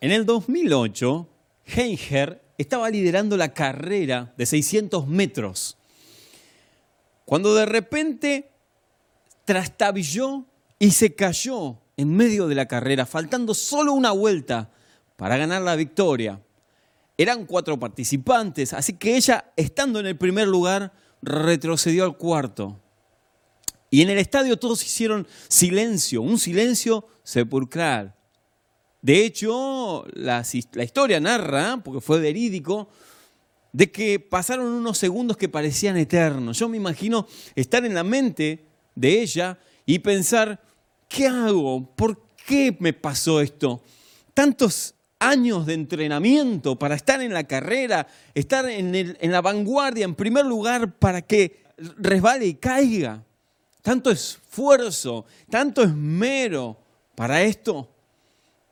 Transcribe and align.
En 0.00 0.12
el 0.12 0.24
2008, 0.24 1.28
Heinger 1.64 2.40
estaba 2.56 2.88
liderando 2.88 3.36
la 3.36 3.52
carrera 3.52 4.32
de 4.36 4.46
600 4.46 5.08
metros, 5.08 5.76
cuando 7.24 7.54
de 7.54 7.66
repente 7.66 8.50
trastabilló 9.44 10.44
y 10.78 10.92
se 10.92 11.14
cayó 11.14 11.78
en 11.96 12.14
medio 12.14 12.46
de 12.46 12.54
la 12.54 12.66
carrera, 12.66 13.06
faltando 13.06 13.54
solo 13.54 13.92
una 13.92 14.12
vuelta 14.12 14.70
para 15.16 15.36
ganar 15.36 15.62
la 15.62 15.74
victoria. 15.74 16.40
Eran 17.16 17.44
cuatro 17.44 17.78
participantes, 17.78 18.72
así 18.72 18.92
que 18.92 19.16
ella, 19.16 19.52
estando 19.56 19.98
en 19.98 20.06
el 20.06 20.16
primer 20.16 20.46
lugar, 20.46 20.92
retrocedió 21.22 22.04
al 22.04 22.16
cuarto. 22.16 22.80
Y 23.90 24.02
en 24.02 24.10
el 24.10 24.18
estadio 24.18 24.56
todos 24.58 24.84
hicieron 24.84 25.26
silencio, 25.48 26.22
un 26.22 26.38
silencio 26.38 27.04
sepulcral. 27.24 28.14
De 29.00 29.24
hecho, 29.24 30.04
la, 30.14 30.42
historia 30.42 31.20
narra, 31.20 31.80
porque 31.84 32.00
fue 32.00 32.20
verídico, 32.20 32.88
de 33.72 33.90
que 33.90 34.18
pasaron 34.18 34.66
unos 34.66 34.98
segundos 34.98 35.36
que 35.36 35.48
parecían 35.48 35.96
eternos. 35.96 36.58
Yo 36.58 36.68
me 36.68 36.76
imagino 36.76 37.26
estar 37.54 37.84
en 37.84 37.94
la 37.94 38.02
mente 38.02 38.66
de 38.94 39.22
ella 39.22 39.58
y 39.86 40.00
pensar, 40.00 40.60
¿qué 41.08 41.28
hago? 41.28 41.94
¿Por 41.94 42.20
qué 42.44 42.76
me 42.80 42.92
pasó 42.92 43.40
esto? 43.40 43.82
Tantos 44.34 44.94
años 45.20 45.66
de 45.66 45.74
entrenamiento 45.74 46.76
para 46.76 46.94
estar 46.96 47.20
en 47.22 47.32
la 47.32 47.44
carrera, 47.44 48.06
estar 48.34 48.68
en, 48.68 48.94
en 48.94 49.32
la 49.32 49.40
vanguardia, 49.40 50.04
en 50.04 50.14
primer 50.14 50.44
lugar, 50.44 50.98
para 50.98 51.22
que 51.22 51.62
resbale 51.98 52.46
y 52.46 52.54
caiga. 52.54 53.24
Tanto 53.82 54.10
esfuerzo, 54.10 55.24
tanto 55.48 55.82
esmero 55.82 56.76
para 57.14 57.42
esto. 57.42 57.88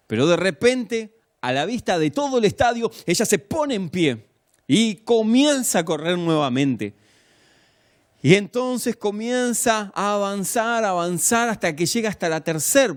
Pero 0.06 0.26
de 0.26 0.36
repente, 0.36 1.16
a 1.40 1.52
la 1.52 1.64
vista 1.64 1.98
de 1.98 2.10
todo 2.10 2.38
el 2.38 2.44
estadio, 2.44 2.90
ella 3.06 3.24
se 3.24 3.38
pone 3.38 3.74
en 3.74 3.88
pie 3.88 4.26
y 4.66 4.96
comienza 4.96 5.80
a 5.80 5.84
correr 5.84 6.18
nuevamente. 6.18 6.94
Y 8.22 8.34
entonces 8.34 8.96
comienza 8.96 9.92
a 9.94 10.14
avanzar, 10.14 10.84
avanzar 10.84 11.48
hasta 11.48 11.76
que 11.76 11.86
llega 11.86 12.08
hasta 12.08 12.28
la 12.28 12.42
tercera 12.42 12.96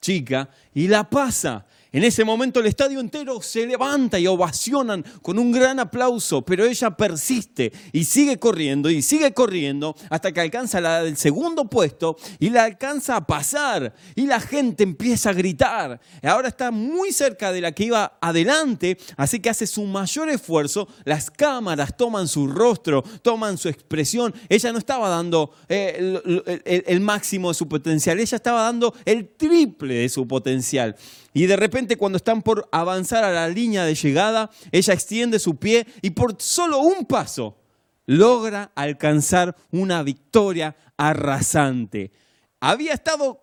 chica 0.00 0.48
y 0.74 0.88
la 0.88 1.08
pasa. 1.08 1.66
En 1.94 2.02
ese 2.02 2.24
momento 2.24 2.58
el 2.58 2.66
estadio 2.66 2.98
entero 2.98 3.40
se 3.40 3.64
levanta 3.64 4.18
y 4.18 4.26
ovacionan 4.26 5.04
con 5.22 5.38
un 5.38 5.52
gran 5.52 5.78
aplauso, 5.78 6.42
pero 6.42 6.64
ella 6.64 6.90
persiste 6.90 7.72
y 7.92 8.02
sigue 8.02 8.36
corriendo 8.36 8.90
y 8.90 9.00
sigue 9.00 9.32
corriendo 9.32 9.94
hasta 10.10 10.32
que 10.32 10.40
alcanza 10.40 10.80
la 10.80 11.04
del 11.04 11.16
segundo 11.16 11.66
puesto 11.66 12.16
y 12.40 12.50
la 12.50 12.64
alcanza 12.64 13.14
a 13.14 13.24
pasar 13.24 13.94
y 14.16 14.26
la 14.26 14.40
gente 14.40 14.82
empieza 14.82 15.30
a 15.30 15.34
gritar. 15.34 16.00
Ahora 16.24 16.48
está 16.48 16.72
muy 16.72 17.12
cerca 17.12 17.52
de 17.52 17.60
la 17.60 17.70
que 17.70 17.84
iba 17.84 18.18
adelante, 18.20 18.98
así 19.16 19.38
que 19.38 19.50
hace 19.50 19.68
su 19.68 19.84
mayor 19.84 20.28
esfuerzo, 20.30 20.88
las 21.04 21.30
cámaras 21.30 21.96
toman 21.96 22.26
su 22.26 22.48
rostro, 22.48 23.04
toman 23.22 23.56
su 23.56 23.68
expresión. 23.68 24.34
Ella 24.48 24.72
no 24.72 24.78
estaba 24.78 25.08
dando 25.08 25.52
eh, 25.68 26.20
el, 26.64 26.82
el 26.88 27.00
máximo 27.00 27.50
de 27.50 27.54
su 27.54 27.68
potencial, 27.68 28.18
ella 28.18 28.34
estaba 28.34 28.62
dando 28.62 28.92
el 29.04 29.28
triple 29.28 29.94
de 29.94 30.08
su 30.08 30.26
potencial. 30.26 30.96
Y 31.34 31.46
de 31.46 31.56
repente 31.56 31.96
cuando 31.96 32.16
están 32.16 32.42
por 32.42 32.68
avanzar 32.70 33.24
a 33.24 33.32
la 33.32 33.48
línea 33.48 33.84
de 33.84 33.96
llegada, 33.96 34.50
ella 34.70 34.94
extiende 34.94 35.40
su 35.40 35.56
pie 35.56 35.84
y 36.00 36.10
por 36.10 36.36
solo 36.38 36.78
un 36.78 37.04
paso 37.04 37.58
logra 38.06 38.70
alcanzar 38.76 39.56
una 39.72 40.04
victoria 40.04 40.76
arrasante. 40.96 42.12
Había 42.60 42.92
estado 42.94 43.40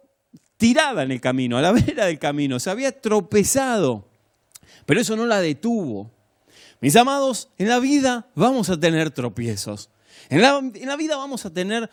tirada 0.56 1.04
en 1.04 1.12
el 1.12 1.20
camino, 1.20 1.58
a 1.58 1.62
la 1.62 1.72
vera 1.74 2.06
del 2.06 2.18
camino, 2.18 2.60
se 2.60 2.70
había 2.70 2.98
tropezado, 3.00 4.08
pero 4.86 5.02
eso 5.02 5.18
no 5.18 5.26
la 5.26 5.42
detuvo. 5.42 6.10
Mis 6.80 6.96
amados, 6.96 7.50
en 7.58 7.68
la 7.68 7.80
vida 7.80 8.30
vamos 8.36 8.70
a 8.70 8.80
tener 8.80 9.12
tropiezos. 9.12 9.90
En 10.30 10.42
la, 10.42 10.58
en 10.60 10.88
la 10.88 10.96
vida 10.96 11.18
vamos 11.18 11.46
a 11.46 11.54
tener, 11.54 11.90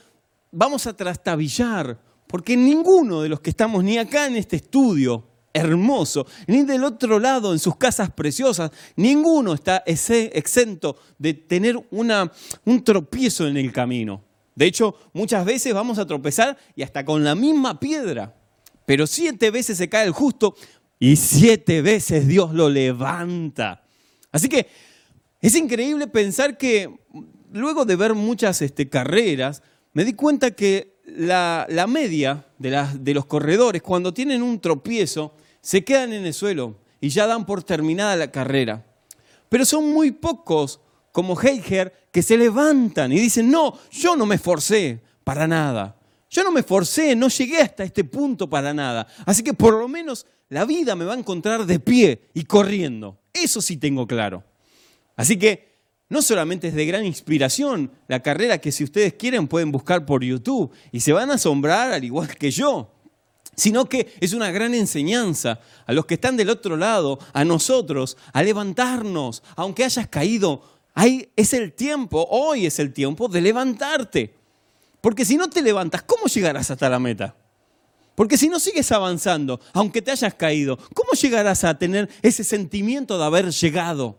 vamos 0.52 0.86
a 0.86 0.96
trastabillar, 0.96 1.98
porque 2.28 2.56
ninguno 2.56 3.20
de 3.20 3.28
los 3.28 3.40
que 3.40 3.50
estamos 3.50 3.82
ni 3.82 3.98
acá 3.98 4.26
en 4.26 4.36
este 4.36 4.56
estudio, 4.56 5.27
hermoso, 5.52 6.26
ni 6.46 6.62
del 6.62 6.84
otro 6.84 7.18
lado 7.18 7.52
en 7.52 7.58
sus 7.58 7.76
casas 7.76 8.10
preciosas. 8.10 8.70
Ninguno 8.96 9.54
está 9.54 9.82
exento 9.86 10.96
de 11.18 11.34
tener 11.34 11.76
una, 11.90 12.30
un 12.64 12.82
tropiezo 12.84 13.46
en 13.46 13.56
el 13.56 13.72
camino. 13.72 14.22
De 14.54 14.66
hecho, 14.66 14.96
muchas 15.12 15.44
veces 15.44 15.72
vamos 15.72 15.98
a 15.98 16.06
tropezar 16.06 16.58
y 16.74 16.82
hasta 16.82 17.04
con 17.04 17.22
la 17.22 17.34
misma 17.34 17.78
piedra. 17.78 18.34
Pero 18.86 19.06
siete 19.06 19.50
veces 19.50 19.78
se 19.78 19.88
cae 19.88 20.06
el 20.06 20.12
justo 20.12 20.56
y 20.98 21.16
siete 21.16 21.82
veces 21.82 22.26
Dios 22.26 22.52
lo 22.52 22.68
levanta. 22.68 23.84
Así 24.32 24.48
que 24.48 24.66
es 25.40 25.54
increíble 25.54 26.06
pensar 26.06 26.58
que 26.58 26.90
luego 27.52 27.84
de 27.84 27.96
ver 27.96 28.14
muchas 28.14 28.60
este, 28.62 28.88
carreras, 28.88 29.62
me 29.92 30.04
di 30.04 30.14
cuenta 30.14 30.50
que 30.50 30.97
la, 31.16 31.86
media 31.88 32.46
de, 32.58 32.86
de 33.00 33.14
los 33.14 33.26
corredores, 33.26 33.82
cuando 33.82 34.12
tienen 34.12 34.42
un 34.42 34.60
tropiezo, 34.60 35.34
se 35.60 35.84
quedan 35.84 36.12
en 36.12 36.26
el 36.26 36.34
suelo 36.34 36.76
y 37.00 37.08
ya 37.08 37.26
dan 37.26 37.46
por 37.46 37.62
terminada 37.62 38.16
la 38.16 38.30
carrera. 38.30 38.84
Pero 39.48 39.64
son 39.64 39.92
muy 39.92 40.10
pocos 40.10 40.80
como 41.12 41.40
Heiger 41.40 42.08
que 42.12 42.22
se 42.22 42.36
levantan 42.36 43.12
y 43.12 43.18
dicen, 43.18 43.50
no, 43.50 43.78
yo 43.90 44.16
no 44.16 44.26
me 44.26 44.36
esforcé 44.36 45.00
para 45.24 45.46
nada. 45.46 45.96
Yo 46.30 46.44
no 46.44 46.52
me 46.52 46.60
esforcé, 46.60 47.16
no 47.16 47.28
llegué 47.28 47.60
hasta 47.60 47.84
este 47.84 48.04
punto 48.04 48.48
para 48.48 48.74
nada. 48.74 49.06
Así 49.24 49.42
que 49.42 49.54
por 49.54 49.74
lo 49.74 49.88
menos 49.88 50.26
la 50.50 50.64
vida 50.64 50.94
me 50.94 51.04
va 51.04 51.14
a 51.14 51.18
encontrar 51.18 51.64
de 51.64 51.80
pie 51.80 52.28
y 52.34 52.44
corriendo. 52.44 53.18
Eso 53.32 53.62
sí 53.62 53.76
tengo 53.76 54.06
claro. 54.06 54.44
Así 55.16 55.38
que 55.38 55.67
no 56.08 56.22
solamente 56.22 56.68
es 56.68 56.74
de 56.74 56.86
gran 56.86 57.04
inspiración 57.04 57.90
la 58.06 58.20
carrera 58.20 58.58
que 58.58 58.72
si 58.72 58.84
ustedes 58.84 59.14
quieren 59.14 59.48
pueden 59.48 59.72
buscar 59.72 60.06
por 60.06 60.24
YouTube 60.24 60.70
y 60.92 61.00
se 61.00 61.12
van 61.12 61.30
a 61.30 61.34
asombrar 61.34 61.92
al 61.92 62.04
igual 62.04 62.34
que 62.36 62.50
yo 62.50 62.92
sino 63.58 63.88
que 63.88 64.14
es 64.20 64.32
una 64.34 64.52
gran 64.52 64.72
enseñanza 64.72 65.58
a 65.84 65.92
los 65.92 66.06
que 66.06 66.14
están 66.14 66.36
del 66.36 66.48
otro 66.48 66.76
lado, 66.76 67.18
a 67.32 67.44
nosotros, 67.44 68.16
a 68.32 68.44
levantarnos, 68.44 69.42
aunque 69.56 69.84
hayas 69.84 70.06
caído. 70.06 70.62
Ahí 70.94 71.28
es 71.34 71.52
el 71.52 71.72
tiempo, 71.72 72.24
hoy 72.30 72.66
es 72.66 72.78
el 72.78 72.92
tiempo 72.92 73.26
de 73.26 73.40
levantarte. 73.40 74.32
Porque 75.00 75.24
si 75.24 75.36
no 75.36 75.50
te 75.50 75.60
levantas, 75.60 76.02
¿cómo 76.02 76.26
llegarás 76.26 76.70
hasta 76.70 76.88
la 76.88 77.00
meta? 77.00 77.34
Porque 78.14 78.38
si 78.38 78.48
no 78.48 78.60
sigues 78.60 78.92
avanzando, 78.92 79.60
aunque 79.72 80.02
te 80.02 80.12
hayas 80.12 80.34
caído, 80.34 80.78
¿cómo 80.94 81.10
llegarás 81.20 81.64
a 81.64 81.76
tener 81.78 82.08
ese 82.22 82.44
sentimiento 82.44 83.18
de 83.18 83.24
haber 83.24 83.50
llegado? 83.50 84.16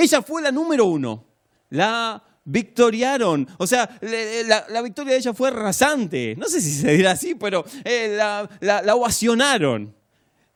Ella 0.00 0.22
fue 0.22 0.40
la 0.40 0.50
número 0.50 0.86
uno, 0.86 1.26
la 1.68 2.22
victoriaron. 2.42 3.46
O 3.58 3.66
sea, 3.66 3.98
la, 4.00 4.80
victoria 4.80 5.12
de 5.12 5.18
ella 5.18 5.34
fue 5.34 5.50
rasante. 5.50 6.34
No 6.38 6.46
sé 6.46 6.62
si 6.62 6.70
se 6.70 6.92
dirá 6.92 7.10
así, 7.10 7.34
pero 7.34 7.66
eh, 7.84 8.16
la, 8.16 8.94
ovacionaron. 8.94 9.94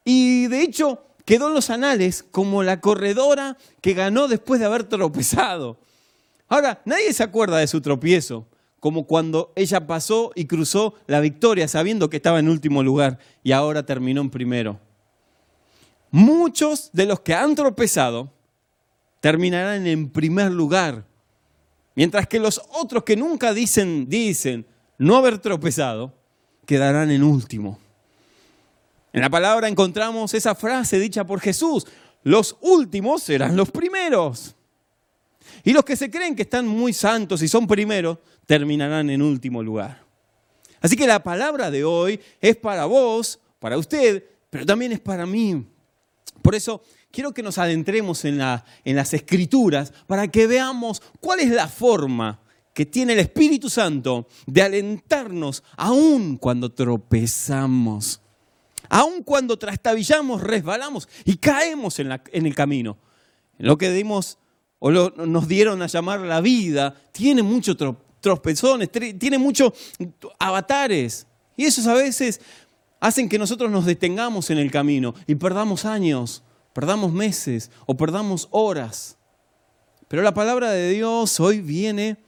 Y 0.02 0.46
de 0.46 0.62
hecho 0.62 1.04
quedó 1.26 1.48
en 1.48 1.54
los 1.54 1.68
anales 1.68 2.22
como 2.22 2.62
la 2.62 2.80
corredora 2.80 3.58
que 3.82 3.92
ganó 3.92 4.28
después 4.28 4.60
de 4.60 4.66
haber 4.66 4.84
tropezado. 4.84 5.78
Ahora, 6.48 6.80
nadie 6.86 7.12
se 7.12 7.22
acuerda 7.22 7.58
de 7.58 7.66
su 7.66 7.82
tropiezo, 7.82 8.46
como 8.80 9.06
cuando 9.06 9.52
ella 9.56 9.86
pasó 9.86 10.32
y 10.34 10.46
cruzó 10.46 10.94
la 11.06 11.20
victoria 11.20 11.68
sabiendo 11.68 12.08
que 12.08 12.16
estaba 12.16 12.38
en 12.38 12.48
último 12.48 12.82
lugar 12.82 13.18
y 13.42 13.52
ahora 13.52 13.84
terminó 13.84 14.22
en 14.22 14.30
primero. 14.30 14.80
Muchos 16.10 16.88
de 16.94 17.04
los 17.04 17.20
que 17.20 17.34
han 17.34 17.54
tropezado 17.54 18.33
terminarán 19.24 19.86
en 19.86 20.10
primer 20.10 20.52
lugar 20.52 21.06
Mientras 21.94 22.26
que 22.26 22.40
los 22.40 22.60
otros 22.72 23.04
que 23.04 23.16
nunca 23.16 23.54
dicen, 23.54 24.08
dicen 24.08 24.66
no 24.98 25.16
haber 25.16 25.38
tropezado, 25.38 26.12
quedarán 26.66 27.10
en 27.10 27.22
último. 27.22 27.78
En 29.12 29.20
la 29.20 29.30
palabra 29.30 29.68
encontramos 29.68 30.34
esa 30.34 30.54
frase 30.54 30.98
dicha 30.98 31.24
por 31.24 31.40
Jesús, 31.40 31.86
los 32.22 32.56
últimos 32.60 33.22
serán 33.22 33.56
los 33.56 33.70
primeros. 33.70 34.56
Y 35.62 35.72
los 35.72 35.84
que 35.84 35.96
se 35.96 36.10
creen 36.10 36.34
que 36.34 36.42
están 36.42 36.66
muy 36.66 36.92
santos 36.92 37.42
y 37.42 37.48
son 37.48 37.66
primeros, 37.66 38.18
terminarán 38.46 39.08
en 39.10 39.22
último 39.22 39.62
lugar. 39.62 40.02
Así 40.80 40.96
que 40.96 41.06
la 41.06 41.22
palabra 41.22 41.70
de 41.70 41.84
hoy 41.84 42.20
es 42.40 42.56
para 42.56 42.86
vos, 42.86 43.38
para 43.58 43.78
usted, 43.78 44.24
pero 44.50 44.66
también 44.66 44.92
es 44.92 45.00
para 45.00 45.26
mí. 45.26 45.64
Por 46.42 46.54
eso 46.54 46.82
quiero 47.14 47.32
que 47.32 47.42
nos 47.42 47.58
adentremos 47.58 48.24
en, 48.24 48.38
las 48.38 49.14
escrituras 49.14 49.92
para 50.06 50.28
que 50.28 50.46
veamos 50.46 51.00
cuál 51.20 51.40
es 51.40 51.50
la 51.50 51.68
forma 51.68 52.40
que 52.74 52.84
tiene 52.84 53.12
el 53.12 53.20
Espíritu 53.20 53.70
Santo 53.70 54.26
de 54.46 54.62
alentarnos 54.62 55.62
aún 55.76 56.36
cuando 56.36 56.72
tropezamos, 56.72 58.20
aún 58.88 59.22
cuando 59.22 59.56
trastabillamos, 59.56 60.42
resbalamos 60.42 61.08
y 61.24 61.36
caemos 61.36 62.00
en, 62.00 62.10
el 62.32 62.54
camino. 62.54 62.98
Lo 63.58 63.78
que 63.78 63.90
dimos 63.90 64.38
o 64.80 64.90
nos 64.90 65.46
dieron 65.46 65.80
a 65.82 65.86
llamar 65.86 66.20
la 66.20 66.40
vida 66.40 66.94
tiene 67.12 67.44
muchos 67.44 67.76
tropezones, 68.20 68.90
tiene 68.90 69.38
muchos 69.38 69.72
avatares. 70.40 71.28
Y 71.56 71.66
esos 71.66 71.86
a 71.86 71.94
veces 71.94 72.40
hacen 72.98 73.28
que 73.28 73.38
nosotros 73.38 73.70
nos 73.70 73.84
detengamos 73.84 74.50
en 74.50 74.58
el 74.58 74.72
camino 74.72 75.14
y 75.28 75.36
perdamos 75.36 75.84
años, 75.84 76.43
perdamos 76.74 77.12
meses 77.12 77.70
o 77.86 77.96
perdamos 77.96 78.48
horas. 78.50 79.16
Pero 80.08 80.22
la 80.22 80.34
palabra 80.34 80.70
de 80.70 80.90
Dios 80.90 81.40
hoy 81.40 81.60
viene 81.60 82.18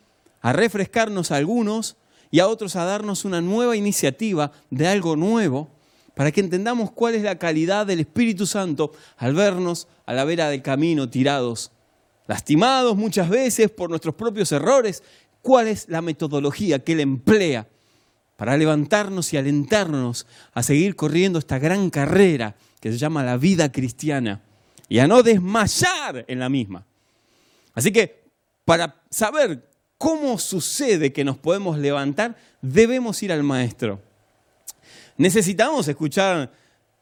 a 0.40 0.54
refrescarnos 0.54 1.31
a 1.31 1.37
algunos 1.37 1.96
y 2.31 2.40
a 2.40 2.48
otros 2.48 2.76
a 2.76 2.84
darnos 2.84 3.25
una 3.26 3.43
nueva 3.43 3.76
iniciativa 3.76 4.52
de 4.70 4.88
algo 4.88 5.16
nuevo 5.16 5.69
para 6.14 6.32
que 6.32 6.40
entendamos 6.40 6.90
cuál 6.93 7.14
es 7.14 7.22
la 7.22 7.38
calidad 7.38 7.87
del 7.87 8.00
Espíritu 8.00 8.46
Santo 8.46 8.93
al 9.19 9.34
vernos 9.34 9.88
a 10.06 10.14
la 10.14 10.25
vera 10.25 10.48
del 10.48 10.62
camino 10.62 11.10
tirados, 11.10 11.72
lastimados 12.26 12.96
muchas 12.96 13.28
veces 13.28 13.69
por 13.70 13.90
nuestros 13.90 14.14
propios 14.14 14.50
errores, 14.52 15.02
cuál 15.43 15.69
es 15.69 15.88
la 15.88 16.00
metodología 16.00 16.78
que 16.78 16.93
Él 16.93 17.00
emplea 17.00 17.69
para 18.37 18.56
levantarnos 18.56 19.32
y 19.32 19.37
alentarnos 19.37 20.26
a 20.54 20.62
seguir 20.62 20.94
corriendo 20.94 21.38
esta 21.38 21.58
gran 21.58 21.90
carrera 21.90 22.54
que 22.87 22.93
se 22.93 22.99
llama 22.99 23.25
la 23.25 23.37
vida 23.37 23.73
cristiana 23.73 24.41
y 24.88 25.00
a 25.00 25.09
no 25.09 25.25
desmayar 25.25 26.25
en 26.29 26.38
la 26.38 26.49
misma. 26.49 26.87
Así 27.75 27.91
que 27.91 28.23
para 28.65 29.03
saber 29.11 29.69
cómo 29.99 30.38
sucede 30.38 31.12
que 31.12 31.25
nos 31.25 31.37
podemos 31.37 31.79
levantar, 31.79 32.37
debemos 32.62 33.21
ir 33.25 33.33
al 33.33 33.43
Maestro. 33.43 34.00
Necesitamos 35.17 35.88
escuchar 35.88 36.53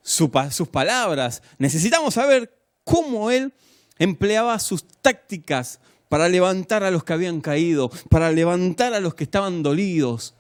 sus 0.01 0.31
palabras, 0.73 1.43
necesitamos 1.59 2.15
saber 2.15 2.51
cómo 2.83 3.31
Él 3.31 3.53
empleaba 3.99 4.59
sus 4.61 4.87
tácticas 5.03 5.81
para 6.09 6.31
levantar 6.31 6.83
a 6.83 6.91
los 6.91 7.05
que 7.05 7.13
habían 7.13 7.43
caído, 7.43 7.91
para 8.09 8.33
levantar 8.33 8.95
a 8.95 9.01
los 9.01 9.15
que 9.15 9.25
estaban 9.25 9.63
dolidos. 9.63 10.33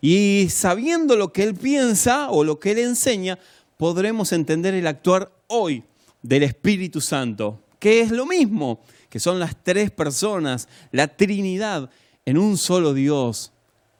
Y 0.00 0.50
sabiendo 0.50 1.16
lo 1.16 1.32
que 1.32 1.42
Él 1.42 1.56
piensa 1.56 2.30
o 2.30 2.44
lo 2.44 2.60
que 2.60 2.70
Él 2.70 2.78
enseña, 2.78 3.40
podremos 3.76 4.32
entender 4.32 4.74
el 4.74 4.86
actuar 4.86 5.32
hoy 5.48 5.84
del 6.22 6.42
Espíritu 6.42 7.00
Santo, 7.00 7.60
que 7.78 8.00
es 8.00 8.10
lo 8.10 8.26
mismo, 8.26 8.80
que 9.10 9.20
son 9.20 9.38
las 9.38 9.62
tres 9.62 9.90
personas, 9.90 10.68
la 10.90 11.08
Trinidad, 11.08 11.90
en 12.24 12.38
un 12.38 12.56
solo 12.56 12.94
Dios, 12.94 13.52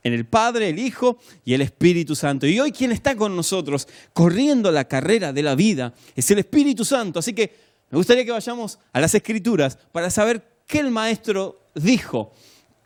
en 0.03 0.13
el 0.13 0.27
Padre, 0.27 0.69
el 0.69 0.79
Hijo 0.79 1.19
y 1.45 1.55
el 1.55 1.63
Espíritu 1.63 2.15
Santo. 2.15 2.47
Y 2.47 2.61
hoy 2.61 2.73
quien 2.73 2.93
está 2.93 3.17
con 3.17 3.35
nosotros 3.35 3.89
corriendo 4.13 4.71
la 4.71 4.85
carrera 4.85 5.33
de 5.33 5.43
la 5.43 5.55
vida 5.55 5.95
es 6.15 6.31
el 6.31 6.39
Espíritu 6.39 6.85
Santo. 6.85 7.19
Así 7.19 7.33
que 7.33 7.55
me 7.91 7.99
gustaría 7.99 8.25
que 8.25 8.31
vayamos 8.31 8.79
a 8.93 9.01
las 9.01 9.15
Escrituras 9.15 9.79
para 9.93 10.11
saber 10.11 10.43
qué 10.67 10.81
el 10.81 10.91
Maestro 10.91 11.61
dijo, 11.75 12.33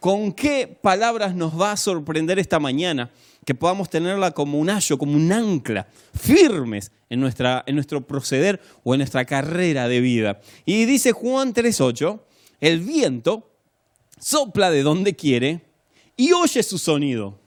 con 0.01 0.33
qué 0.33 0.79
palabras 0.81 1.35
nos 1.35 1.61
va 1.61 1.73
a 1.73 1.77
sorprender 1.77 2.39
esta 2.39 2.61
mañana, 2.61 3.11
que 3.49 3.55
podamos 3.55 3.89
tenerla 3.89 4.33
como 4.33 4.59
un 4.59 4.69
ayo, 4.69 4.99
como 4.99 5.17
un 5.17 5.33
ancla, 5.33 5.89
firmes 6.15 6.93
en, 7.09 7.19
nuestra, 7.19 7.65
en 7.67 7.77
nuestro 7.77 8.07
proceder 8.07 8.61
o 8.85 8.93
en 8.93 8.99
nuestra 8.99 9.25
carrera 9.25 9.89
de 9.89 10.03
vida. 10.03 10.43
Y 10.67 10.85
dice 10.85 11.13
Juan 11.13 11.55
3.8, 11.55 12.21
el 12.61 12.81
viento 12.81 13.51
sopla 14.21 14.71
de 14.71 14.83
donde 14.83 15.17
quiere 15.17 15.63
y 16.15 16.33
oye 16.33 16.63
su 16.63 16.77
sonido, 16.77 17.41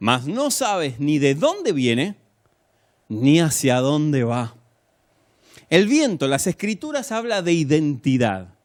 mas 0.00 0.26
no 0.26 0.50
sabes 0.50 0.98
ni 0.98 1.20
de 1.20 1.36
dónde 1.36 1.70
viene 1.70 2.16
ni 3.08 3.38
hacia 3.38 3.76
dónde 3.76 4.24
va. 4.24 4.56
El 5.70 5.86
viento 5.86 6.24
en 6.24 6.32
las 6.32 6.48
escrituras 6.48 7.12
habla 7.12 7.42
de 7.42 7.52
identidad. 7.52 8.56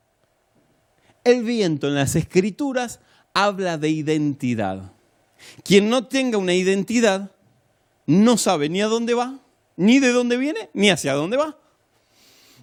El 1.23 1.43
viento 1.43 1.87
en 1.87 1.93
las 1.93 2.15
escrituras 2.15 2.99
habla 3.35 3.77
de 3.77 3.89
identidad. 3.89 4.91
Quien 5.63 5.89
no 5.89 6.07
tenga 6.07 6.37
una 6.37 6.53
identidad 6.53 7.31
no 8.05 8.37
sabe 8.37 8.69
ni 8.69 8.81
a 8.81 8.87
dónde 8.87 9.13
va, 9.13 9.39
ni 9.77 9.99
de 9.99 10.11
dónde 10.11 10.37
viene, 10.37 10.69
ni 10.73 10.89
hacia 10.89 11.13
dónde 11.13 11.37
va. 11.37 11.57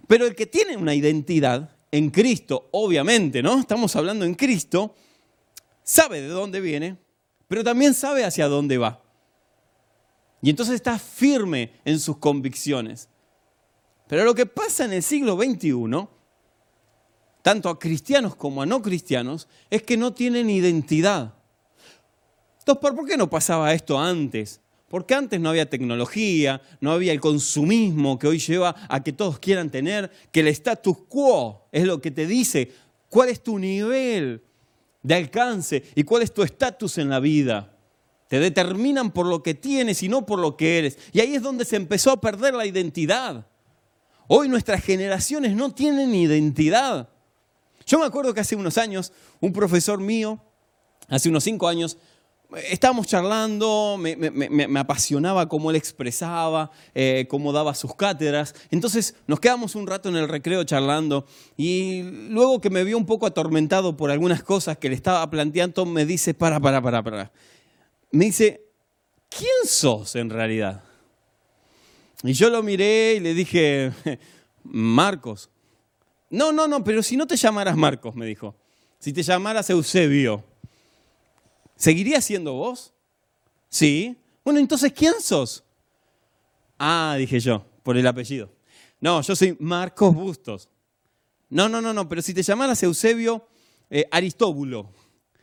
Pero 0.06 0.26
el 0.26 0.34
que 0.34 0.46
tiene 0.46 0.76
una 0.76 0.94
identidad 0.94 1.70
en 1.90 2.10
Cristo, 2.10 2.68
obviamente, 2.72 3.42
¿no? 3.42 3.58
Estamos 3.58 3.94
hablando 3.96 4.24
en 4.24 4.34
Cristo, 4.34 4.94
sabe 5.82 6.20
de 6.20 6.28
dónde 6.28 6.60
viene, 6.60 6.98
pero 7.46 7.64
también 7.64 7.94
sabe 7.94 8.24
hacia 8.24 8.48
dónde 8.48 8.78
va. 8.78 9.02
Y 10.40 10.50
entonces 10.50 10.76
está 10.76 10.98
firme 10.98 11.72
en 11.84 11.98
sus 11.98 12.18
convicciones. 12.18 13.08
Pero 14.06 14.24
lo 14.24 14.34
que 14.34 14.46
pasa 14.46 14.84
en 14.84 14.92
el 14.92 15.02
siglo 15.02 15.36
XXI, 15.36 16.08
tanto 17.42 17.68
a 17.68 17.78
cristianos 17.78 18.36
como 18.36 18.62
a 18.62 18.66
no 18.66 18.80
cristianos, 18.82 19.48
es 19.70 19.82
que 19.82 19.96
no 19.96 20.12
tienen 20.12 20.48
identidad. 20.48 21.34
Entonces, 22.68 22.96
¿por 22.96 23.06
qué 23.06 23.16
no 23.16 23.30
pasaba 23.30 23.72
esto 23.72 23.98
antes? 23.98 24.60
Porque 24.88 25.14
antes 25.14 25.40
no 25.40 25.48
había 25.48 25.70
tecnología, 25.70 26.60
no 26.82 26.92
había 26.92 27.12
el 27.12 27.20
consumismo 27.20 28.18
que 28.18 28.26
hoy 28.26 28.38
lleva 28.38 28.76
a 28.90 29.02
que 29.02 29.14
todos 29.14 29.38
quieran 29.38 29.70
tener, 29.70 30.10
que 30.30 30.40
el 30.40 30.48
status 30.48 30.98
quo 31.08 31.66
es 31.72 31.84
lo 31.84 32.02
que 32.02 32.10
te 32.10 32.26
dice 32.26 32.70
cuál 33.08 33.30
es 33.30 33.42
tu 33.42 33.58
nivel 33.58 34.42
de 35.02 35.14
alcance 35.14 35.82
y 35.94 36.04
cuál 36.04 36.20
es 36.20 36.34
tu 36.34 36.42
estatus 36.42 36.98
en 36.98 37.08
la 37.08 37.20
vida. 37.20 37.74
Te 38.28 38.38
determinan 38.38 39.12
por 39.12 39.24
lo 39.24 39.42
que 39.42 39.54
tienes 39.54 40.02
y 40.02 40.08
no 40.10 40.26
por 40.26 40.38
lo 40.38 40.58
que 40.58 40.78
eres. 40.78 40.98
Y 41.12 41.20
ahí 41.20 41.36
es 41.36 41.42
donde 41.42 41.64
se 41.64 41.76
empezó 41.76 42.10
a 42.10 42.20
perder 42.20 42.52
la 42.52 42.66
identidad. 42.66 43.46
Hoy 44.26 44.50
nuestras 44.50 44.84
generaciones 44.84 45.56
no 45.56 45.72
tienen 45.72 46.14
identidad. 46.14 47.08
Yo 47.86 47.98
me 47.98 48.04
acuerdo 48.04 48.34
que 48.34 48.40
hace 48.40 48.56
unos 48.56 48.76
años, 48.76 49.10
un 49.40 49.54
profesor 49.54 49.98
mío, 49.98 50.38
hace 51.08 51.30
unos 51.30 51.44
cinco 51.44 51.66
años, 51.66 51.96
estábamos 52.56 53.06
charlando, 53.06 53.96
me, 53.98 54.78
apasionaba 54.80 55.48
cómo 55.48 55.70
él 55.70 55.76
expresaba, 55.76 56.70
eh, 56.94 57.26
cómo 57.28 57.52
daba 57.52 57.74
sus 57.74 57.94
cátedras. 57.94 58.54
Entonces 58.70 59.14
nos 59.26 59.40
quedamos 59.40 59.74
un 59.74 59.86
rato 59.86 60.08
en 60.08 60.16
el 60.16 60.28
recreo 60.28 60.64
charlando 60.64 61.26
y 61.56 62.02
luego 62.30 62.60
que 62.60 62.70
me 62.70 62.84
vio 62.84 62.96
un 62.96 63.06
poco 63.06 63.26
atormentado 63.26 63.96
por 63.96 64.10
algunas 64.10 64.42
cosas 64.42 64.78
que 64.78 64.88
le 64.88 64.94
estaba 64.94 65.28
planteando, 65.28 65.84
me 65.84 66.06
dice, 66.06 66.34
para, 66.34 66.58
para, 66.58 66.80
para, 66.80 67.02
para. 67.02 67.32
Me 68.10 68.26
dice, 68.26 68.62
¿quién 69.28 69.66
sos 69.66 70.16
en 70.16 70.30
realidad? 70.30 70.82
Y 72.22 72.32
yo 72.32 72.50
lo 72.50 72.62
miré 72.62 73.14
y 73.16 73.20
le 73.20 73.34
dije, 73.34 73.92
Marcos. 74.64 75.50
No, 76.30 76.52
no, 76.52 76.66
no, 76.66 76.82
pero 76.84 77.02
si 77.02 77.16
no 77.16 77.26
te 77.26 77.36
llamaras 77.36 77.76
Marcos, 77.76 78.14
me 78.14 78.26
dijo. 78.26 78.54
Si 78.98 79.12
te 79.12 79.22
llamaras 79.22 79.70
Eusebio. 79.70 80.44
¿Seguiría 81.78 82.20
siendo 82.20 82.54
vos? 82.54 82.92
Sí. 83.68 84.16
Bueno, 84.44 84.58
entonces, 84.58 84.92
¿quién 84.92 85.14
sos? 85.20 85.62
Ah, 86.76 87.14
dije 87.16 87.38
yo, 87.38 87.64
por 87.84 87.96
el 87.96 88.06
apellido. 88.06 88.50
No, 89.00 89.22
yo 89.22 89.36
soy 89.36 89.56
Marcos 89.60 90.12
Bustos. 90.12 90.68
No, 91.48 91.68
no, 91.68 91.80
no, 91.80 91.94
no, 91.94 92.08
pero 92.08 92.20
si 92.20 92.34
te 92.34 92.42
llamaras 92.42 92.82
Eusebio 92.82 93.46
eh, 93.90 94.06
Aristóbulo, 94.10 94.90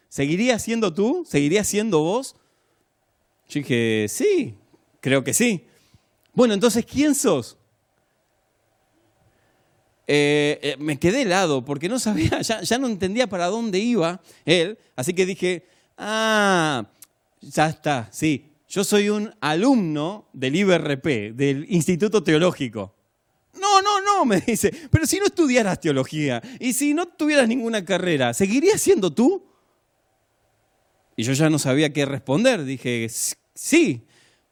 ¿seguiría 0.09 0.59
siendo 0.59 0.93
tú? 0.93 1.25
¿Seguiría 1.25 1.63
siendo 1.63 2.01
vos? 2.01 2.35
Yo 3.47 3.61
dije, 3.61 4.07
sí, 4.09 4.55
creo 4.99 5.23
que 5.23 5.33
sí. 5.33 5.65
Bueno, 6.33 6.53
entonces, 6.53 6.85
¿quién 6.85 7.15
sos? 7.15 7.57
Eh, 10.05 10.59
eh, 10.61 10.75
me 10.79 10.99
quedé 10.99 11.21
helado 11.21 11.63
porque 11.63 11.87
no 11.87 11.97
sabía, 11.97 12.41
ya 12.41 12.77
no 12.77 12.87
entendía 12.87 13.27
para 13.27 13.47
dónde 13.47 13.79
iba 13.79 14.21
él, 14.43 14.77
así 14.97 15.13
que 15.13 15.25
dije, 15.25 15.65
Ah, 15.97 16.85
ya 17.41 17.67
está, 17.67 18.09
sí. 18.11 18.51
Yo 18.67 18.83
soy 18.83 19.09
un 19.09 19.33
alumno 19.39 20.27
del 20.33 20.55
IBRP, 20.55 21.33
del 21.33 21.65
Instituto 21.69 22.23
Teológico. 22.23 22.93
No, 23.59 23.81
no, 23.81 24.01
no, 24.01 24.25
me 24.25 24.41
dice, 24.41 24.73
pero 24.91 25.05
si 25.05 25.19
no 25.19 25.25
estudiaras 25.27 25.79
teología 25.79 26.41
y 26.59 26.73
si 26.73 26.93
no 26.93 27.07
tuvieras 27.07 27.47
ninguna 27.47 27.85
carrera, 27.85 28.33
¿seguirías 28.33 28.81
siendo 28.81 29.13
tú? 29.13 29.45
Y 31.15 31.23
yo 31.23 31.33
ya 31.33 31.49
no 31.49 31.57
sabía 31.57 31.93
qué 31.93 32.05
responder. 32.05 32.65
Dije, 32.65 33.07
sí. 33.53 34.01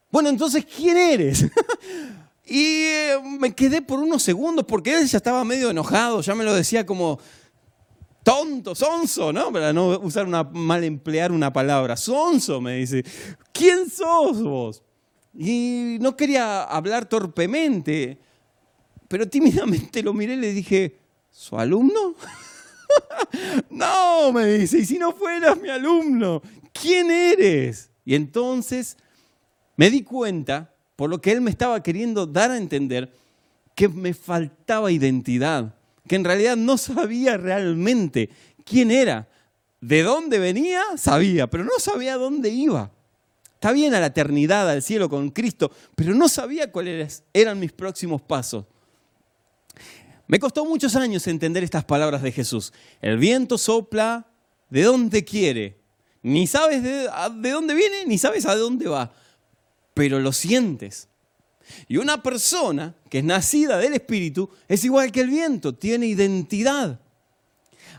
Bueno, 0.09 0.29
entonces, 0.29 0.65
¿quién 0.65 0.95
eres? 0.95 1.45
y 2.45 2.83
eh, 2.83 3.17
me 3.39 3.53
quedé 3.53 3.81
por 3.81 3.99
unos 3.99 4.23
segundos 4.23 4.65
porque 4.65 4.97
él 4.97 5.07
ya 5.07 5.17
estaba 5.17 5.43
medio 5.43 5.69
enojado, 5.69 6.21
ya 6.21 6.35
me 6.35 6.43
lo 6.43 6.53
decía 6.53 6.85
como, 6.85 7.19
tonto, 8.23 8.73
sonso, 8.73 9.31
¿no? 9.33 9.51
Para 9.51 9.73
no 9.73 9.99
usar 9.99 10.25
una, 10.25 10.43
mal 10.43 10.83
emplear 10.83 11.31
una 11.31 11.51
palabra. 11.51 11.97
Sonso, 11.97 12.61
me 12.61 12.77
dice. 12.77 13.03
¿Quién 13.51 13.89
sos 13.89 14.41
vos? 14.41 14.83
Y 15.37 15.97
no 15.99 16.15
quería 16.15 16.63
hablar 16.63 17.05
torpemente, 17.05 18.17
pero 19.07 19.27
tímidamente 19.27 20.01
lo 20.01 20.13
miré 20.13 20.35
y 20.35 20.37
le 20.37 20.53
dije, 20.53 20.97
¿su 21.31 21.57
alumno? 21.57 22.15
no, 23.69 24.31
me 24.31 24.45
dice, 24.45 24.79
y 24.79 24.85
si 24.85 24.97
no 24.97 25.11
fueras 25.11 25.59
mi 25.59 25.69
alumno, 25.69 26.41
¿quién 26.71 27.09
eres? 27.09 27.89
Y 28.05 28.15
entonces 28.15 28.97
me 29.75 29.89
di 29.89 30.03
cuenta, 30.03 30.73
por 30.95 31.09
lo 31.09 31.19
que 31.19 31.31
él 31.31 31.41
me 31.41 31.49
estaba 31.49 31.81
queriendo 31.81 32.27
dar 32.27 32.51
a 32.51 32.57
entender, 32.57 33.11
que 33.75 33.89
me 33.89 34.13
faltaba 34.13 34.91
identidad 34.91 35.75
que 36.07 36.15
en 36.15 36.23
realidad 36.23 36.55
no 36.57 36.77
sabía 36.77 37.37
realmente 37.37 38.29
quién 38.65 38.91
era. 38.91 39.27
De 39.81 40.01
dónde 40.01 40.39
venía, 40.39 40.81
sabía, 40.95 41.47
pero 41.47 41.65
no 41.65 41.77
sabía 41.77 42.15
dónde 42.15 42.49
iba. 42.49 42.91
está 43.55 43.73
bien 43.73 43.93
a 43.93 43.99
la 43.99 44.07
eternidad, 44.07 44.69
al 44.69 44.81
cielo 44.81 45.09
con 45.09 45.29
Cristo, 45.29 45.71
pero 45.95 46.15
no 46.15 46.29
sabía 46.29 46.71
cuáles 46.71 47.23
eran 47.33 47.59
mis 47.59 47.73
próximos 47.73 48.21
pasos. 48.21 48.65
Me 50.27 50.39
costó 50.39 50.65
muchos 50.65 50.95
años 50.95 51.27
entender 51.27 51.63
estas 51.63 51.83
palabras 51.83 52.21
de 52.21 52.31
Jesús. 52.31 52.71
El 53.01 53.17
viento 53.17 53.57
sopla 53.57 54.25
de 54.69 54.83
donde 54.83 55.25
quiere. 55.25 55.77
Ni 56.21 56.47
sabes 56.47 56.81
de, 56.81 57.09
de 57.41 57.49
dónde 57.51 57.75
viene, 57.75 58.05
ni 58.05 58.17
sabes 58.17 58.45
a 58.45 58.55
dónde 58.55 58.87
va, 58.87 59.11
pero 59.93 60.19
lo 60.19 60.31
sientes. 60.31 61.09
Y 61.87 61.97
una 61.97 62.21
persona 62.21 62.95
que 63.09 63.19
es 63.19 63.23
nacida 63.23 63.77
del 63.77 63.93
Espíritu 63.93 64.49
es 64.67 64.83
igual 64.83 65.11
que 65.11 65.21
el 65.21 65.29
viento, 65.29 65.73
tiene 65.73 66.07
identidad. 66.07 66.99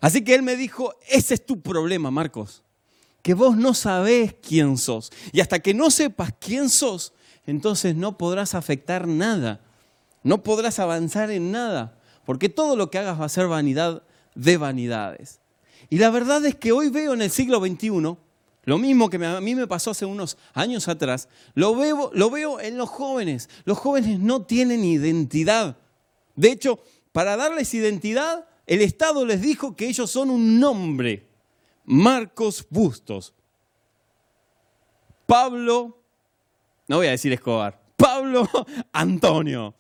Así 0.01 0.23
que 0.23 0.35
él 0.35 0.43
me 0.43 0.57
dijo, 0.57 0.95
ese 1.09 1.35
es 1.35 1.47
tu 1.47 1.61
problema, 1.61 2.11
Marcos, 2.11 2.63
que 3.23 3.35
vos 3.35 3.57
no 3.57 3.75
sabés 3.75 4.35
quién 4.47 4.77
sos. 4.77 5.11
Y 5.33 5.41
hasta 5.41 5.61
que 5.61 5.73
no 5.73 5.91
sepas 5.91 6.35
quién 6.39 6.69
sos, 6.69 7.13
entonces 7.47 7.97
no 7.97 8.19
podrás 8.19 8.55
afectar 8.55 9.07
nada, 9.07 9.61
no 10.23 10.43
podrás 10.43 10.79
avanzar 10.79 11.31
en 11.31 11.53
nada, 11.53 11.99
porque 12.25 12.49
todo 12.49 12.77
lo 12.77 12.91
que 12.91 12.99
hagas 12.99 13.21
va 13.21 13.27
a 13.27 13.31
ser 13.31 13.49
vanidad 13.49 14.03
de 14.35 14.57
vanidades. 14.57 15.41
Y 15.91 15.99
la 15.99 16.11
verdad 16.11 16.45
es 16.45 16.55
que 16.55 16.73
hoy 16.73 16.89
veo 16.89 17.15
en 17.15 17.23
el 17.23 17.31
siglo 17.31 17.61
XXI, 17.61 18.17
lo 18.65 18.79
mismo 18.79 19.11
que 19.11 19.25
a 19.25 19.41
mí 19.41 19.55
me 19.55 19.67
pasó 19.67 19.91
hace 19.91 20.07
unos 20.07 20.39
años 20.53 20.89
atrás, 20.89 21.29
lo 21.55 21.75
veo, 21.77 22.11
lo 22.15 22.31
veo 22.31 22.61
en 22.61 22.79
los 22.79 22.89
jóvenes. 22.89 23.49
Los 23.65 23.79
jóvenes 23.79 24.19
no 24.19 24.43
tienen 24.43 24.85
identidad. 24.85 25.77
De 26.35 26.51
hecho, 26.51 26.81
para 27.13 27.37
darles 27.37 27.75
identidad, 27.75 28.49
el 28.67 28.81
Estado 28.81 29.27
les 29.27 29.43
dijo 29.43 29.77
que 29.77 29.89
ellos 29.89 30.11
son 30.11 30.31
un 30.31 30.59
nombre. 30.59 31.29
Marcos 31.85 32.67
Bustos. 32.71 33.35
Pablo, 35.27 36.03
no 36.89 36.97
voy 36.97 37.07
a 37.07 37.13
decir 37.13 37.33
Escobar, 37.33 37.81
Pablo 37.97 38.49
Antonio. 38.93 39.75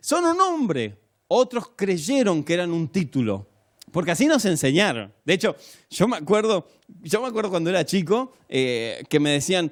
Son 0.00 0.24
un 0.24 0.36
nombre. 0.36 0.98
Otros 1.28 1.72
creyeron 1.74 2.44
que 2.44 2.54
eran 2.54 2.70
un 2.70 2.88
título. 2.88 3.48
Porque 3.94 4.10
así 4.10 4.26
nos 4.26 4.44
enseñaron. 4.44 5.12
De 5.24 5.34
hecho, 5.34 5.54
yo 5.88 6.08
me 6.08 6.16
acuerdo, 6.16 6.66
yo 7.00 7.22
me 7.22 7.28
acuerdo 7.28 7.48
cuando 7.48 7.70
era 7.70 7.84
chico 7.84 8.32
eh, 8.48 9.04
que 9.08 9.20
me 9.20 9.30
decían, 9.30 9.70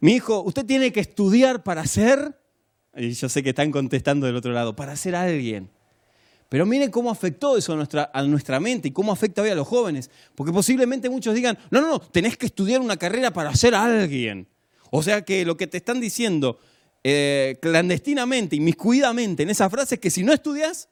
mi 0.00 0.12
hijo, 0.12 0.42
usted 0.42 0.66
tiene 0.66 0.92
que 0.92 1.00
estudiar 1.00 1.62
para 1.62 1.86
ser, 1.86 2.38
y 2.94 3.12
yo 3.12 3.30
sé 3.30 3.42
que 3.42 3.48
están 3.48 3.70
contestando 3.70 4.26
del 4.26 4.36
otro 4.36 4.52
lado, 4.52 4.76
para 4.76 4.94
ser 4.96 5.14
alguien. 5.14 5.70
Pero 6.50 6.66
miren 6.66 6.90
cómo 6.90 7.10
afectó 7.10 7.56
eso 7.56 7.72
a 7.72 8.22
nuestra, 8.26 8.60
mente 8.60 8.88
y 8.88 8.90
cómo 8.90 9.10
afecta 9.10 9.40
hoy 9.40 9.48
a 9.48 9.54
los 9.54 9.66
jóvenes. 9.66 10.10
Porque 10.34 10.52
posiblemente 10.52 11.08
muchos 11.08 11.34
digan, 11.34 11.56
no, 11.70 11.80
no, 11.80 11.88
no, 11.88 12.00
tenés 12.00 12.36
que 12.36 12.44
estudiar 12.44 12.82
una 12.82 12.98
carrera 12.98 13.32
para 13.32 13.54
ser 13.56 13.74
alguien. 13.74 14.46
O 14.90 15.02
sea 15.02 15.24
que 15.24 15.46
lo 15.46 15.56
que 15.56 15.66
te 15.66 15.78
están 15.78 16.02
diciendo 16.02 16.58
eh, 17.02 17.56
clandestinamente, 17.62 18.56
inmiscuidamente 18.56 19.42
en 19.42 19.48
esa 19.48 19.70
frase 19.70 19.94
es 19.94 20.00
que 20.02 20.10
si 20.10 20.22
no 20.22 20.34
estudias, 20.34 20.90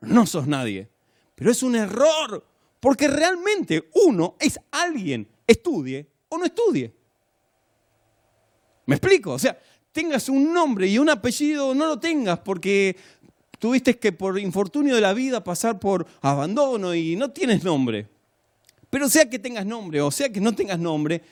no 0.00 0.26
sos 0.26 0.46
nadie. 0.46 0.91
Pero 1.34 1.50
es 1.50 1.62
un 1.62 1.74
error, 1.74 2.44
porque 2.80 3.08
realmente 3.08 3.90
uno 4.06 4.36
es 4.38 4.58
alguien, 4.70 5.28
estudie 5.46 6.06
o 6.28 6.38
no 6.38 6.44
estudie. 6.44 6.92
¿Me 8.86 8.96
explico? 8.96 9.32
O 9.32 9.38
sea, 9.38 9.58
tengas 9.92 10.28
un 10.28 10.52
nombre 10.52 10.88
y 10.88 10.98
un 10.98 11.08
apellido, 11.10 11.74
no 11.74 11.86
lo 11.86 11.98
tengas 12.00 12.38
porque 12.40 12.96
tuviste 13.58 13.98
que 13.98 14.12
por 14.12 14.38
infortunio 14.38 14.94
de 14.94 15.00
la 15.00 15.12
vida 15.12 15.44
pasar 15.44 15.78
por 15.78 16.06
abandono 16.20 16.94
y 16.94 17.14
no 17.14 17.30
tienes 17.30 17.62
nombre. 17.62 18.08
Pero 18.90 19.08
sea 19.08 19.30
que 19.30 19.38
tengas 19.38 19.64
nombre 19.64 20.00
o 20.00 20.10
sea 20.10 20.30
que 20.30 20.40
no 20.40 20.54
tengas 20.54 20.78
nombre, 20.78 21.22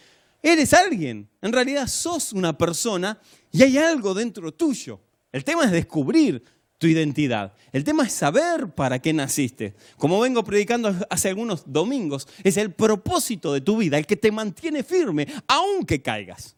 eres 0.42 0.72
alguien. 0.72 1.28
En 1.42 1.52
realidad 1.52 1.86
sos 1.88 2.32
una 2.32 2.56
persona 2.56 3.18
y 3.50 3.62
hay 3.62 3.78
algo 3.78 4.14
dentro 4.14 4.52
tuyo. 4.52 5.00
El 5.32 5.44
tema 5.44 5.64
es 5.64 5.72
descubrir 5.72 6.42
tu 6.80 6.86
identidad. 6.86 7.52
El 7.72 7.84
tema 7.84 8.04
es 8.04 8.12
saber 8.14 8.70
para 8.70 9.00
qué 9.00 9.12
naciste. 9.12 9.74
Como 9.98 10.18
vengo 10.18 10.42
predicando 10.42 10.94
hace 11.10 11.28
algunos 11.28 11.70
domingos, 11.70 12.26
es 12.42 12.56
el 12.56 12.72
propósito 12.72 13.52
de 13.52 13.60
tu 13.60 13.76
vida, 13.76 13.98
el 13.98 14.06
que 14.06 14.16
te 14.16 14.32
mantiene 14.32 14.82
firme, 14.82 15.28
aunque 15.46 16.00
caigas. 16.00 16.56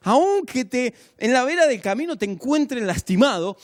Aunque 0.00 0.64
te, 0.64 0.94
en 1.18 1.34
la 1.34 1.44
vera 1.44 1.66
del 1.66 1.82
camino 1.82 2.16
te 2.16 2.24
encuentren 2.24 2.86
lastimado, 2.86 3.58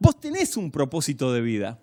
vos 0.00 0.18
tenés 0.18 0.56
un 0.56 0.72
propósito 0.72 1.32
de 1.32 1.40
vida. 1.40 1.80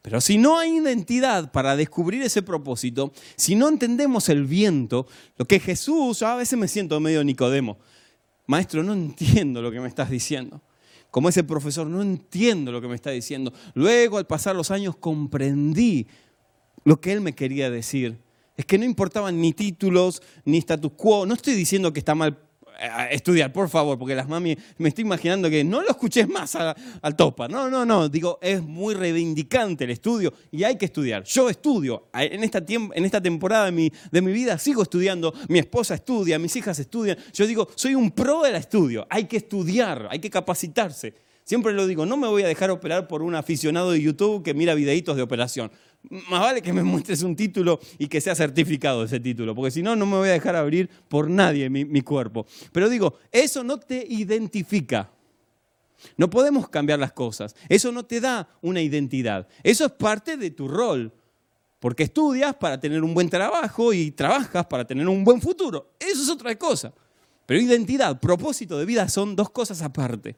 Pero 0.00 0.20
si 0.20 0.38
no 0.38 0.60
hay 0.60 0.76
identidad 0.76 1.50
para 1.50 1.74
descubrir 1.74 2.22
ese 2.22 2.42
propósito, 2.42 3.12
si 3.34 3.56
no 3.56 3.68
entendemos 3.68 4.28
el 4.28 4.44
viento, 4.44 5.08
lo 5.38 5.44
que 5.44 5.58
Jesús, 5.58 6.22
a 6.22 6.36
veces 6.36 6.56
me 6.56 6.68
siento 6.68 7.00
medio 7.00 7.24
Nicodemo, 7.24 7.78
maestro, 8.46 8.84
no 8.84 8.92
entiendo 8.92 9.60
lo 9.60 9.72
que 9.72 9.80
me 9.80 9.88
estás 9.88 10.08
diciendo 10.08 10.62
como 11.12 11.28
ese 11.28 11.44
profesor, 11.44 11.86
no 11.86 12.00
entiendo 12.00 12.72
lo 12.72 12.80
que 12.80 12.88
me 12.88 12.94
está 12.94 13.10
diciendo. 13.10 13.52
Luego, 13.74 14.16
al 14.16 14.26
pasar 14.26 14.56
los 14.56 14.70
años, 14.70 14.96
comprendí 14.96 16.06
lo 16.84 17.02
que 17.02 17.12
él 17.12 17.20
me 17.20 17.34
quería 17.34 17.70
decir. 17.70 18.18
Es 18.56 18.64
que 18.64 18.78
no 18.78 18.86
importaban 18.86 19.38
ni 19.38 19.52
títulos, 19.52 20.22
ni 20.46 20.56
status 20.56 20.92
quo. 20.96 21.26
No 21.26 21.34
estoy 21.34 21.52
diciendo 21.52 21.92
que 21.92 21.98
está 21.98 22.14
mal 22.14 22.38
estudiar, 23.10 23.52
por 23.52 23.68
favor, 23.68 23.98
porque 23.98 24.14
las 24.14 24.28
mami 24.28 24.56
me 24.78 24.88
estoy 24.88 25.02
imaginando 25.02 25.48
que 25.48 25.64
no 25.64 25.82
lo 25.82 25.90
escuches 25.90 26.28
más 26.28 26.56
al 26.56 27.16
topa. 27.16 27.48
No, 27.48 27.70
no, 27.70 27.84
no, 27.84 28.08
digo, 28.08 28.38
es 28.42 28.62
muy 28.62 28.94
reivindicante 28.94 29.84
el 29.84 29.90
estudio 29.90 30.32
y 30.50 30.64
hay 30.64 30.76
que 30.76 30.86
estudiar. 30.86 31.24
Yo 31.24 31.48
estudio, 31.48 32.08
en 32.14 32.44
esta, 32.44 32.62
en 32.68 33.04
esta 33.04 33.20
temporada 33.20 33.66
de 33.66 33.72
mi, 33.72 33.92
de 34.10 34.22
mi 34.22 34.32
vida 34.32 34.58
sigo 34.58 34.82
estudiando, 34.82 35.32
mi 35.48 35.58
esposa 35.58 35.94
estudia, 35.94 36.38
mis 36.38 36.54
hijas 36.56 36.78
estudian. 36.78 37.16
Yo 37.32 37.46
digo, 37.46 37.68
soy 37.74 37.94
un 37.94 38.10
pro 38.10 38.42
del 38.42 38.56
estudio, 38.56 39.06
hay 39.10 39.24
que 39.24 39.36
estudiar, 39.36 40.08
hay 40.10 40.18
que 40.18 40.30
capacitarse. 40.30 41.14
Siempre 41.44 41.72
lo 41.72 41.88
digo, 41.88 42.06
no 42.06 42.16
me 42.16 42.28
voy 42.28 42.44
a 42.44 42.46
dejar 42.46 42.70
operar 42.70 43.08
por 43.08 43.20
un 43.22 43.34
aficionado 43.34 43.90
de 43.90 44.00
YouTube 44.00 44.44
que 44.44 44.54
mira 44.54 44.74
videitos 44.74 45.16
de 45.16 45.22
operación 45.22 45.72
más 46.10 46.40
vale 46.40 46.62
que 46.62 46.72
me 46.72 46.82
muestres 46.82 47.22
un 47.22 47.36
título 47.36 47.80
y 47.98 48.08
que 48.08 48.20
sea 48.20 48.34
certificado 48.34 49.04
ese 49.04 49.20
título, 49.20 49.54
porque 49.54 49.70
si 49.70 49.82
no, 49.82 49.96
no 49.96 50.06
me 50.06 50.16
voy 50.16 50.28
a 50.28 50.32
dejar 50.32 50.56
abrir 50.56 50.88
por 51.08 51.30
nadie 51.30 51.70
mi, 51.70 52.00
cuerpo. 52.02 52.46
Pero 52.72 52.88
digo, 52.88 53.14
eso 53.30 53.62
no 53.62 53.78
te 53.78 54.04
identifica. 54.08 55.10
No 56.16 56.28
podemos 56.28 56.68
cambiar 56.68 56.98
las 56.98 57.12
cosas. 57.12 57.54
Eso 57.68 57.92
no 57.92 58.04
te 58.04 58.20
da 58.20 58.48
una 58.60 58.80
identidad. 58.80 59.46
Eso 59.62 59.86
es 59.86 59.92
parte 59.92 60.36
de 60.36 60.50
tu 60.50 60.66
rol. 60.66 61.12
Porque 61.78 62.02
estudias 62.02 62.54
para 62.56 62.78
tener 62.78 63.02
un 63.02 63.14
buen 63.14 63.28
trabajo 63.28 63.92
y 63.92 64.10
trabajas 64.10 64.66
para 64.66 64.84
tener 64.84 65.08
un 65.08 65.24
buen 65.24 65.40
futuro. 65.40 65.94
Eso 65.98 66.22
es 66.22 66.28
otra 66.28 66.56
cosa. 66.56 66.92
Pero 67.46 67.60
identidad, 67.60 68.18
propósito 68.20 68.78
de 68.78 68.84
vida 68.84 69.08
son 69.08 69.34
dos 69.34 69.50
cosas 69.50 69.80
aparte. 69.82 70.36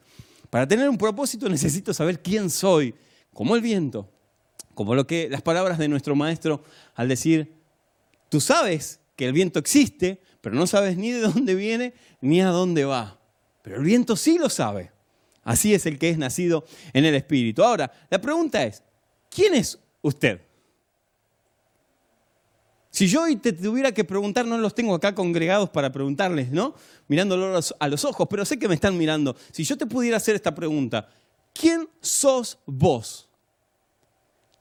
Para 0.50 0.68
tener 0.68 0.88
un 0.88 0.98
propósito 0.98 1.48
necesito 1.48 1.92
saber 1.92 2.22
quién 2.22 2.50
soy, 2.50 2.94
como 3.32 3.56
el 3.56 3.62
viento. 3.62 4.13
Como 4.74 4.94
lo 4.94 5.06
que 5.06 5.28
las 5.28 5.42
palabras 5.42 5.78
de 5.78 5.88
nuestro 5.88 6.14
maestro 6.14 6.62
al 6.94 7.08
decir, 7.08 7.54
tú 8.28 8.40
sabes 8.40 9.00
que 9.16 9.26
el 9.26 9.32
viento 9.32 9.58
existe, 9.58 10.20
pero 10.40 10.54
no 10.54 10.66
sabes 10.66 10.96
ni 10.96 11.12
de 11.12 11.20
dónde 11.20 11.54
viene 11.54 11.94
ni 12.20 12.40
a 12.42 12.48
dónde 12.48 12.84
va. 12.84 13.20
Pero 13.62 13.76
el 13.76 13.84
viento 13.84 14.16
sí 14.16 14.38
lo 14.38 14.50
sabe. 14.50 14.92
Así 15.42 15.74
es 15.74 15.86
el 15.86 15.98
que 15.98 16.10
es 16.10 16.18
nacido 16.18 16.64
en 16.92 17.04
el 17.04 17.14
Espíritu. 17.14 17.62
Ahora, 17.62 17.90
la 18.10 18.20
pregunta 18.20 18.62
es, 18.64 18.82
¿quién 19.30 19.54
es 19.54 19.78
usted? 20.02 20.40
Si 22.90 23.08
yo 23.08 23.22
hoy 23.22 23.36
te 23.36 23.52
tuviera 23.52 23.92
que 23.92 24.04
preguntar, 24.04 24.46
no 24.46 24.56
los 24.56 24.74
tengo 24.74 24.94
acá 24.94 25.14
congregados 25.14 25.68
para 25.68 25.90
preguntarles, 25.90 26.52
¿no? 26.52 26.74
Mirándolos 27.08 27.74
a 27.80 27.88
los 27.88 28.04
ojos, 28.04 28.26
pero 28.30 28.44
sé 28.44 28.58
que 28.58 28.68
me 28.68 28.76
están 28.76 28.96
mirando. 28.96 29.34
Si 29.50 29.64
yo 29.64 29.76
te 29.76 29.84
pudiera 29.84 30.16
hacer 30.16 30.36
esta 30.36 30.54
pregunta, 30.54 31.08
¿quién 31.52 31.88
sos 32.00 32.58
vos? 32.66 33.28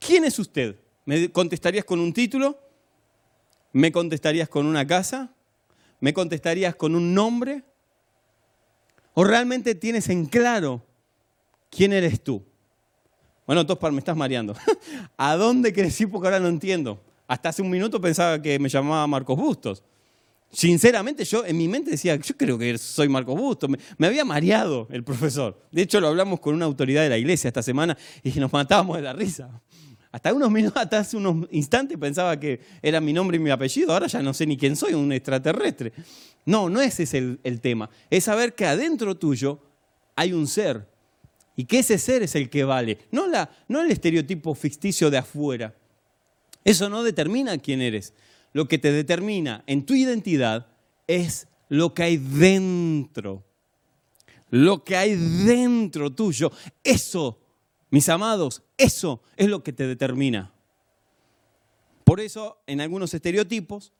¿Quién 0.05 0.25
es 0.25 0.37
usted? 0.39 0.75
¿Me 1.05 1.31
contestarías 1.31 1.85
con 1.85 1.99
un 1.99 2.13
título? 2.13 2.59
¿Me 3.71 3.91
contestarías 3.91 4.49
con 4.49 4.65
una 4.65 4.85
casa? 4.85 5.33
¿Me 5.99 6.13
contestarías 6.13 6.75
con 6.75 6.95
un 6.95 7.13
nombre? 7.13 7.63
¿O 9.13 9.23
realmente 9.23 9.75
tienes 9.75 10.09
en 10.09 10.25
claro 10.25 10.85
quién 11.69 11.93
eres 11.93 12.21
tú? 12.21 12.43
Bueno, 13.45 13.65
Tospar, 13.65 13.91
me 13.91 13.99
estás 13.99 14.15
mareando. 14.15 14.55
¿A 15.17 15.35
dónde 15.35 15.71
crecí? 15.71 16.05
Porque 16.05 16.27
ahora 16.27 16.39
no 16.39 16.47
entiendo. 16.47 17.01
Hasta 17.27 17.49
hace 17.49 17.61
un 17.61 17.69
minuto 17.69 17.99
pensaba 18.01 18.41
que 18.41 18.59
me 18.59 18.69
llamaba 18.69 19.05
Marcos 19.07 19.37
Bustos. 19.37 19.83
Sinceramente, 20.51 21.25
yo 21.25 21.45
en 21.45 21.57
mi 21.57 21.67
mente 21.67 21.91
decía, 21.91 22.15
yo 22.15 22.37
creo 22.37 22.57
que 22.59 22.77
soy 22.77 23.09
Marcos 23.09 23.35
Bustos. 23.35 23.69
Me, 23.97 24.07
había 24.07 24.23
mareado 24.23 24.87
el 24.91 25.03
profesor. 25.03 25.59
De 25.71 25.81
hecho, 25.81 25.99
lo 25.99 26.09
hablamos 26.09 26.39
con 26.39 26.53
una 26.53 26.65
autoridad 26.65 27.01
de 27.01 27.09
la 27.09 27.17
iglesia 27.17 27.47
esta 27.47 27.63
semana 27.63 27.97
y 28.21 28.31
nos 28.39 28.53
matábamos 28.53 28.97
de 28.97 29.01
la 29.01 29.13
risa. 29.13 29.61
Hasta 30.13 30.31
unos 30.31 30.51
minutos, 30.51 30.77
hasta 30.81 30.99
hace 30.99 31.17
unos 31.17 31.47
instantes 31.51 31.97
pensaba 31.97 32.39
que 32.39 32.61
era 32.81 33.01
mi 33.01 33.11
nombre 33.11 33.35
y 33.35 33.39
mi 33.39 33.49
apellido, 33.49 33.91
ahora 33.91 34.07
ya 34.07 34.21
no 34.21 34.33
sé 34.33 34.45
ni 34.45 34.55
quién 34.55 34.77
soy, 34.77 34.93
un 34.93 35.11
extraterrestre. 35.11 35.91
No, 36.45 36.69
no 36.69 36.79
ese 36.79 37.03
es 37.03 37.13
el, 37.15 37.39
el 37.43 37.59
tema. 37.59 37.89
Es 38.09 38.25
saber 38.25 38.53
que 38.53 38.65
adentro 38.65 39.15
tuyo 39.15 39.59
hay 40.15 40.31
un 40.31 40.47
ser 40.47 40.87
y 41.55 41.65
que 41.65 41.79
ese 41.79 41.97
ser 41.97 42.23
es 42.23 42.35
el 42.35 42.49
que 42.49 42.63
vale, 42.63 42.99
no, 43.11 43.27
la, 43.27 43.49
no 43.67 43.81
el 43.81 43.91
estereotipo 43.91 44.53
ficticio 44.53 45.09
de 45.09 45.17
afuera. 45.17 45.75
Eso 46.63 46.89
no 46.89 47.03
determina 47.03 47.57
quién 47.57 47.81
eres. 47.81 48.13
Lo 48.53 48.67
que 48.67 48.77
te 48.77 48.91
determina 48.91 49.63
en 49.65 49.83
tu 49.85 49.95
identidad 49.95 50.67
es 51.07 51.47
lo 51.69 51.93
que 51.95 52.03
hay 52.03 52.17
dentro. 52.17 53.43
Lo 54.51 54.83
que 54.83 54.95
hay 54.95 55.15
dentro 55.15 56.11
tuyo. 56.11 56.51
Eso, 56.83 57.39
mis 57.93 58.09
amados, 58.09 58.63
eso 58.75 59.21
es 59.37 59.49
lo 59.49 59.61
que 59.61 59.71
te 59.71 59.85
determina. 59.85 60.51
Por 62.03 62.21
eso, 62.21 62.57
en 62.65 62.81
algunos 62.81 63.13
estereotipos, 63.13 63.93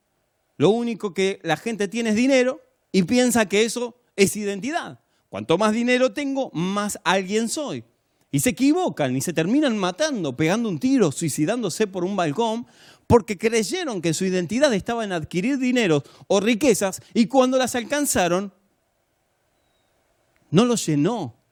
lo 0.58 0.72
único 0.72 1.14
que 1.14 1.40
la 1.44 1.58
gente 1.58 1.88
tiene 1.88 2.10
es 2.10 2.16
dinero 2.16 2.60
y 2.92 3.04
piensa 3.04 3.48
que 3.48 3.66
eso 3.66 3.96
es 4.16 4.36
identidad. 4.36 5.00
Cuanto 5.30 5.60
más 5.60 5.74
dinero 5.74 6.12
tengo, 6.12 6.50
más 6.54 6.98
alguien 7.04 7.50
soy. 7.50 7.84
Y 8.32 8.40
se 8.40 8.50
equivocan 8.50 9.16
y 9.16 9.22
se 9.22 9.32
terminan 9.32 9.78
matando, 9.78 10.36
pegando 10.36 10.70
un 10.70 10.80
tiro, 10.80 11.12
suicidándose 11.12 11.86
por 11.86 12.04
un 12.04 12.16
balcón, 12.16 12.66
porque 13.06 13.38
creyeron 13.38 14.02
que 14.02 14.16
su 14.16 14.26
identidad 14.26 14.74
estaba 14.74 15.04
en 15.04 15.12
adquirir 15.12 15.60
dinero 15.60 16.02
o 16.26 16.40
riquezas 16.40 17.00
y 17.14 17.28
cuando 17.28 17.60
las 17.60 17.76
alcanzaron, 17.76 18.52
no 20.50 20.66
los 20.66 20.84
llenó, 20.84 21.43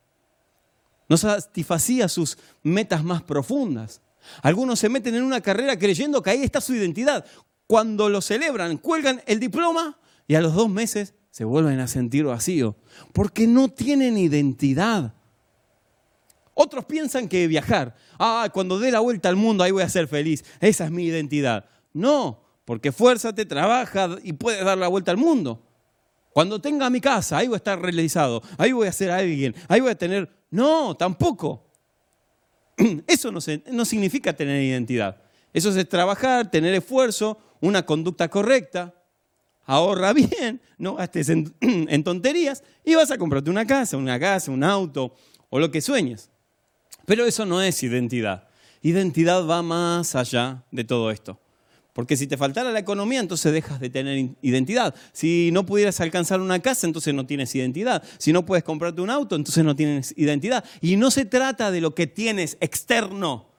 no 1.11 1.17
satisfacía 1.17 2.07
sus 2.07 2.37
metas 2.63 3.03
más 3.03 3.21
profundas. 3.21 3.99
Algunos 4.41 4.79
se 4.79 4.87
meten 4.87 5.13
en 5.13 5.23
una 5.23 5.41
carrera 5.41 5.77
creyendo 5.77 6.23
que 6.23 6.29
ahí 6.29 6.41
está 6.41 6.61
su 6.61 6.73
identidad. 6.73 7.25
Cuando 7.67 8.07
lo 8.07 8.21
celebran, 8.21 8.77
cuelgan 8.77 9.21
el 9.25 9.37
diploma 9.37 9.99
y 10.25 10.35
a 10.35 10.41
los 10.41 10.55
dos 10.55 10.69
meses 10.69 11.13
se 11.29 11.43
vuelven 11.43 11.81
a 11.81 11.89
sentir 11.89 12.23
vacío, 12.23 12.77
porque 13.11 13.45
no 13.45 13.67
tienen 13.67 14.17
identidad. 14.17 15.13
Otros 16.53 16.85
piensan 16.85 17.27
que 17.27 17.45
viajar, 17.45 17.93
ah, 18.17 18.47
cuando 18.53 18.79
dé 18.79 18.89
la 18.89 19.01
vuelta 19.01 19.27
al 19.27 19.35
mundo 19.35 19.65
ahí 19.65 19.71
voy 19.71 19.83
a 19.83 19.89
ser 19.89 20.07
feliz, 20.07 20.45
esa 20.61 20.85
es 20.85 20.91
mi 20.91 21.03
identidad. 21.03 21.65
No, 21.91 22.41
porque 22.63 22.93
fuérzate, 22.93 23.45
trabaja 23.45 24.15
y 24.23 24.31
puedes 24.31 24.63
dar 24.63 24.77
la 24.77 24.87
vuelta 24.87 25.11
al 25.11 25.17
mundo. 25.17 25.61
Cuando 26.33 26.61
tenga 26.61 26.89
mi 26.89 27.01
casa, 27.01 27.37
ahí 27.37 27.47
voy 27.47 27.55
a 27.55 27.57
estar 27.57 27.81
realizado, 27.81 28.41
ahí 28.57 28.71
voy 28.71 28.87
a 28.87 28.91
ser 28.91 29.11
alguien, 29.11 29.55
ahí 29.67 29.81
voy 29.81 29.91
a 29.91 29.95
tener... 29.95 30.29
No, 30.49 30.95
tampoco. 30.95 31.65
Eso 33.07 33.31
no, 33.31 33.85
significa 33.85 34.33
tener 34.33 34.61
identidad. 34.61 35.21
Eso 35.53 35.69
es 35.77 35.89
trabajar, 35.89 36.49
tener 36.49 36.73
esfuerzo, 36.73 37.37
una 37.59 37.85
conducta 37.85 38.29
correcta, 38.29 38.93
ahorra 39.65 40.13
bien, 40.13 40.61
no 40.77 40.95
gastes 40.95 41.29
en, 41.29 41.53
tonterías 42.03 42.63
y 42.83 42.95
vas 42.95 43.11
a 43.11 43.17
comprarte 43.17 43.49
una 43.49 43.65
casa, 43.65 43.97
una 43.97 44.19
casa, 44.19 44.51
un 44.51 44.63
auto 44.63 45.13
o 45.49 45.59
lo 45.59 45.69
que 45.69 45.81
sueñes. 45.81 46.29
Pero 47.05 47.25
eso 47.25 47.45
no 47.45 47.61
es 47.61 47.83
identidad. 47.83 48.47
Identidad 48.81 49.45
va 49.45 49.61
más 49.61 50.15
allá 50.15 50.63
de 50.71 50.83
todo 50.83 51.11
esto. 51.11 51.39
Porque 51.93 52.15
si 52.15 52.25
te 52.25 52.37
faltara 52.37 52.71
la 52.71 52.79
economía, 52.79 53.19
entonces 53.19 53.51
dejas 53.51 53.79
de 53.81 53.89
tener 53.89 54.29
identidad. 54.41 54.95
Si 55.11 55.49
no 55.51 55.65
pudieras 55.65 55.99
alcanzar 55.99 56.39
una 56.39 56.59
casa, 56.59 56.87
entonces 56.87 57.13
no 57.13 57.25
tienes 57.25 57.53
identidad. 57.53 58.01
Si 58.17 58.31
no 58.31 58.45
puedes 58.45 58.63
comprarte 58.63 59.01
un 59.01 59.09
auto, 59.09 59.35
entonces 59.35 59.63
no 59.65 59.75
tienes 59.75 60.13
identidad. 60.15 60.63
Y 60.79 60.95
no 60.95 61.11
se 61.11 61.25
trata 61.25 61.69
de 61.69 61.81
lo 61.81 61.93
que 61.93 62.07
tienes 62.07 62.57
externo. 62.61 63.49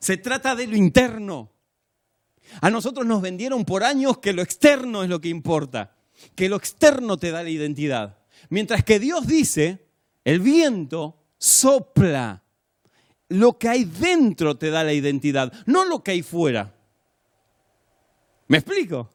Se 0.00 0.16
trata 0.16 0.56
de 0.56 0.66
lo 0.66 0.76
interno. 0.76 1.52
A 2.60 2.70
nosotros 2.70 3.06
nos 3.06 3.22
vendieron 3.22 3.64
por 3.64 3.84
años 3.84 4.18
que 4.18 4.32
lo 4.32 4.42
externo 4.42 5.04
es 5.04 5.08
lo 5.08 5.20
que 5.20 5.28
importa, 5.28 5.96
que 6.34 6.48
lo 6.48 6.56
externo 6.56 7.16
te 7.16 7.30
da 7.30 7.44
la 7.44 7.50
identidad. 7.50 8.18
Mientras 8.48 8.82
que 8.82 8.98
Dios 8.98 9.28
dice, 9.28 9.86
el 10.24 10.40
viento 10.40 11.22
sopla. 11.38 12.42
Lo 13.28 13.56
que 13.56 13.68
hay 13.68 13.84
dentro 13.84 14.56
te 14.56 14.70
da 14.70 14.82
la 14.82 14.92
identidad, 14.92 15.52
no 15.66 15.84
lo 15.84 16.02
que 16.02 16.10
hay 16.10 16.22
fuera. 16.22 16.74
¿Me 18.50 18.58
explico? 18.58 19.08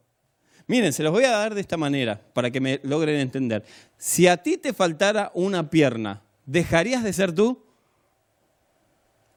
Miren, 0.66 0.94
se 0.94 1.04
los 1.04 1.12
voy 1.12 1.26
a 1.26 1.32
dar 1.32 1.54
de 1.54 1.60
esta 1.60 1.76
manera 1.76 2.26
para 2.34 2.50
que 2.52 2.62
me 2.62 2.80
logren 2.84 3.20
entender. 3.20 3.66
Si 3.98 4.28
a 4.28 4.38
ti 4.38 4.56
te 4.56 4.72
faltara 4.72 5.30
una 5.34 5.70
pierna, 5.70 6.24
¿dejarías 6.46 7.04
de 7.04 7.12
ser 7.12 7.34
tú? 7.36 7.62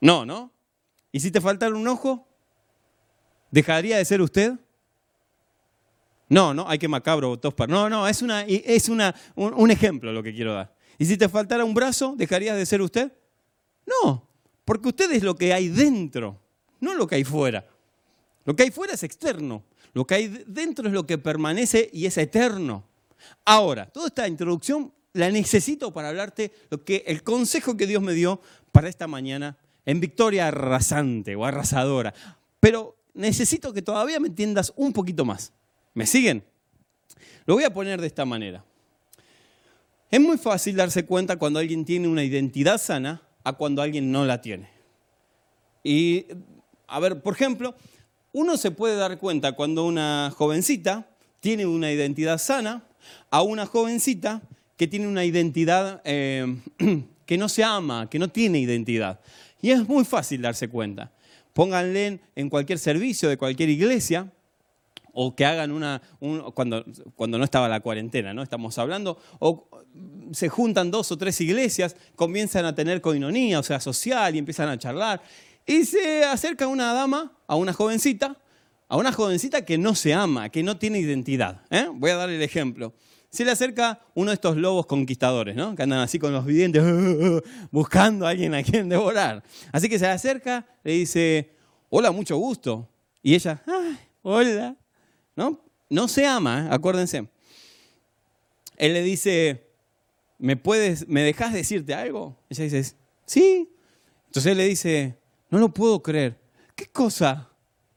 No, 0.01 0.25
¿no? 0.25 0.53
¿Y 1.11 1.19
si 1.19 1.33
te 1.33 1.41
faltara 1.41 1.75
un 1.75 1.89
ojo? 1.89 2.29
¿Dejaría 3.51 3.97
de 3.97 4.05
ser 4.05 4.21
usted? 4.21 4.53
No, 6.29 6.55
no, 6.55 6.69
hay 6.69 6.79
que 6.79 6.87
macabro, 6.87 7.37
tospar. 7.37 7.69
No, 7.69 7.91
no, 7.91 8.07
es, 8.07 8.23
una, 8.23 8.43
es 8.43 8.89
una, 8.89 9.13
un, 9.35 9.69
ejemplo 9.73 10.13
lo 10.13 10.23
que 10.23 10.33
quiero 10.33 10.55
dar. 10.55 10.73
¿Y 10.97 11.07
si 11.07 11.17
te 11.17 11.29
faltara 11.29 11.65
un 11.65 11.75
brazo, 11.75 12.15
dejaría 12.17 12.55
de 12.55 12.65
ser 12.67 12.83
usted? 12.83 13.13
No, 13.85 14.29
porque 14.65 14.91
usted 14.91 15.11
es 15.11 15.25
lo 15.25 15.35
que 15.35 15.53
hay 15.53 15.69
dentro, 15.69 16.41
no 16.79 16.95
lo 16.95 17.09
que 17.09 17.17
hay 17.17 17.25
fuera. 17.25 17.67
Lo 18.45 18.55
que 18.55 18.63
hay 18.63 18.71
fuera 18.71 18.95
es 18.95 19.03
externo, 19.03 19.65
lo 19.93 20.07
que 20.07 20.15
hay 20.15 20.45
dentro 20.47 20.87
es 20.87 20.93
lo 20.93 21.07
que 21.07 21.19
permanece 21.19 21.91
y 21.93 22.07
es 22.07 22.17
eterno. 22.19 22.85
Ahora, 23.45 23.87
toda 23.87 24.09
esta 24.09 24.29
introducción 24.29 24.93
la 25.13 25.31
necesito 25.31 25.93
para 25.93 26.11
hablarte 26.11 26.53
lo 26.71 26.85
que 26.85 27.05
el 27.07 27.23
consejo 27.23 27.77
que 27.77 27.87
Dios 27.87 28.03
me 28.03 28.13
dio 28.13 28.41
para 28.73 28.89
esta 28.89 29.07
mañana 29.07 29.57
en 29.85 30.01
victoria 30.01 30.49
arrasante 30.49 31.35
o 31.35 31.45
arrasadora. 31.45 32.15
Pero 32.61 32.97
necesito 33.15 33.73
que 33.73 33.83
todavía 33.83 34.21
me 34.21 34.29
entiendas 34.29 34.73
un 34.77 34.93
poquito 34.93 35.25
más. 35.25 35.53
¿Me 35.95 36.07
siguen? 36.07 36.45
Lo 37.47 37.55
voy 37.55 37.65
a 37.65 37.73
poner 37.73 38.01
de 38.01 38.07
esta 38.07 38.25
manera. 38.25 38.65
Es 40.11 40.21
muy 40.21 40.39
fácil 40.39 40.77
darse 40.77 41.05
cuenta 41.05 41.37
cuando 41.37 41.59
alguien 41.59 41.85
tiene 41.85 42.09
una 42.09 42.23
identidad 42.23 42.79
sana 42.79 43.23
a 43.45 43.55
cuando 43.55 43.83
alguien 43.83 44.13
no 44.13 44.25
la 44.25 44.41
tiene. 44.41 44.71
Y, 45.83 46.27
a 46.87 47.01
ver, 47.01 47.23
por 47.23 47.35
ejemplo, 47.35 47.75
uno 48.39 48.57
se 48.57 48.71
puede 48.71 48.95
dar 48.95 49.19
cuenta 49.19 49.53
cuando 49.53 49.85
una 49.85 50.33
jovencita 50.37 51.09
tiene 51.41 51.67
una 51.67 51.91
identidad 51.91 52.39
sana 52.39 52.85
a 53.31 53.43
una 53.43 53.67
jovencita 53.67 54.43
que 54.77 54.87
tiene 54.87 55.09
una 55.09 55.25
identidad 55.25 56.01
eh, 56.05 56.57
que 57.27 57.37
no 57.37 57.49
se 57.49 57.65
ama, 57.65 58.09
que 58.09 58.21
no 58.21 58.29
tiene 58.29 58.61
identidad. 58.61 59.19
Y 59.61 59.73
es 59.73 59.89
muy 59.89 60.05
fácil 60.05 60.41
darse 60.41 60.69
cuenta. 60.69 61.11
Pónganle 61.53 62.21
en 62.37 62.49
cualquier 62.49 62.79
servicio 62.79 63.29
de 63.29 63.37
cualquier 63.37 63.71
iglesia 63.71 64.31
o 65.13 65.35
que 65.35 65.45
hagan 65.45 65.73
una, 65.73 66.01
cuando, 66.55 66.85
cuando 67.17 67.39
no 67.39 67.45
estaba 67.45 67.69
la 67.69 67.81
cuarentena, 67.81 68.33
¿no? 68.33 68.45
Estamos 68.45 68.79
hablando, 68.79 69.19
o 69.41 69.67
se 70.31 70.49
juntan 70.49 70.93
dos 70.93 71.11
o 71.11 71.19
tres 71.19 71.41
iglesias, 71.41 71.97
comienzan 72.15 72.67
a 72.67 72.75
tener 72.77 73.01
coinonía, 73.01 73.59
o 73.59 73.65
sea, 73.65 73.81
social, 73.81 74.37
y 74.37 74.39
empiezan 74.39 74.69
a 74.69 74.79
charlar. 74.79 75.21
Y 75.69 75.85
se 75.85 76.25
acerca 76.25 76.67
una 76.67 76.95
dama 76.95 77.31
a 77.47 77.55
una 77.55 77.75
jovencita, 77.75 78.39
a 78.89 78.97
una 78.97 79.13
jovencita 79.13 79.67
que 79.67 79.77
no 79.77 79.95
se 79.95 80.15
ama, 80.15 80.49
que 80.49 80.63
no 80.63 80.79
tiene 80.79 80.99
identidad. 80.99 81.61
¿eh? 81.69 81.89
Voy 81.93 82.11
a 82.11 82.17
dar 82.17 82.31
el 82.31 82.41
ejemplo. 82.41 82.95
Se 83.29 83.45
le 83.45 83.51
acerca 83.51 84.01
uno 84.15 84.31
de 84.31 84.37
estos 84.37 84.57
lobos 84.57 84.87
conquistadores, 84.87 85.55
¿no? 85.55 85.77
Que 85.77 85.83
andan 85.83 85.99
así 85.99 86.19
con 86.19 86.33
los 86.33 86.47
videntes 86.47 86.83
buscando 87.71 88.27
a 88.27 88.31
alguien 88.31 88.55
a 88.55 88.63
quien 88.63 88.89
devorar. 88.89 89.45
Así 89.71 89.91
que 89.91 89.99
se 89.99 90.07
le 90.07 90.13
acerca, 90.13 90.67
le 90.83 90.93
dice, 90.93 91.51
hola, 91.91 92.13
mucho 92.13 92.39
gusto. 92.39 92.89
Y 93.23 93.35
ella, 93.35 93.63
Ay, 93.67 93.99
hola. 94.23 94.75
¿No? 95.37 95.61
No 95.91 96.09
se 96.09 96.27
ama, 96.27 96.63
¿eh? 96.63 96.69
acuérdense. 96.71 97.29
Él 98.79 98.95
le 98.95 99.03
dice, 99.03 99.69
¿me 100.39 100.57
puedes, 100.57 101.07
me 101.09 101.23
dejas 101.23 101.53
decirte 101.53 101.93
algo? 101.93 102.39
Ella 102.49 102.65
dice, 102.65 102.97
sí. 103.27 103.69
Entonces 104.29 104.53
él 104.53 104.57
le 104.57 104.65
dice, 104.65 105.19
no 105.51 105.59
lo 105.59 105.69
puedo 105.69 106.03
creer. 106.03 106.39
¿Qué 106.75 106.87
cosa? 106.87 107.49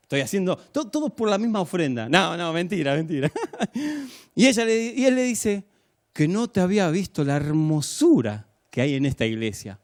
Estoy 0.02 0.22
haciendo 0.22 0.58
todo, 0.58 1.16
por 1.16 1.30
la 1.30 1.38
misma 1.38 1.62
ofrenda. 1.62 2.10
No, 2.10 2.36
no, 2.36 2.52
mentira, 2.52 2.96
mentira. 2.96 3.32
y, 4.36 4.46
ella 4.46 4.70
y 4.70 5.06
él 5.06 5.16
le 5.16 5.24
dice 5.24 5.66
que 6.14 6.28
no 6.28 6.50
te 6.50 6.60
había 6.60 6.90
visto 6.90 7.24
la 7.24 7.38
hermosura 7.38 8.48
que 8.70 8.82
hay 8.82 8.96
en 8.96 9.06
esta 9.06 9.26
iglesia. 9.26 9.80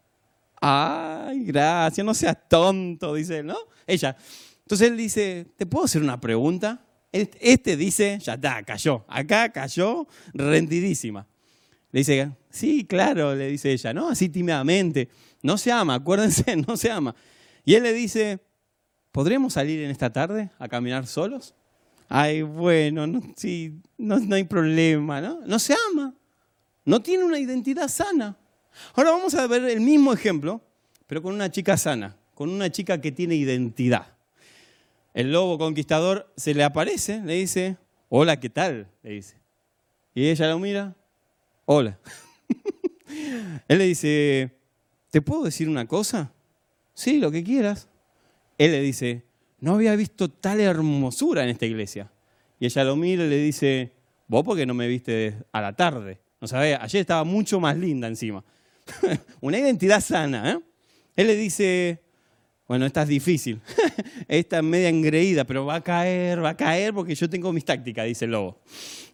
Ay, 0.59 1.45
gracias, 1.45 2.05
no 2.05 2.13
seas 2.13 2.37
tonto, 2.49 3.13
dice 3.13 3.39
él, 3.39 3.45
¿no? 3.45 3.57
Ella. 3.85 4.17
Entonces 4.59 4.89
él 4.89 4.97
dice, 4.97 5.47
¿te 5.55 5.65
puedo 5.65 5.85
hacer 5.85 6.01
una 6.01 6.19
pregunta? 6.19 6.83
Este 7.11 7.77
dice, 7.77 8.19
ya 8.21 8.33
está, 8.33 8.61
cayó. 8.63 9.05
Acá 9.07 9.49
cayó 9.51 10.07
rendidísima. 10.33 11.25
Le 11.91 12.01
dice, 12.01 12.31
sí, 12.49 12.85
claro, 12.85 13.33
le 13.33 13.47
dice 13.47 13.71
ella, 13.71 13.93
¿no? 13.93 14.09
Así 14.09 14.29
tímidamente. 14.29 15.09
No 15.41 15.57
se 15.57 15.71
ama, 15.71 15.95
acuérdense, 15.95 16.55
no 16.67 16.75
se 16.75 16.91
ama. 16.91 17.15
Y 17.67 17.75
él 17.75 17.83
le 17.83 17.91
dice, 17.91 18.39
¿podremos 19.11 19.51
salir 19.51 19.81
en 19.81 19.91
esta 19.91 20.09
tarde 20.09 20.49
a 20.57 20.69
caminar 20.69 21.05
solos? 21.05 21.53
Ay, 22.07 22.41
bueno, 22.41 23.05
no, 23.05 23.21
sí, 23.35 23.81
no, 23.97 24.21
no 24.21 24.35
hay 24.35 24.45
problema, 24.45 25.19
¿no? 25.19 25.41
No 25.45 25.59
se 25.59 25.75
ama, 25.91 26.15
no 26.85 27.01
tiene 27.01 27.25
una 27.25 27.37
identidad 27.37 27.89
sana. 27.89 28.37
Ahora 28.93 29.11
vamos 29.11 29.35
a 29.35 29.45
ver 29.47 29.65
el 29.65 29.81
mismo 29.81 30.13
ejemplo, 30.13 30.61
pero 31.07 31.21
con 31.21 31.33
una 31.33 31.51
chica 31.51 31.75
sana, 31.75 32.15
con 32.35 32.49
una 32.49 32.71
chica 32.71 33.01
que 33.01 33.11
tiene 33.11 33.35
identidad. 33.35 34.15
El 35.13 35.33
lobo 35.33 35.57
conquistador 35.57 36.31
se 36.37 36.53
le 36.53 36.63
aparece, 36.63 37.19
le 37.19 37.33
dice, 37.33 37.75
hola, 38.07 38.39
¿qué 38.39 38.49
tal? 38.49 38.87
Le 39.03 39.11
dice. 39.11 39.35
Y 40.15 40.29
ella 40.29 40.47
lo 40.47 40.57
mira, 40.57 40.95
hola. 41.65 41.99
Él 43.67 43.77
le 43.77 43.83
dice, 43.83 44.57
¿te 45.11 45.21
puedo 45.21 45.43
decir 45.43 45.67
una 45.67 45.85
cosa? 45.85 46.31
Sí, 46.97 47.19
lo 47.19 47.29
que 47.29 47.43
quieras 47.43 47.87
él 48.57 48.71
le 48.71 48.81
dice, 48.81 49.23
no 49.59 49.75
había 49.75 49.95
visto 49.95 50.29
tal 50.29 50.59
hermosura 50.59 51.43
en 51.43 51.49
esta 51.49 51.67
iglesia. 51.67 52.11
Y 52.59 52.65
ella 52.65 52.83
lo 52.83 52.95
mira 52.95 53.23
y 53.23 53.29
le 53.29 53.37
dice, 53.37 53.93
Vos 54.27 54.43
porque 54.43 54.65
no 54.65 54.73
me 54.73 54.87
viste 54.87 55.37
a 55.51 55.61
la 55.61 55.73
tarde. 55.73 56.19
No 56.41 56.47
sabés, 56.47 56.77
ayer 56.81 57.01
estaba 57.01 57.23
mucho 57.23 57.59
más 57.59 57.77
linda 57.77 58.07
encima. 58.07 58.43
Una 59.41 59.57
identidad 59.57 60.01
sana. 60.01 60.51
¿eh? 60.51 60.59
Él 61.15 61.27
le 61.27 61.35
dice, 61.37 62.01
bueno, 62.67 62.85
esta 62.85 63.03
es 63.03 63.07
difícil. 63.07 63.61
esta 64.27 64.57
es 64.57 64.63
media 64.63 64.89
engreída, 64.89 65.45
pero 65.45 65.65
va 65.65 65.75
a 65.75 65.81
caer, 65.81 66.43
va 66.43 66.49
a 66.49 66.57
caer 66.57 66.93
porque 66.93 67.15
yo 67.15 67.29
tengo 67.29 67.53
mis 67.53 67.63
tácticas, 67.63 68.05
dice 68.05 68.25
el 68.25 68.31
lobo. 68.31 68.59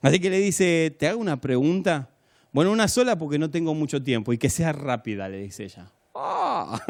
Así 0.01 0.19
que 0.19 0.31
le 0.31 0.39
dice, 0.39 0.95
¿te 0.97 1.07
hago 1.07 1.21
una 1.21 1.39
pregunta? 1.39 2.09
Bueno, 2.51 2.71
una 2.71 2.87
sola 2.87 3.15
porque 3.15 3.37
no 3.37 3.51
tengo 3.51 3.75
mucho 3.75 4.01
tiempo 4.01 4.33
y 4.33 4.39
que 4.39 4.49
sea 4.49 4.71
rápida, 4.71 5.29
le 5.29 5.41
dice 5.41 5.65
ella. 5.65 5.91
Ah. 6.13 6.81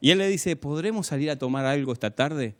Y 0.00 0.10
él 0.10 0.18
le 0.18 0.28
dice, 0.28 0.56
¿podremos 0.56 1.06
salir 1.06 1.30
a 1.30 1.38
tomar 1.38 1.64
algo 1.66 1.92
esta 1.92 2.10
tarde? 2.10 2.56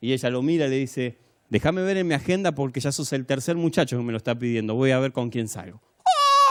Y 0.00 0.12
ella 0.12 0.30
lo 0.30 0.42
mira 0.42 0.66
y 0.66 0.70
le 0.70 0.76
dice, 0.76 1.18
déjame 1.48 1.82
ver 1.82 1.96
en 1.96 2.06
mi 2.06 2.14
agenda 2.14 2.52
porque 2.54 2.80
ya 2.80 2.92
sos 2.92 3.12
el 3.12 3.26
tercer 3.26 3.56
muchacho 3.56 3.96
que 3.96 4.02
me 4.02 4.12
lo 4.12 4.18
está 4.18 4.38
pidiendo, 4.38 4.74
voy 4.74 4.92
a 4.92 4.98
ver 4.98 5.12
con 5.12 5.30
quién 5.30 5.48
salgo. 5.48 5.80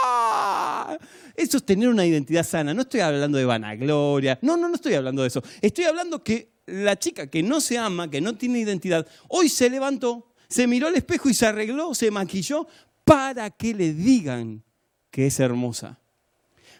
¡Ah! 0.04 0.98
Eso 1.34 1.56
es 1.56 1.64
tener 1.64 1.88
una 1.88 2.04
identidad 2.04 2.44
sana. 2.44 2.74
No 2.74 2.82
estoy 2.82 3.00
hablando 3.00 3.38
de 3.38 3.44
vanagloria. 3.44 4.38
No, 4.42 4.56
no, 4.56 4.68
no 4.68 4.74
estoy 4.74 4.94
hablando 4.94 5.22
de 5.22 5.28
eso. 5.28 5.42
Estoy 5.60 5.84
hablando 5.84 6.22
que 6.22 6.52
la 6.66 6.98
chica 6.98 7.28
que 7.28 7.42
no 7.42 7.60
se 7.60 7.78
ama, 7.78 8.10
que 8.10 8.20
no 8.20 8.36
tiene 8.36 8.58
identidad, 8.58 9.06
hoy 9.28 9.48
se 9.48 9.70
levantó, 9.70 10.32
se 10.48 10.66
miró 10.66 10.88
al 10.88 10.96
espejo 10.96 11.28
y 11.28 11.34
se 11.34 11.46
arregló, 11.46 11.94
se 11.94 12.10
maquilló 12.10 12.66
para 13.04 13.50
que 13.50 13.74
le 13.74 13.94
digan 13.94 14.62
que 15.10 15.26
es 15.26 15.40
hermosa. 15.40 15.98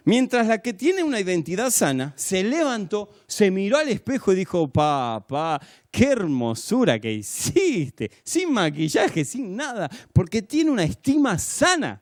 Mientras 0.05 0.47
la 0.47 0.59
que 0.59 0.73
tiene 0.73 1.03
una 1.03 1.19
identidad 1.19 1.69
sana 1.69 2.13
se 2.15 2.43
levantó, 2.43 3.09
se 3.27 3.51
miró 3.51 3.77
al 3.77 3.89
espejo 3.89 4.31
y 4.31 4.37
dijo, 4.37 4.67
papá, 4.67 5.61
qué 5.91 6.05
hermosura 6.05 6.99
que 6.99 7.13
hiciste, 7.13 8.11
sin 8.23 8.53
maquillaje, 8.53 9.25
sin 9.25 9.55
nada, 9.55 9.89
porque 10.13 10.41
tiene 10.41 10.71
una 10.71 10.83
estima 10.83 11.37
sana, 11.37 12.01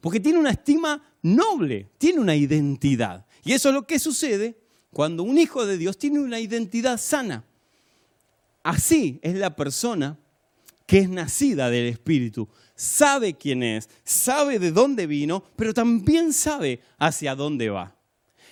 porque 0.00 0.20
tiene 0.20 0.38
una 0.38 0.50
estima 0.50 1.02
noble, 1.22 1.88
tiene 1.98 2.20
una 2.20 2.34
identidad. 2.34 3.24
Y 3.44 3.52
eso 3.52 3.68
es 3.68 3.74
lo 3.74 3.86
que 3.86 3.98
sucede 3.98 4.58
cuando 4.92 5.22
un 5.22 5.38
hijo 5.38 5.66
de 5.66 5.78
Dios 5.78 5.98
tiene 5.98 6.18
una 6.18 6.40
identidad 6.40 6.98
sana. 6.98 7.44
Así 8.62 9.20
es 9.22 9.36
la 9.36 9.54
persona 9.54 10.18
que 10.86 10.98
es 10.98 11.08
nacida 11.08 11.70
del 11.70 11.86
Espíritu, 11.86 12.48
sabe 12.76 13.34
quién 13.34 13.62
es, 13.62 13.88
sabe 14.04 14.58
de 14.60 14.70
dónde 14.70 15.06
vino, 15.06 15.42
pero 15.56 15.74
también 15.74 16.32
sabe 16.32 16.80
hacia 16.98 17.34
dónde 17.34 17.70
va. 17.70 17.96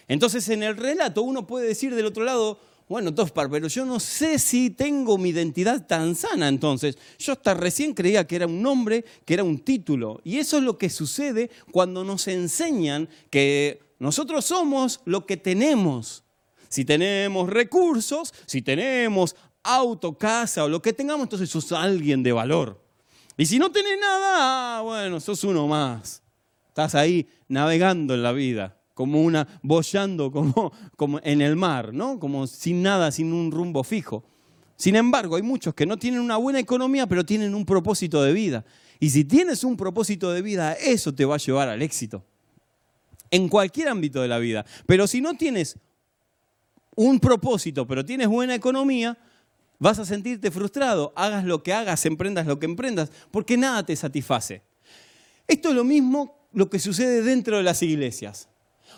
Entonces 0.09 0.49
en 0.49 0.63
el 0.63 0.77
relato 0.77 1.23
uno 1.23 1.47
puede 1.47 1.69
decir 1.69 1.95
del 1.95 2.07
otro 2.07 2.25
lado, 2.25 2.59
bueno, 2.89 3.15
Tospar, 3.15 3.49
pero 3.49 3.69
yo 3.69 3.87
no 3.87 3.99
sé 3.99 4.39
si 4.39 4.69
tengo 4.71 5.17
mi 5.17 5.31
identidad 5.31 5.87
tan 5.87 6.15
sana 6.15 6.49
entonces. 6.49 6.99
Yo 7.19 7.33
hasta 7.33 7.55
recién 7.55 7.95
creía 7.95 8.27
que 8.27 8.37
era 8.37 8.47
un 8.47 8.61
nombre, 8.61 9.05
que 9.25 9.35
era 9.35 9.45
un 9.45 9.59
título. 9.59 10.21
Y 10.23 10.39
eso 10.39 10.59
es 10.59 10.65
lo 10.65 10.77
que 10.77 10.91
sucede 10.91 11.51
cuando 11.73 12.05
nos 12.05 12.29
enseñan 12.29 13.09
que 13.31 13.81
nosotros 13.99 14.45
somos 14.45 15.01
lo 15.07 15.25
que 15.25 15.39
tenemos. 15.39 16.25
Si 16.69 16.85
tenemos 16.85 17.49
recursos, 17.49 18.35
si 18.45 18.61
tenemos 18.61 19.35
auto, 19.63 20.19
casa 20.19 20.65
o 20.65 20.69
lo 20.69 20.83
que 20.83 20.93
tengamos, 20.93 21.25
entonces 21.25 21.49
sos 21.49 21.73
alguien 21.73 22.23
de 22.23 22.33
valor. 22.33 22.84
Y 23.37 23.47
si 23.47 23.59
no 23.59 23.71
tenés 23.71 23.99
nada, 24.01 24.79
ah, 24.79 24.83
bueno, 24.83 25.19
sos 25.21 25.43
uno 25.45 25.67
más. 25.67 26.23
Estás 26.69 26.95
ahí 26.95 27.29
navegando 27.49 28.15
en 28.15 28.23
la 28.23 28.33
vida, 28.33 28.77
como 28.95 29.23
una, 29.23 29.47
bollando 29.63 30.31
como, 30.31 30.73
como 30.97 31.21
en 31.23 31.41
el 31.41 31.57
mar, 31.57 31.93
¿no? 31.93 32.19
Como 32.19 32.47
sin 32.47 32.83
nada, 32.83 33.11
sin 33.11 33.33
un 33.33 33.51
rumbo 33.51 33.83
fijo. 33.85 34.25
Sin 34.77 34.97
embargo, 34.97 35.37
hay 35.37 35.43
muchos 35.43 35.75
que 35.75 35.87
no 35.87 35.97
tienen 35.97 36.21
una 36.21 36.37
buena 36.37 36.59
economía, 36.59 37.07
pero 37.07 37.25
tienen 37.25 37.55
un 37.55 37.65
propósito 37.65 38.23
de 38.23 38.33
vida. 38.33 38.65
Y 39.01 39.11
si 39.11 39.25
tienes 39.25 39.65
un 39.65 39.77
propósito 39.77 40.33
de 40.33 40.43
vida, 40.43 40.73
eso 40.75 41.15
te 41.15 41.25
va 41.25 41.37
a 41.37 41.39
llevar 41.39 41.69
al 41.69 41.83
éxito. 41.83 42.25
En 43.31 43.49
cualquier 43.49 43.89
ámbito 43.89 44.23
de 44.23 44.29
la 44.29 44.39
vida. 44.39 44.65
Pero 44.87 45.07
si 45.07 45.21
no 45.21 45.35
tienes 45.35 45.79
un 46.97 47.19
propósito, 47.21 47.87
pero 47.87 48.05
tienes 48.05 48.29
buena 48.29 48.55
economía, 48.55 49.19
Vas 49.85 49.99
a 49.99 50.07
sentirte 50.07 50.51
frustrado, 50.51 51.13
hagas 51.15 51.45
lo 51.45 51.63
que 51.63 51.75
hagas, 51.75 52.07
emprendas 52.07 52.47
lo 52.47 52.59
que 52.59 52.65
emprendas, 52.65 53.13
porque 53.31 53.59
nada 53.59 53.85
te 53.85 53.95
satisface. 53.95 54.63
Esto 55.47 55.69
es 55.69 55.75
lo 55.75 55.85
mismo 55.85 56.49
lo 56.55 56.71
que 56.71 56.79
sucede 56.79 57.21
dentro 57.21 57.59
de 57.59 57.65
las 57.65 57.83
iglesias. 57.83 58.49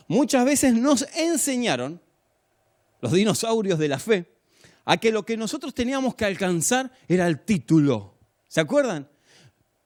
Muchas 0.07 0.45
veces 0.45 0.75
nos 0.75 1.05
enseñaron, 1.17 2.01
los 3.01 3.11
dinosaurios 3.11 3.81
de 3.81 3.89
la 3.89 3.99
fe, 3.99 4.33
a 4.85 4.97
que 4.97 5.11
lo 5.11 5.27
que 5.27 5.37
nosotros 5.37 5.75
teníamos 5.75 6.15
que 6.15 6.25
alcanzar 6.25 6.93
era 7.09 7.27
el 7.27 7.41
título. 7.41 8.15
¿Se 8.47 8.61
acuerdan? 8.61 9.09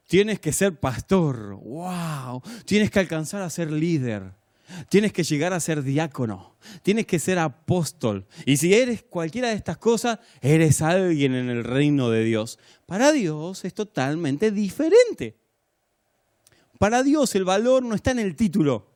Tienes 0.07 0.39
que 0.39 0.53
ser 0.53 0.79
pastor, 0.79 1.55
wow, 1.55 2.43
tienes 2.67 2.91
que 2.91 2.99
alcanzar 2.99 3.41
a 3.41 3.49
ser 3.49 3.73
líder. 3.73 4.35
Tienes 4.88 5.12
que 5.12 5.24
llegar 5.24 5.52
a 5.52 5.61
ser 5.61 5.83
diácono, 5.83 6.56
tienes 6.83 7.06
que 7.06 7.18
ser 7.18 7.38
apóstol. 7.38 8.26
Y 8.46 8.56
si 8.56 8.74
eres 8.74 9.02
cualquiera 9.02 9.48
de 9.48 9.54
estas 9.54 9.78
cosas, 9.78 10.18
eres 10.40 10.83
alguien 10.83 11.35
en 11.35 11.48
el 11.48 11.64
reino 11.64 12.11
de 12.11 12.24
Dios. 12.24 12.59
Para 12.87 13.12
Dios 13.12 13.64
es 13.64 13.74
totalmente 13.74 14.50
diferente. 14.50 15.37
Para 16.78 17.02
Dios 17.02 17.35
el 17.35 17.44
valor 17.44 17.83
no 17.83 17.94
está 17.94 18.11
en 18.11 18.20
el 18.20 18.37
título, 18.37 18.90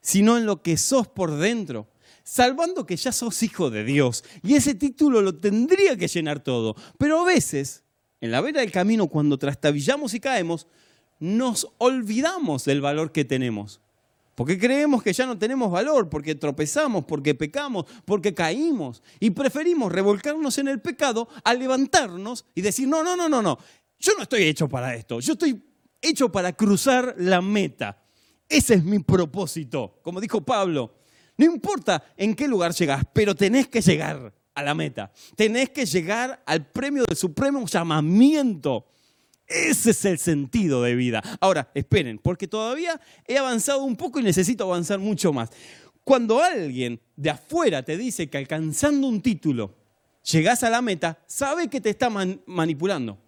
sino 0.00 0.36
en 0.36 0.46
lo 0.46 0.62
que 0.62 0.76
sos 0.76 1.08
por 1.08 1.36
dentro. 1.36 1.88
Salvando 2.22 2.86
que 2.86 2.96
ya 2.96 3.12
sos 3.12 3.42
hijo 3.42 3.70
de 3.70 3.84
Dios. 3.84 4.24
Y 4.42 4.54
ese 4.54 4.74
título 4.74 5.22
lo 5.22 5.36
tendría 5.36 5.96
que 5.96 6.08
llenar 6.08 6.40
todo. 6.40 6.74
Pero 6.98 7.20
a 7.20 7.24
veces, 7.24 7.84
en 8.20 8.32
la 8.32 8.40
vera 8.40 8.60
del 8.60 8.72
camino, 8.72 9.06
cuando 9.06 9.38
trastabillamos 9.38 10.12
y 10.12 10.20
caemos, 10.20 10.66
nos 11.18 11.68
olvidamos 11.78 12.64
del 12.64 12.80
valor 12.80 13.12
que 13.12 13.24
tenemos. 13.24 13.80
Porque 14.36 14.58
creemos 14.58 15.02
que 15.02 15.14
ya 15.14 15.24
no 15.24 15.38
tenemos 15.38 15.70
valor, 15.70 16.10
porque 16.10 16.34
tropezamos, 16.34 17.06
porque 17.06 17.34
pecamos, 17.34 17.86
porque 18.04 18.34
caímos. 18.34 19.02
Y 19.18 19.30
preferimos 19.30 19.90
revolcarnos 19.90 20.58
en 20.58 20.68
el 20.68 20.78
pecado 20.82 21.26
a 21.42 21.54
levantarnos 21.54 22.44
y 22.54 22.60
decir, 22.60 22.86
no, 22.86 23.02
no, 23.02 23.16
no, 23.16 23.30
no, 23.30 23.40
no. 23.40 23.58
Yo 23.98 24.12
no 24.14 24.24
estoy 24.24 24.42
hecho 24.42 24.68
para 24.68 24.94
esto. 24.94 25.20
Yo 25.20 25.32
estoy 25.32 25.58
hecho 26.02 26.30
para 26.30 26.52
cruzar 26.52 27.14
la 27.16 27.40
meta. 27.40 28.04
Ese 28.46 28.74
es 28.74 28.84
mi 28.84 28.98
propósito. 28.98 30.00
Como 30.02 30.20
dijo 30.20 30.42
Pablo, 30.42 30.96
no 31.38 31.46
importa 31.46 32.04
en 32.14 32.34
qué 32.34 32.46
lugar 32.46 32.74
llegas, 32.74 33.04
pero 33.14 33.34
tenés 33.34 33.68
que 33.68 33.80
llegar 33.80 34.34
a 34.54 34.62
la 34.62 34.74
meta. 34.74 35.10
Tenés 35.34 35.70
que 35.70 35.86
llegar 35.86 36.42
al 36.44 36.66
premio 36.66 37.04
del 37.08 37.16
supremo 37.16 37.66
llamamiento 37.66 38.84
ese 39.46 39.90
es 39.90 40.04
el 40.04 40.18
sentido 40.18 40.82
de 40.82 40.94
vida. 40.94 41.22
Ahora, 41.40 41.70
esperen, 41.74 42.18
porque 42.18 42.48
todavía 42.48 43.00
he 43.26 43.38
avanzado 43.38 43.84
un 43.84 43.96
poco 43.96 44.18
y 44.18 44.22
necesito 44.22 44.64
avanzar 44.64 44.98
mucho 44.98 45.32
más. 45.32 45.50
Cuando 46.04 46.40
alguien 46.40 47.00
de 47.16 47.30
afuera 47.30 47.82
te 47.82 47.96
dice 47.96 48.28
que 48.28 48.38
alcanzando 48.38 49.08
un 49.08 49.20
título 49.20 49.74
llegas 50.22 50.62
a 50.62 50.70
la 50.70 50.82
meta, 50.82 51.18
sabe 51.26 51.68
que 51.68 51.80
te 51.80 51.90
está 51.90 52.10
manipulando. 52.46 53.18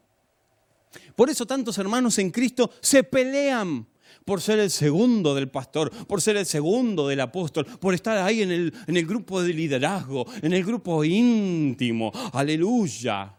Por 1.14 1.30
eso 1.30 1.46
tantos 1.46 1.78
hermanos 1.78 2.18
en 2.18 2.30
Cristo 2.30 2.70
se 2.80 3.04
pelean 3.04 3.86
por 4.24 4.40
ser 4.40 4.58
el 4.58 4.70
segundo 4.70 5.34
del 5.34 5.48
pastor, 5.48 5.90
por 6.06 6.20
ser 6.20 6.36
el 6.36 6.46
segundo 6.46 7.08
del 7.08 7.20
apóstol, 7.20 7.64
por 7.64 7.94
estar 7.94 8.18
ahí 8.18 8.42
en 8.42 8.50
el, 8.50 8.74
en 8.86 8.96
el 8.96 9.06
grupo 9.06 9.42
de 9.42 9.52
liderazgo, 9.52 10.26
en 10.42 10.52
el 10.52 10.64
grupo 10.64 11.02
íntimo. 11.04 12.12
Aleluya. 12.32 13.37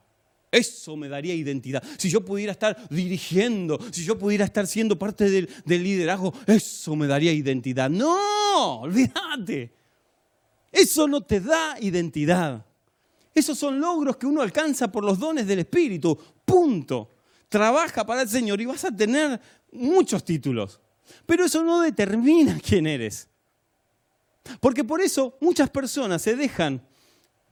Eso 0.51 0.97
me 0.97 1.07
daría 1.07 1.35
identidad. 1.35 1.83
Si 1.97 2.09
yo 2.09 2.25
pudiera 2.25 2.53
estar 2.53 2.75
dirigiendo, 2.89 3.79
si 3.91 4.03
yo 4.03 4.17
pudiera 4.17 4.45
estar 4.45 4.65
siendo 4.65 4.97
parte 4.97 5.29
del, 5.29 5.49
liderazgo, 5.65 6.33
eso 6.47 6.95
me 6.95 7.05
daría 7.05 7.31
identidad. 7.31 7.89
No, 7.89 8.81
olvídate. 8.81 9.71
Eso 10.71 11.07
no 11.07 11.21
te 11.21 11.39
da 11.39 11.77
identidad. 11.79 12.65
Esos 13.33 13.57
son 13.57 13.79
logros 13.79 14.17
que 14.17 14.25
uno 14.25 14.41
alcanza 14.41 14.91
por 14.91 15.03
los 15.03 15.19
dones 15.19 15.45
del 15.45 15.59
Espíritu. 15.59 16.17
Punto. 16.43 17.11
Trabaja 17.47 18.05
para 18.05 18.23
el 18.23 18.29
Señor 18.29 18.59
y 18.59 18.65
vas 18.65 18.85
a 18.85 18.95
tener 18.95 19.39
muchos 19.71 20.23
títulos. 20.23 20.79
Pero 21.25 21.45
eso 21.45 21.63
no 21.63 21.81
determina 21.81 22.59
quién 22.59 22.87
eres. 22.87 23.27
Porque 24.59 24.83
por 24.83 24.99
eso 24.99 25.37
muchas 25.41 25.69
personas 25.69 26.23
se 26.23 26.35
dejan, 26.35 26.81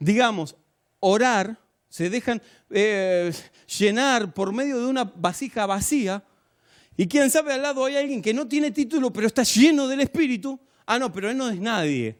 digamos, 0.00 0.56
orar 0.98 1.60
se 1.88 2.10
dejan 2.10 2.42
eh, 2.70 3.32
llenar 3.78 4.32
por 4.34 4.52
medio 4.52 4.78
de 4.78 4.86
una 4.86 5.04
vasija 5.04 5.66
vacía. 5.66 6.22
Y 6.96 7.06
quién 7.06 7.30
sabe 7.30 7.52
al 7.52 7.62
lado 7.62 7.84
hay 7.84 7.96
alguien 7.96 8.20
que 8.20 8.34
no 8.34 8.46
tiene 8.46 8.70
título, 8.70 9.12
pero 9.12 9.26
está 9.26 9.42
lleno 9.42 9.86
del 9.88 10.00
Espíritu. 10.00 10.58
Ah, 10.86 10.98
no, 10.98 11.12
pero 11.12 11.30
él 11.30 11.36
no 11.36 11.48
es 11.48 11.60
nadie. 11.60 12.18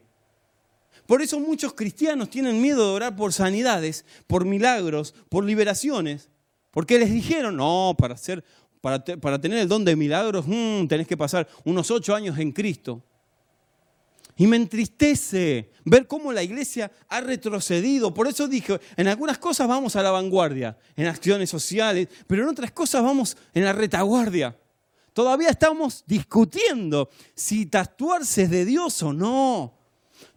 Por 1.05 1.21
eso 1.21 1.39
muchos 1.39 1.73
cristianos 1.73 2.29
tienen 2.29 2.61
miedo 2.61 2.85
de 2.87 2.93
orar 2.93 3.15
por 3.15 3.33
sanidades, 3.33 4.05
por 4.27 4.45
milagros, 4.45 5.15
por 5.27 5.43
liberaciones. 5.43 6.29
Porque 6.71 6.99
les 6.99 7.11
dijeron, 7.11 7.57
no, 7.57 7.95
para, 7.97 8.13
hacer, 8.13 8.43
para, 8.79 9.03
para 9.03 9.41
tener 9.41 9.59
el 9.59 9.67
don 9.67 9.83
de 9.83 9.95
milagros 9.95 10.45
mm, 10.47 10.85
tenés 10.87 11.07
que 11.07 11.17
pasar 11.17 11.47
unos 11.63 11.89
ocho 11.89 12.13
años 12.13 12.37
en 12.37 12.51
Cristo. 12.51 13.03
Y 14.39 14.47
me 14.47 14.55
entristece 14.55 15.69
ver 15.83 16.07
cómo 16.07 16.31
la 16.31 16.41
iglesia 16.41 16.89
ha 17.09 17.19
retrocedido. 17.19 18.13
Por 18.13 18.25
eso 18.25 18.47
dije, 18.47 18.79
en 18.95 19.09
algunas 19.09 19.37
cosas 19.37 19.67
vamos 19.67 19.97
a 19.97 20.01
la 20.01 20.11
vanguardia, 20.11 20.77
en 20.95 21.07
acciones 21.07 21.49
sociales, 21.49 22.07
pero 22.25 22.43
en 22.43 22.47
otras 22.47 22.71
cosas 22.71 23.03
vamos 23.03 23.35
en 23.53 23.65
la 23.65 23.73
retaguardia. 23.73 24.57
Todavía 25.11 25.49
estamos 25.49 26.05
discutiendo 26.07 27.09
si 27.35 27.65
tatuarse 27.65 28.43
es 28.43 28.49
de 28.49 28.63
Dios 28.63 29.03
o 29.03 29.11
no. 29.11 29.77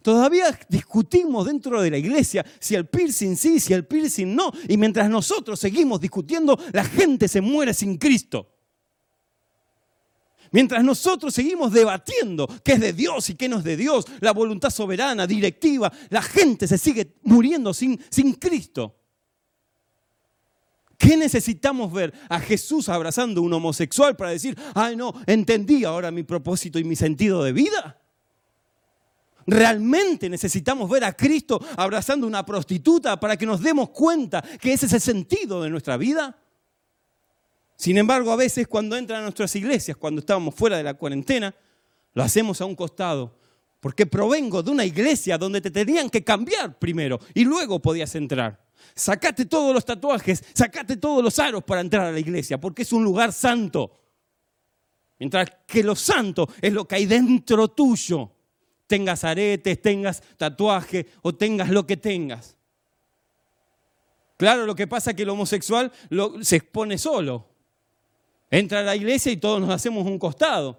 Todavía 0.02 0.58
discutimos 0.68 1.46
dentro 1.46 1.80
de 1.80 1.92
la 1.92 1.98
iglesia 1.98 2.44
si 2.58 2.74
el 2.74 2.86
piercing 2.86 3.36
sí, 3.36 3.60
si 3.60 3.72
el 3.72 3.86
piercing 3.86 4.34
no. 4.34 4.50
Y 4.66 4.76
mientras 4.78 5.08
nosotros 5.08 5.60
seguimos 5.60 6.00
discutiendo, 6.00 6.58
la 6.72 6.82
gente 6.82 7.28
se 7.28 7.40
muere 7.40 7.72
sin 7.72 7.98
Cristo. 7.98 8.48
Mientras 10.52 10.84
nosotros 10.84 11.32
seguimos 11.34 11.72
debatiendo 11.72 12.46
qué 12.62 12.74
es 12.74 12.80
de 12.80 12.92
Dios 12.92 13.30
y 13.30 13.34
qué 13.34 13.48
no 13.48 13.58
es 13.58 13.64
de 13.64 13.76
Dios, 13.76 14.04
la 14.20 14.32
voluntad 14.32 14.68
soberana, 14.68 15.26
directiva, 15.26 15.90
la 16.10 16.20
gente 16.20 16.68
se 16.68 16.76
sigue 16.76 17.16
muriendo 17.22 17.72
sin, 17.72 17.98
Cristo. 18.38 18.98
¿Qué 20.98 21.16
necesitamos 21.16 21.90
ver? 21.90 22.12
¿A 22.28 22.38
Jesús 22.38 22.90
abrazando 22.90 23.40
a 23.40 23.44
un 23.44 23.52
homosexual 23.54 24.14
para 24.14 24.30
decir, 24.30 24.56
ay 24.74 24.94
no, 24.94 25.14
entendí 25.26 25.84
ahora 25.84 26.10
mi 26.10 26.22
propósito 26.22 26.78
y 26.78 26.84
mi 26.84 26.96
sentido 26.96 27.42
de 27.42 27.52
vida? 27.52 27.98
¿Realmente 29.46 30.28
necesitamos 30.28 30.88
ver 30.88 31.02
a 31.02 31.14
Cristo 31.14 31.60
abrazando 31.76 32.26
a 32.26 32.28
una 32.28 32.46
prostituta 32.46 33.18
para 33.18 33.36
que 33.38 33.46
nos 33.46 33.62
demos 33.62 33.88
cuenta 33.88 34.42
que 34.60 34.74
ese 34.74 34.86
es 34.86 34.92
el 34.92 35.00
sentido 35.00 35.62
de 35.62 35.70
nuestra 35.70 35.96
vida? 35.96 36.41
Sin 37.76 37.98
embargo, 37.98 38.30
a 38.30 38.36
veces 38.36 38.68
cuando 38.68 38.96
entran 38.96 39.20
a 39.20 39.22
nuestras 39.22 39.54
iglesias, 39.56 39.96
cuando 39.96 40.20
estábamos 40.20 40.54
fuera 40.54 40.76
de 40.76 40.82
la 40.82 40.94
cuarentena, 40.94 41.54
lo 42.14 42.22
hacemos 42.22 42.60
a 42.60 42.64
un 42.64 42.74
costado. 42.74 43.36
Porque 43.80 44.06
provengo 44.06 44.62
de 44.62 44.70
una 44.70 44.84
iglesia 44.84 45.36
donde 45.36 45.60
te 45.60 45.70
tenían 45.70 46.08
que 46.08 46.22
cambiar 46.22 46.78
primero 46.78 47.18
y 47.34 47.44
luego 47.44 47.80
podías 47.82 48.14
entrar. 48.14 48.64
Sacate 48.94 49.46
todos 49.46 49.74
los 49.74 49.84
tatuajes, 49.84 50.44
sacate 50.52 50.96
todos 50.96 51.22
los 51.22 51.38
aros 51.38 51.64
para 51.64 51.80
entrar 51.80 52.06
a 52.06 52.12
la 52.12 52.20
iglesia, 52.20 52.60
porque 52.60 52.82
es 52.82 52.92
un 52.92 53.02
lugar 53.02 53.32
santo. 53.32 53.98
Mientras 55.18 55.48
que 55.66 55.82
lo 55.82 55.96
santo 55.96 56.48
es 56.60 56.72
lo 56.72 56.86
que 56.86 56.96
hay 56.96 57.06
dentro 57.06 57.68
tuyo. 57.68 58.30
Tengas 58.86 59.24
aretes, 59.24 59.80
tengas 59.80 60.22
tatuaje 60.36 61.06
o 61.22 61.34
tengas 61.34 61.70
lo 61.70 61.86
que 61.86 61.96
tengas. 61.96 62.56
Claro, 64.36 64.66
lo 64.66 64.74
que 64.74 64.86
pasa 64.86 65.10
es 65.10 65.16
que 65.16 65.22
el 65.22 65.30
homosexual 65.30 65.90
se 66.40 66.56
expone 66.56 66.98
solo. 66.98 67.51
Entra 68.52 68.80
a 68.80 68.82
la 68.82 68.94
iglesia 68.94 69.32
y 69.32 69.38
todos 69.38 69.62
nos 69.62 69.70
hacemos 69.70 70.06
un 70.06 70.18
costado. 70.18 70.78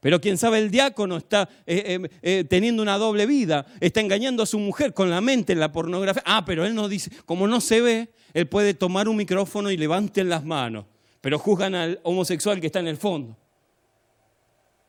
Pero 0.00 0.20
quién 0.20 0.36
sabe, 0.36 0.58
el 0.58 0.72
diácono 0.72 1.16
está 1.16 1.48
eh, 1.64 2.00
eh, 2.02 2.10
eh, 2.20 2.44
teniendo 2.44 2.82
una 2.82 2.98
doble 2.98 3.26
vida, 3.26 3.64
está 3.80 4.00
engañando 4.00 4.42
a 4.42 4.46
su 4.46 4.58
mujer 4.58 4.92
con 4.92 5.08
la 5.08 5.20
mente 5.20 5.52
en 5.52 5.60
la 5.60 5.70
pornografía. 5.70 6.24
Ah, 6.26 6.44
pero 6.44 6.66
él 6.66 6.74
no 6.74 6.88
dice, 6.88 7.12
como 7.24 7.46
no 7.46 7.60
se 7.60 7.80
ve, 7.80 8.08
él 8.34 8.48
puede 8.48 8.74
tomar 8.74 9.08
un 9.08 9.16
micrófono 9.16 9.70
y 9.70 9.76
levanten 9.76 10.28
las 10.28 10.44
manos. 10.44 10.86
Pero 11.20 11.38
juzgan 11.38 11.76
al 11.76 12.00
homosexual 12.02 12.60
que 12.60 12.66
está 12.66 12.80
en 12.80 12.88
el 12.88 12.96
fondo. 12.96 13.36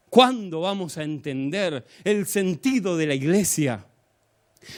¿Cuándo 0.10 0.62
vamos 0.62 0.98
a 0.98 1.04
entender 1.04 1.86
el 2.04 2.26
sentido 2.26 2.98
de 2.98 3.06
la 3.06 3.14
iglesia? 3.14 3.86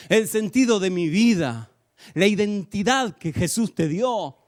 El 0.10 0.28
sentido 0.28 0.82
de 0.82 0.90
mi 0.90 1.08
vida, 1.08 1.72
la 2.16 2.28
identidad 2.28 3.18
que 3.18 3.32
Jesús 3.32 3.74
te 3.74 3.88
dio. 3.88 4.39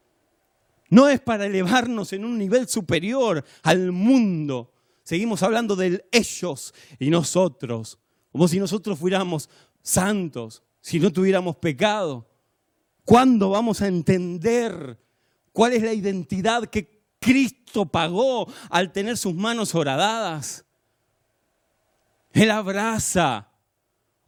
No 0.92 1.10
es 1.10 1.20
para 1.20 1.48
elevarnos 1.48 2.14
en 2.14 2.24
un 2.24 2.38
nivel 2.38 2.68
superior 2.68 3.44
al 3.64 3.92
mundo, 3.92 4.72
Seguimos 5.04 5.44
hablando 5.44 5.76
del 5.76 6.06
ellos 6.12 6.74
y 6.98 7.10
nosotros, 7.10 8.00
como 8.32 8.48
si 8.48 8.60
nosotros 8.60 8.98
fuéramos 8.98 9.50
santos, 9.82 10.64
si 10.80 11.02
no 11.02 11.12
tuviéramos 11.12 11.58
pecado. 11.58 12.28
¿Cuándo 13.04 13.50
vamos 13.50 13.82
a 13.82 13.88
entender 13.88 14.98
cuál 15.52 15.74
es 15.74 15.84
la 15.84 15.94
identidad 15.94 16.64
que 16.66 17.04
Cristo 17.20 17.86
pagó 17.86 18.48
al 18.70 18.94
tener 18.94 19.18
sus 19.18 19.34
manos 19.34 19.76
horadadas? 19.76 20.64
Él 22.32 22.52
abraza 22.52 23.51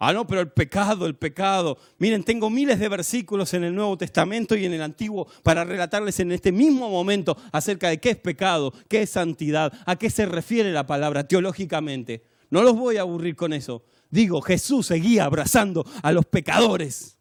Ah, 0.06 0.12
no, 0.12 0.28
pero 0.28 0.42
el 0.42 0.52
pecado, 0.52 1.06
el 1.06 1.16
pecado. 1.16 1.78
Miren, 1.98 2.26
tengo 2.26 2.50
miles 2.50 2.78
de 2.78 2.89
versículos 2.89 3.54
en 3.54 3.63
el 3.63 3.74
Nuevo 3.74 3.98
Testamento 3.98 4.54
y 4.54 4.66
en 4.66 4.74
el 4.74 4.82
Antiguo 4.82 5.30
para 5.44 5.63
relatarles 5.63 6.20
en 6.20 6.34
este 6.34 6.52
mismo 6.52 6.89
momento 6.89 7.38
acerca 7.54 7.88
de 7.88 8.02
qué 8.02 8.10
es 8.10 8.18
pecado, 8.18 8.74
qué 8.89 9.04
es 9.04 9.12
santidad, 9.12 9.72
a 9.86 9.96
qué 9.96 10.10
se 10.10 10.26
refiere 10.26 10.74
la 10.74 10.86
palabra 10.86 11.26
teológicamente. 11.26 12.26
No 12.50 12.63
los 12.63 12.76
voy 12.76 12.98
a 12.98 13.02
aburrir 13.02 13.38
con 13.38 13.54
eso. 13.54 13.86
Digo, 14.10 14.42
Jesús 14.42 14.88
seguía 14.88 15.24
abrazando 15.24 15.86
a 16.02 16.12
los 16.12 16.26
pecadores. 16.26 17.18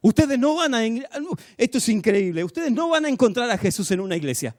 Ustedes 0.00 0.38
no 0.38 0.54
van 0.54 0.76
a... 0.76 0.86
Esto 1.56 1.78
es 1.78 1.88
increíble. 1.88 2.44
Ustedes 2.44 2.70
no 2.70 2.88
van 2.88 3.06
a 3.06 3.08
encontrar 3.08 3.50
a 3.50 3.58
Jesús 3.58 3.90
en 3.90 3.98
una 3.98 4.14
iglesia. 4.14 4.54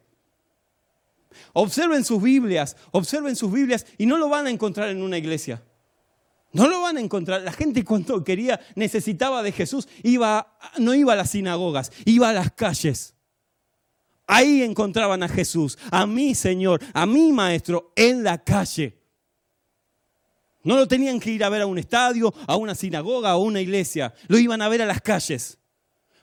Observen 1.53 2.03
sus 2.03 2.21
Biblias, 2.21 2.75
observen 2.91 3.37
sus 3.37 3.53
Biblias 3.53 3.85
y 3.97 4.05
no 4.05 4.17
lo 4.17 4.27
van 4.27 4.47
a 4.47 4.49
encontrar 4.49 4.89
en 4.89 5.01
una 5.01 5.17
iglesia. 5.17 5.63
No 6.53 6.67
lo 6.67 6.81
van 6.81 6.97
a 6.97 7.01
encontrar. 7.01 7.41
La 7.41 7.51
gente 7.51 7.83
cuando 7.83 8.23
quería, 8.23 8.59
necesitaba 8.75 9.41
de 9.41 9.51
Jesús, 9.51 9.87
iba, 10.03 10.57
no 10.77 10.93
iba 10.93 11.13
a 11.13 11.15
las 11.15 11.31
sinagogas, 11.31 11.91
iba 12.05 12.29
a 12.29 12.33
las 12.33 12.51
calles. 12.51 13.15
Ahí 14.27 14.61
encontraban 14.61 15.23
a 15.23 15.27
Jesús, 15.27 15.77
a 15.91 16.05
mi 16.05 16.35
Señor, 16.35 16.79
a 16.93 17.05
mi 17.05 17.31
Maestro, 17.31 17.91
en 17.95 18.23
la 18.23 18.37
calle. 18.37 19.01
No 20.63 20.77
lo 20.77 20.87
tenían 20.87 21.19
que 21.19 21.31
ir 21.31 21.43
a 21.43 21.49
ver 21.49 21.63
a 21.63 21.65
un 21.65 21.77
estadio, 21.77 22.33
a 22.47 22.55
una 22.55 22.75
sinagoga 22.75 23.35
o 23.35 23.41
a 23.41 23.43
una 23.43 23.59
iglesia. 23.59 24.13
Lo 24.27 24.37
iban 24.37 24.61
a 24.61 24.69
ver 24.69 24.81
a 24.83 24.85
las 24.85 25.01
calles. 25.01 25.57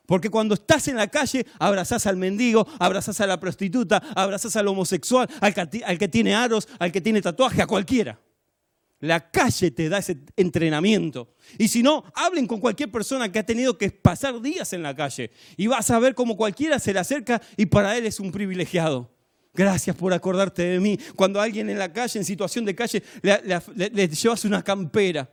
Porque 0.07 0.31
cuando 0.31 0.55
estás 0.55 0.89
en 0.89 0.97
la 0.97 1.09
calle, 1.09 1.47
abrazás 1.59 2.07
al 2.07 2.17
mendigo, 2.17 2.67
abrazás 2.79 3.21
a 3.21 3.27
la 3.27 3.39
prostituta, 3.39 4.03
abrazás 4.15 4.57
al 4.57 4.69
homosexual, 4.69 5.29
al 5.41 5.55
que, 5.55 5.85
al 5.85 5.99
que 5.99 6.09
tiene 6.09 6.35
aros, 6.35 6.69
al 6.79 6.91
que 6.91 7.01
tiene 7.01 7.21
tatuaje, 7.21 7.63
a 7.63 7.67
cualquiera. 7.67 8.19
La 9.01 9.31
calle 9.31 9.71
te 9.71 9.89
da 9.89 9.99
ese 9.99 10.19
entrenamiento. 10.37 11.35
Y 11.59 11.69
si 11.69 11.83
no, 11.83 12.05
hablen 12.15 12.47
con 12.47 12.61
cualquier 12.61 12.91
persona 12.91 13.33
que 13.33 13.39
ha 13.39 13.47
tenido 13.47 13.79
que 13.79 13.91
pasar 13.91 14.41
días 14.43 14.75
en 14.75 14.83
la 14.83 14.95
calle. 14.95 15.31
Y 15.57 15.67
vas 15.67 15.91
a 15.91 15.99
ver 15.99 16.15
cómo 16.15 16.37
cualquiera 16.37 16.79
se 16.79 16.93
le 16.93 16.99
acerca 16.99 17.41
y 17.57 17.67
para 17.67 17.97
él 17.97 18.05
es 18.05 18.21
un 18.21 18.31
privilegiado. 18.31 19.11
Gracias 19.55 19.97
por 19.97 20.13
acordarte 20.13 20.63
de 20.63 20.81
mí. 20.81 20.99
Cuando 21.17 21.41
alguien 21.41 21.71
en 21.71 21.79
la 21.79 21.93
calle, 21.93 22.19
en 22.19 22.25
situación 22.27 22.65
de 22.67 22.75
calle, 22.75 23.03
le, 23.23 24.09
llevas 24.09 24.45
una 24.45 24.63
campera. 24.63 25.29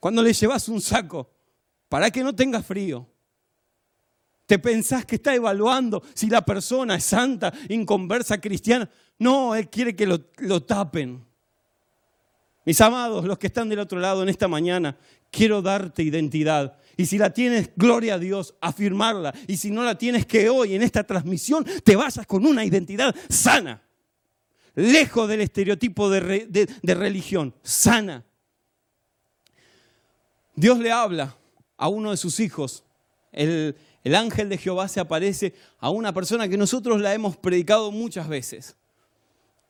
Cuando 0.00 0.20
le 0.20 0.32
llevas 0.32 0.68
un 0.68 0.80
saco, 0.80 1.30
para 1.88 2.10
que 2.10 2.22
no 2.22 2.34
tenga 2.34 2.60
frío. 2.62 3.08
¿Te 4.46 4.58
pensás 4.58 5.04
que 5.04 5.16
está 5.16 5.34
evaluando 5.34 6.02
si 6.14 6.28
la 6.28 6.44
persona 6.44 6.96
es 6.96 7.04
santa, 7.04 7.52
inconversa, 7.68 8.40
cristiana? 8.40 8.88
No, 9.18 9.54
Él 9.54 9.68
quiere 9.68 9.96
que 9.96 10.06
lo, 10.06 10.20
lo 10.38 10.62
tapen. 10.62 11.25
Mis 12.66 12.80
amados, 12.80 13.24
los 13.24 13.38
que 13.38 13.46
están 13.46 13.68
del 13.68 13.78
otro 13.78 14.00
lado 14.00 14.24
en 14.24 14.28
esta 14.28 14.48
mañana, 14.48 14.96
quiero 15.30 15.62
darte 15.62 16.02
identidad. 16.02 16.76
Y 16.96 17.06
si 17.06 17.16
la 17.16 17.32
tienes, 17.32 17.70
gloria 17.76 18.14
a 18.14 18.18
Dios, 18.18 18.56
afirmarla. 18.60 19.32
Y 19.46 19.56
si 19.56 19.70
no 19.70 19.84
la 19.84 19.96
tienes, 19.96 20.26
que 20.26 20.48
hoy 20.48 20.74
en 20.74 20.82
esta 20.82 21.04
transmisión 21.04 21.64
te 21.84 21.94
vayas 21.94 22.26
con 22.26 22.44
una 22.44 22.64
identidad 22.64 23.14
sana. 23.28 23.80
Lejos 24.74 25.28
del 25.28 25.42
estereotipo 25.42 26.10
de, 26.10 26.66
religión, 26.82 27.54
sana. 27.62 28.24
Dios 30.56 30.80
le 30.80 30.90
habla 30.90 31.36
a 31.76 31.86
uno 31.86 32.10
de 32.10 32.16
sus 32.16 32.40
hijos. 32.40 32.82
El, 33.30 33.76
el 34.02 34.14
ángel 34.16 34.48
de 34.48 34.58
Jehová 34.58 34.88
se 34.88 34.98
aparece 34.98 35.54
a 35.78 35.90
una 35.90 36.12
persona 36.12 36.48
que 36.48 36.56
nosotros 36.56 37.00
la 37.00 37.14
hemos 37.14 37.36
predicado 37.36 37.92
muchas 37.92 38.28
veces. 38.28 38.76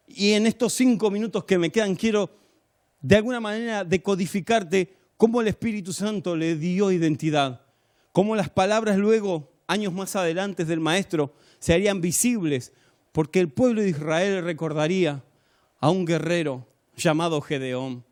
Y 0.09 0.33
en 0.33 0.47
estos 0.47 0.73
cinco 0.73 1.11
minutos 1.11 1.45
que 1.45 1.59
me 1.59 1.71
quedan 1.71 1.95
quiero 1.95 2.46
de 3.01 3.17
alguna 3.17 3.41
manera 3.41 3.85
decodificarte 3.85 4.97
cómo 5.17 5.41
el 5.41 5.49
Espíritu 5.49 5.93
Santo 5.93 6.37
le 6.37 6.57
dio 6.57 6.91
identidad, 6.91 7.63
cómo 8.13 8.37
las 8.37 8.51
palabras 8.51 8.97
luego, 8.97 9.53
años 9.67 9.93
más 9.93 10.17
adelante 10.17 10.65
del 10.65 10.81
Maestro, 10.81 11.35
se 11.59 11.75
harían 11.75 12.01
visibles, 12.01 12.73
porque 13.13 13.41
el 13.41 13.49
pueblo 13.49 13.83
de 13.83 13.91
Israel 13.91 14.45
recordaría 14.45 15.25
a 15.81 15.91
un 15.91 16.05
guerrero 16.05 16.67
llamado 16.97 17.41
Gedeón. 17.41 18.05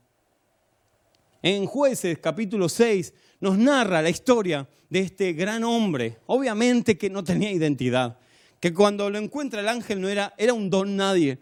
En 1.43 1.67
jueces 1.67 2.19
capítulo 2.19 2.69
6 2.69 3.13
nos 3.41 3.59
narra 3.59 4.01
la 4.01 4.09
historia 4.09 4.67
de 4.89 5.01
este 5.01 5.33
gran 5.33 5.65
hombre, 5.65 6.19
obviamente 6.27 6.97
que 6.97 7.11
no 7.11 7.23
tenía 7.23 7.51
identidad, 7.53 8.19
que 8.61 8.73
cuando 8.73 9.11
lo 9.11 9.19
encuentra 9.19 9.61
el 9.61 9.69
ángel 9.69 10.01
no 10.01 10.09
era, 10.09 10.33
era 10.39 10.55
un 10.55 10.71
don 10.71 10.97
nadie, 10.97 11.39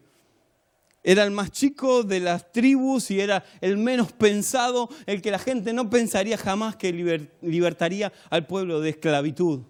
era 1.04 1.24
el 1.24 1.30
más 1.32 1.50
chico 1.50 2.04
de 2.04 2.20
las 2.20 2.52
tribus 2.52 3.10
y 3.10 3.20
era 3.20 3.44
el 3.60 3.76
menos 3.76 4.12
pensado, 4.12 4.88
el 5.06 5.20
que 5.20 5.30
la 5.30 5.38
gente 5.38 5.72
no 5.72 5.90
pensaría 5.90 6.38
jamás 6.38 6.76
que 6.76 6.92
libertaría 7.40 8.12
al 8.30 8.46
pueblo 8.46 8.80
de 8.80 8.90
esclavitud. 8.90 9.60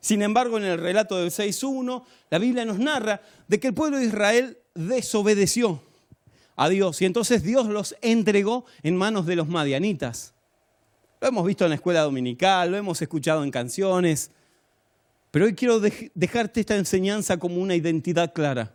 Sin 0.00 0.22
embargo, 0.22 0.58
en 0.58 0.64
el 0.64 0.78
relato 0.78 1.18
del 1.18 1.30
6.1, 1.30 2.04
la 2.30 2.38
Biblia 2.38 2.64
nos 2.64 2.78
narra 2.78 3.20
de 3.48 3.58
que 3.58 3.68
el 3.68 3.74
pueblo 3.74 3.98
de 3.98 4.04
Israel 4.04 4.58
desobedeció 4.74 5.82
a 6.54 6.68
Dios 6.68 7.02
y 7.02 7.04
entonces 7.04 7.42
Dios 7.42 7.66
los 7.66 7.96
entregó 8.00 8.64
en 8.82 8.96
manos 8.96 9.26
de 9.26 9.36
los 9.36 9.48
madianitas. 9.48 10.34
Lo 11.20 11.28
hemos 11.28 11.44
visto 11.44 11.64
en 11.64 11.70
la 11.70 11.76
escuela 11.76 12.02
dominical, 12.02 12.70
lo 12.70 12.76
hemos 12.76 13.02
escuchado 13.02 13.42
en 13.42 13.50
canciones, 13.50 14.30
pero 15.32 15.46
hoy 15.46 15.54
quiero 15.54 15.80
dejarte 15.80 16.60
esta 16.60 16.76
enseñanza 16.76 17.36
como 17.36 17.60
una 17.60 17.74
identidad 17.74 18.32
clara. 18.32 18.72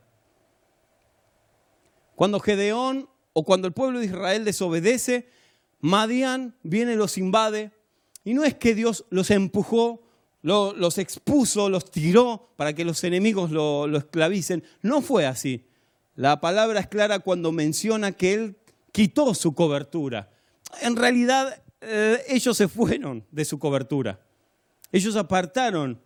Cuando 2.16 2.40
Gedeón 2.40 3.10
o 3.34 3.44
cuando 3.44 3.68
el 3.68 3.74
pueblo 3.74 4.00
de 4.00 4.06
Israel 4.06 4.46
desobedece, 4.46 5.28
Madián 5.80 6.56
viene, 6.64 6.96
los 6.96 7.18
invade. 7.18 7.72
Y 8.24 8.34
no 8.34 8.44
es 8.44 8.56
que 8.56 8.74
Dios 8.74 9.06
los 9.10 9.32
empujó, 9.32 10.02
los 10.42 10.98
expuso, 10.98 11.70
los 11.70 11.92
tiró 11.92 12.54
para 12.56 12.74
que 12.74 12.86
los 12.86 13.04
enemigos 13.04 13.52
lo, 13.52 13.96
esclavicen. 13.98 14.64
No 14.82 15.02
fue 15.02 15.26
así. 15.26 15.66
La 16.16 16.40
palabra 16.40 16.80
es 16.80 16.88
clara 16.88 17.20
cuando 17.20 17.52
menciona 17.52 18.12
que 18.12 18.34
Él 18.34 18.56
quitó 18.92 19.34
su 19.34 19.56
cobertura. 19.56 20.32
En 20.82 20.96
realidad, 20.96 21.62
eh, 21.82 22.24
ellos 22.30 22.56
se 22.56 22.68
fueron 22.68 23.26
de 23.32 23.44
su 23.44 23.60
cobertura. 23.60 24.20
Ellos 24.92 25.16
apartaron 25.16 26.00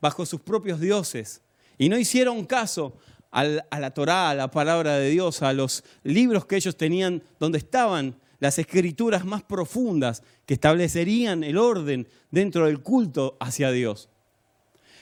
bajo 0.00 0.26
sus 0.26 0.40
propios 0.40 0.78
dioses 0.78 1.40
y 1.78 1.88
no 1.88 1.98
hicieron 1.98 2.44
caso 2.44 2.96
a 3.34 3.80
la 3.80 3.90
Torá, 3.90 4.30
a 4.30 4.34
la 4.34 4.50
palabra 4.50 4.96
de 4.96 5.10
Dios, 5.10 5.42
a 5.42 5.52
los 5.52 5.84
libros 6.04 6.46
que 6.46 6.56
ellos 6.56 6.76
tenían 6.76 7.22
donde 7.38 7.58
estaban 7.58 8.16
las 8.38 8.58
escrituras 8.58 9.24
más 9.24 9.42
profundas 9.42 10.22
que 10.46 10.54
establecerían 10.54 11.44
el 11.44 11.56
orden 11.56 12.06
dentro 12.30 12.66
del 12.66 12.80
culto 12.80 13.36
hacia 13.40 13.70
Dios. 13.70 14.08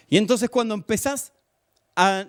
Y 0.08 0.16
entonces 0.16 0.48
cuando 0.48 0.74
empezás 0.74 1.32
a, 1.96 2.24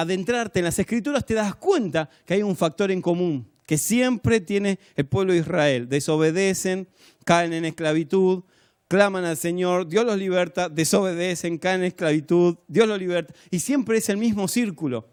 adentrarte 0.00 0.58
en 0.60 0.66
las 0.66 0.78
escrituras 0.78 1.24
te 1.24 1.34
das 1.34 1.54
cuenta 1.54 2.08
que 2.24 2.34
hay 2.34 2.42
un 2.42 2.56
factor 2.56 2.90
en 2.90 3.02
común 3.02 3.48
que 3.66 3.78
siempre 3.78 4.40
tiene 4.40 4.78
el 4.96 5.06
pueblo 5.06 5.32
de 5.32 5.38
Israel. 5.38 5.88
Desobedecen, 5.88 6.88
caen 7.24 7.52
en 7.52 7.64
esclavitud, 7.64 8.42
claman 8.88 9.24
al 9.24 9.36
Señor, 9.36 9.86
Dios 9.86 10.04
los 10.04 10.18
liberta, 10.18 10.68
desobedecen, 10.68 11.56
caen 11.56 11.82
en 11.82 11.86
esclavitud, 11.86 12.56
Dios 12.66 12.88
los 12.88 12.98
liberta. 12.98 13.32
Y 13.48 13.60
siempre 13.60 13.98
es 13.98 14.08
el 14.08 14.16
mismo 14.16 14.48
círculo. 14.48 15.06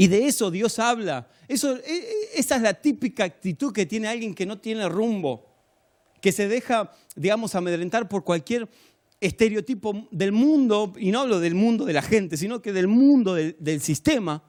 Y 0.00 0.08
de 0.08 0.26
eso 0.26 0.50
Dios 0.50 0.78
habla. 0.78 1.28
Eso, 1.46 1.76
e, 1.76 1.82
e, 1.84 2.04
esa 2.36 2.56
es 2.56 2.62
la 2.62 2.72
típica 2.72 3.24
actitud 3.24 3.70
que 3.70 3.84
tiene 3.84 4.08
alguien 4.08 4.34
que 4.34 4.46
no 4.46 4.56
tiene 4.56 4.88
rumbo, 4.88 5.46
que 6.22 6.32
se 6.32 6.48
deja, 6.48 6.90
digamos, 7.16 7.54
amedrentar 7.54 8.08
por 8.08 8.24
cualquier 8.24 8.66
estereotipo 9.20 10.08
del 10.10 10.32
mundo, 10.32 10.94
y 10.98 11.10
no 11.10 11.20
hablo 11.20 11.38
del 11.38 11.54
mundo 11.54 11.84
de 11.84 11.92
la 11.92 12.00
gente, 12.00 12.38
sino 12.38 12.62
que 12.62 12.72
del 12.72 12.88
mundo 12.88 13.34
del, 13.34 13.56
del 13.60 13.82
sistema 13.82 14.42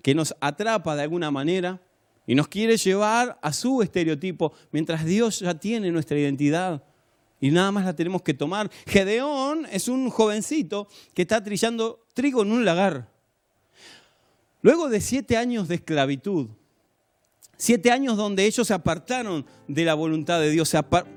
que 0.00 0.14
nos 0.14 0.34
atrapa 0.40 0.96
de 0.96 1.02
alguna 1.02 1.30
manera 1.30 1.82
y 2.26 2.34
nos 2.34 2.48
quiere 2.48 2.78
llevar 2.78 3.38
a 3.42 3.52
su 3.52 3.82
estereotipo, 3.82 4.54
mientras 4.72 5.04
Dios 5.04 5.40
ya 5.40 5.52
tiene 5.52 5.90
nuestra 5.90 6.18
identidad 6.18 6.82
y 7.42 7.50
nada 7.50 7.70
más 7.72 7.84
la 7.84 7.94
tenemos 7.94 8.22
que 8.22 8.32
tomar. 8.32 8.70
Gedeón 8.86 9.66
es 9.70 9.86
un 9.88 10.08
jovencito 10.08 10.88
que 11.12 11.20
está 11.22 11.44
trillando 11.44 12.06
trigo 12.14 12.40
en 12.40 12.52
un 12.52 12.64
lagar. 12.64 13.17
Luego 14.68 14.90
de 14.90 15.00
siete 15.00 15.38
años 15.38 15.66
de 15.66 15.76
esclavitud, 15.76 16.48
siete 17.56 17.90
años 17.90 18.18
donde 18.18 18.44
ellos 18.44 18.68
se 18.68 18.74
apartaron 18.74 19.46
de 19.66 19.82
la 19.86 19.94
voluntad 19.94 20.40
de 20.40 20.50
Dios, 20.50 20.76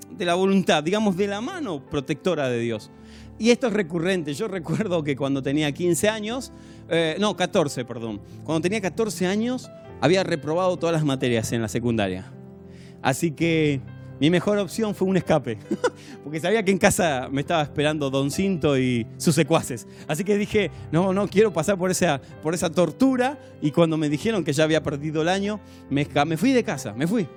de 0.09 0.25
la 0.25 0.35
voluntad, 0.35 0.81
digamos, 0.81 1.17
de 1.17 1.27
la 1.27 1.41
mano 1.41 1.85
protectora 1.89 2.47
de 2.47 2.59
Dios. 2.59 2.91
Y 3.37 3.49
esto 3.49 3.67
es 3.67 3.73
recurrente. 3.73 4.33
Yo 4.33 4.47
recuerdo 4.47 5.03
que 5.03 5.17
cuando 5.17 5.43
tenía 5.43 5.69
15 5.73 6.07
años, 6.07 6.53
eh, 6.87 7.17
no, 7.19 7.35
14, 7.35 7.83
perdón. 7.83 8.21
Cuando 8.45 8.61
tenía 8.61 8.79
14 8.79 9.27
años, 9.27 9.69
había 9.99 10.23
reprobado 10.23 10.77
todas 10.77 10.93
las 10.93 11.03
materias 11.03 11.51
en 11.51 11.61
la 11.61 11.67
secundaria. 11.67 12.31
Así 13.01 13.31
que 13.31 13.81
mi 14.21 14.29
mejor 14.29 14.59
opción 14.59 14.93
fue 14.93 15.07
un 15.07 15.17
escape, 15.17 15.57
porque 16.23 16.39
sabía 16.39 16.63
que 16.63 16.69
en 16.69 16.77
casa 16.77 17.27
me 17.31 17.41
estaba 17.41 17.63
esperando 17.63 18.11
Don 18.11 18.29
Cinto 18.29 18.77
y 18.77 19.07
sus 19.17 19.33
secuaces. 19.33 19.87
Así 20.07 20.23
que 20.23 20.37
dije, 20.37 20.69
no, 20.91 21.11
no 21.11 21.27
quiero 21.27 21.51
pasar 21.51 21.75
por 21.75 21.89
esa, 21.89 22.21
por 22.43 22.53
esa 22.53 22.69
tortura. 22.69 23.39
Y 23.63 23.71
cuando 23.71 23.97
me 23.97 24.09
dijeron 24.09 24.43
que 24.43 24.53
ya 24.53 24.63
había 24.63 24.83
perdido 24.83 25.23
el 25.23 25.27
año, 25.27 25.59
me, 25.89 26.07
me 26.27 26.37
fui 26.37 26.51
de 26.51 26.63
casa, 26.63 26.93
me 26.93 27.07
fui. 27.07 27.27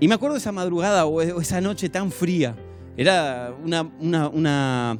Y 0.00 0.08
me 0.08 0.14
acuerdo 0.14 0.38
esa 0.38 0.50
madrugada 0.50 1.04
o 1.04 1.20
esa 1.20 1.60
noche 1.60 1.90
tan 1.90 2.10
fría. 2.10 2.56
Era 2.96 3.54
una, 3.62 3.82
una 4.32 4.98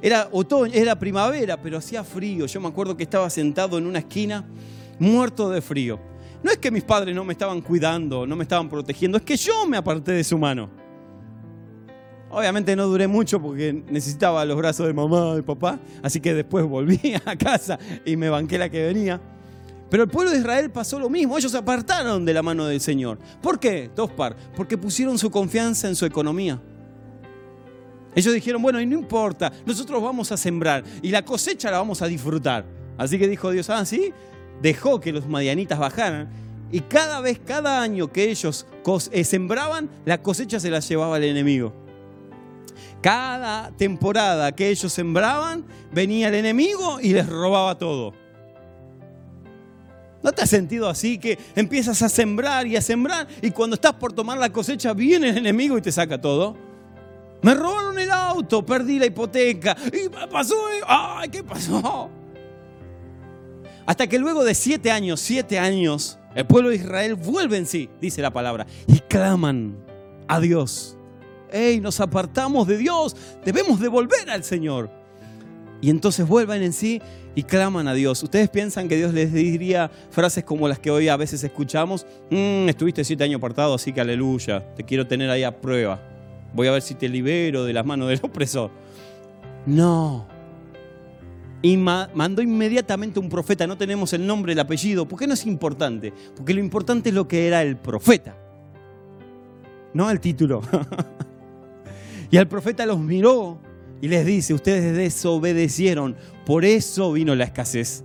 era 0.00 0.30
otoño, 0.32 0.72
era 0.72 0.98
primavera, 0.98 1.60
pero 1.60 1.76
hacía 1.76 2.04
frío. 2.04 2.46
Yo 2.46 2.58
me 2.58 2.68
acuerdo 2.68 2.96
que 2.96 3.02
estaba 3.02 3.28
sentado 3.28 3.76
en 3.76 3.86
una 3.86 3.98
esquina, 3.98 4.46
muerto 4.98 5.50
de 5.50 5.60
frío. 5.60 6.00
No 6.42 6.50
es 6.50 6.58
que 6.58 6.70
mis 6.70 6.84
padres 6.84 7.14
no 7.14 7.24
me 7.24 7.32
estaban 7.32 7.60
cuidando, 7.60 8.26
no 8.26 8.36
me 8.36 8.44
estaban 8.44 8.68
protegiendo, 8.68 9.18
es 9.18 9.24
que 9.24 9.36
yo 9.36 9.66
me 9.66 9.76
aparté 9.76 10.12
de 10.12 10.24
su 10.24 10.38
mano. 10.38 10.70
Obviamente 12.30 12.76
no 12.76 12.86
duré 12.86 13.08
mucho 13.08 13.42
porque 13.42 13.72
necesitaba 13.88 14.44
los 14.44 14.56
brazos 14.56 14.86
de 14.86 14.92
mamá 14.92 15.34
y 15.36 15.42
papá, 15.42 15.80
así 16.02 16.20
que 16.20 16.32
después 16.32 16.64
volví 16.64 17.00
a 17.24 17.36
casa 17.36 17.78
y 18.04 18.16
me 18.16 18.28
banqué 18.28 18.56
la 18.56 18.68
que 18.68 18.86
venía. 18.86 19.20
Pero 19.90 20.04
el 20.04 20.08
pueblo 20.08 20.30
de 20.30 20.38
Israel 20.38 20.70
pasó 20.70 21.00
lo 21.00 21.10
mismo, 21.10 21.36
ellos 21.36 21.50
se 21.50 21.58
apartaron 21.58 22.24
de 22.24 22.32
la 22.32 22.42
mano 22.42 22.64
del 22.66 22.80
Señor. 22.80 23.18
¿Por 23.42 23.58
qué? 23.58 23.90
Dos 23.94 24.12
par, 24.12 24.36
porque 24.54 24.78
pusieron 24.78 25.18
su 25.18 25.30
confianza 25.30 25.88
en 25.88 25.96
su 25.96 26.06
economía. 26.06 26.62
Ellos 28.14 28.32
dijeron, 28.32 28.62
bueno, 28.62 28.80
y 28.80 28.86
no 28.86 28.96
importa, 28.96 29.52
nosotros 29.66 30.00
vamos 30.00 30.30
a 30.30 30.36
sembrar 30.36 30.84
y 31.02 31.10
la 31.10 31.24
cosecha 31.24 31.70
la 31.70 31.78
vamos 31.78 32.00
a 32.02 32.06
disfrutar. 32.06 32.64
Así 32.96 33.18
que 33.18 33.26
dijo 33.26 33.50
Dios, 33.50 33.68
ah, 33.70 33.84
sí, 33.84 34.12
dejó 34.60 35.00
que 35.00 35.12
los 35.12 35.26
madianitas 35.26 35.78
bajaran 35.78 36.28
y 36.72 36.80
cada 36.80 37.20
vez, 37.20 37.40
cada 37.44 37.82
año 37.82 38.12
que 38.12 38.30
ellos 38.30 38.66
eh, 39.10 39.24
sembraban, 39.24 39.90
la 40.04 40.22
cosecha 40.22 40.60
se 40.60 40.70
la 40.70 40.80
llevaba 40.80 41.16
el 41.16 41.24
enemigo. 41.24 41.72
Cada 43.02 43.70
temporada 43.72 44.52
que 44.52 44.68
ellos 44.68 44.92
sembraban, 44.92 45.64
venía 45.92 46.28
el 46.28 46.34
enemigo 46.34 47.00
y 47.00 47.12
les 47.12 47.28
robaba 47.28 47.76
todo. 47.76 48.12
¿No 50.22 50.32
te 50.32 50.42
has 50.42 50.50
sentido 50.50 50.88
así 50.88 51.18
que 51.18 51.38
empiezas 51.56 52.02
a 52.02 52.08
sembrar 52.08 52.66
y 52.66 52.76
a 52.76 52.82
sembrar 52.82 53.26
y 53.40 53.50
cuando 53.50 53.74
estás 53.74 53.94
por 53.94 54.12
tomar 54.12 54.38
la 54.38 54.52
cosecha 54.52 54.92
viene 54.92 55.30
el 55.30 55.38
enemigo 55.38 55.78
y 55.78 55.82
te 55.82 55.90
saca 55.90 56.20
todo? 56.20 56.56
Me 57.42 57.54
robaron 57.54 57.98
el 57.98 58.10
auto, 58.10 58.64
perdí 58.64 58.98
la 58.98 59.06
hipoteca 59.06 59.74
y 59.86 60.08
pasó, 60.30 60.56
ay, 60.86 61.30
¿qué 61.30 61.42
pasó? 61.42 62.10
Hasta 63.90 64.06
que 64.06 64.20
luego 64.20 64.44
de 64.44 64.54
siete 64.54 64.92
años, 64.92 65.18
siete 65.18 65.58
años, 65.58 66.16
el 66.36 66.46
pueblo 66.46 66.68
de 66.68 66.76
Israel 66.76 67.16
vuelve 67.16 67.56
en 67.56 67.66
sí, 67.66 67.90
dice 68.00 68.22
la 68.22 68.32
palabra, 68.32 68.64
y 68.86 69.00
claman 69.00 69.76
a 70.28 70.38
Dios. 70.38 70.96
¡Ey, 71.50 71.80
nos 71.80 71.98
apartamos 71.98 72.68
de 72.68 72.76
Dios! 72.76 73.16
Debemos 73.44 73.80
devolver 73.80 74.30
al 74.30 74.44
Señor. 74.44 74.92
Y 75.80 75.90
entonces 75.90 76.24
vuelven 76.24 76.62
en 76.62 76.72
sí 76.72 77.02
y 77.34 77.42
claman 77.42 77.88
a 77.88 77.94
Dios. 77.94 78.22
¿Ustedes 78.22 78.48
piensan 78.48 78.86
que 78.86 78.94
Dios 78.96 79.12
les 79.12 79.32
diría 79.32 79.90
frases 80.12 80.44
como 80.44 80.68
las 80.68 80.78
que 80.78 80.92
hoy 80.92 81.08
a 81.08 81.16
veces 81.16 81.42
escuchamos? 81.42 82.06
Mm, 82.30 82.68
estuviste 82.68 83.02
siete 83.02 83.24
años 83.24 83.38
apartado, 83.38 83.74
así 83.74 83.92
que 83.92 84.00
aleluya, 84.00 84.72
te 84.76 84.84
quiero 84.84 85.08
tener 85.08 85.28
ahí 85.30 85.42
a 85.42 85.60
prueba. 85.60 86.00
Voy 86.54 86.68
a 86.68 86.70
ver 86.70 86.82
si 86.82 86.94
te 86.94 87.08
libero 87.08 87.64
de 87.64 87.72
las 87.72 87.84
manos 87.84 88.08
del 88.08 88.20
opresor. 88.22 88.70
No, 89.66 90.28
y 91.62 91.76
mandó 91.76 92.40
inmediatamente 92.40 93.20
un 93.20 93.28
profeta, 93.28 93.66
no 93.66 93.76
tenemos 93.76 94.12
el 94.12 94.26
nombre, 94.26 94.52
el 94.52 94.60
apellido, 94.60 95.06
¿por 95.06 95.18
qué 95.18 95.26
no 95.26 95.34
es 95.34 95.44
importante? 95.44 96.12
Porque 96.34 96.54
lo 96.54 96.60
importante 96.60 97.10
es 97.10 97.14
lo 97.14 97.28
que 97.28 97.46
era 97.46 97.62
el 97.62 97.76
profeta, 97.76 98.34
no 99.92 100.10
el 100.10 100.20
título. 100.20 100.62
y 102.30 102.36
el 102.38 102.48
profeta 102.48 102.86
los 102.86 102.98
miró 102.98 103.58
y 104.00 104.08
les 104.08 104.24
dice, 104.24 104.54
ustedes 104.54 104.96
desobedecieron, 104.96 106.16
por 106.46 106.64
eso 106.64 107.12
vino 107.12 107.34
la 107.34 107.44
escasez. 107.44 108.04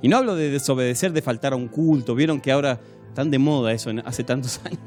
Y 0.00 0.08
no 0.08 0.16
hablo 0.16 0.34
de 0.34 0.50
desobedecer, 0.50 1.12
de 1.12 1.22
faltar 1.22 1.52
a 1.52 1.56
un 1.56 1.68
culto, 1.68 2.14
vieron 2.14 2.40
que 2.40 2.50
ahora 2.50 2.80
están 3.08 3.30
de 3.30 3.38
moda 3.38 3.72
eso 3.72 3.90
hace 4.04 4.24
tantos 4.24 4.60
años. 4.64 4.80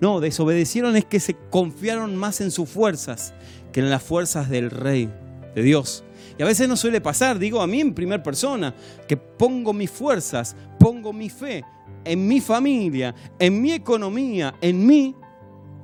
No, 0.00 0.20
desobedecieron 0.20 0.96
es 0.96 1.04
que 1.04 1.20
se 1.20 1.36
confiaron 1.48 2.16
más 2.16 2.40
en 2.40 2.50
sus 2.50 2.68
fuerzas 2.68 3.32
que 3.72 3.80
en 3.80 3.88
las 3.88 4.02
fuerzas 4.02 4.50
del 4.50 4.70
rey, 4.70 5.08
de 5.54 5.62
Dios. 5.62 6.04
Y 6.38 6.42
a 6.42 6.46
veces 6.46 6.68
no 6.68 6.76
suele 6.76 7.00
pasar, 7.00 7.38
digo 7.38 7.60
a 7.60 7.66
mí 7.66 7.80
en 7.80 7.94
primera 7.94 8.22
persona, 8.22 8.74
que 9.06 9.16
pongo 9.16 9.72
mis 9.72 9.90
fuerzas, 9.90 10.56
pongo 10.78 11.12
mi 11.12 11.28
fe 11.28 11.64
en 12.04 12.26
mi 12.26 12.40
familia, 12.40 13.14
en 13.38 13.60
mi 13.60 13.72
economía, 13.72 14.54
en 14.60 14.86
mí, 14.86 15.14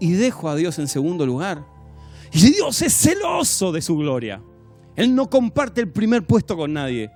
y 0.00 0.12
dejo 0.12 0.48
a 0.48 0.56
Dios 0.56 0.78
en 0.78 0.88
segundo 0.88 1.26
lugar. 1.26 1.64
Y 2.32 2.52
Dios 2.52 2.82
es 2.82 2.92
celoso 2.92 3.72
de 3.72 3.82
su 3.82 3.96
gloria. 3.96 4.42
Él 4.96 5.14
no 5.14 5.30
comparte 5.30 5.80
el 5.80 5.90
primer 5.90 6.24
puesto 6.24 6.56
con 6.56 6.72
nadie. 6.72 7.10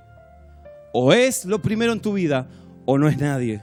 O 0.92 1.12
es 1.12 1.44
lo 1.44 1.60
primero 1.60 1.92
en 1.92 2.00
tu 2.00 2.12
vida 2.12 2.48
o 2.84 2.98
no 2.98 3.08
es 3.08 3.18
nadie. 3.18 3.62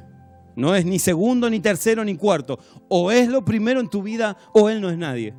No 0.56 0.76
es 0.76 0.86
ni 0.86 1.00
segundo, 1.00 1.50
ni 1.50 1.60
tercero, 1.60 2.04
ni 2.04 2.16
cuarto. 2.16 2.60
O 2.88 3.12
es 3.12 3.30
lo 3.30 3.46
primero 3.46 3.80
en 3.80 3.90
tu 3.90 4.04
vida 4.04 4.38
o 4.54 4.70
Él 4.70 4.82
no 4.82 4.90
es 4.90 4.98
nadie. 4.98 5.34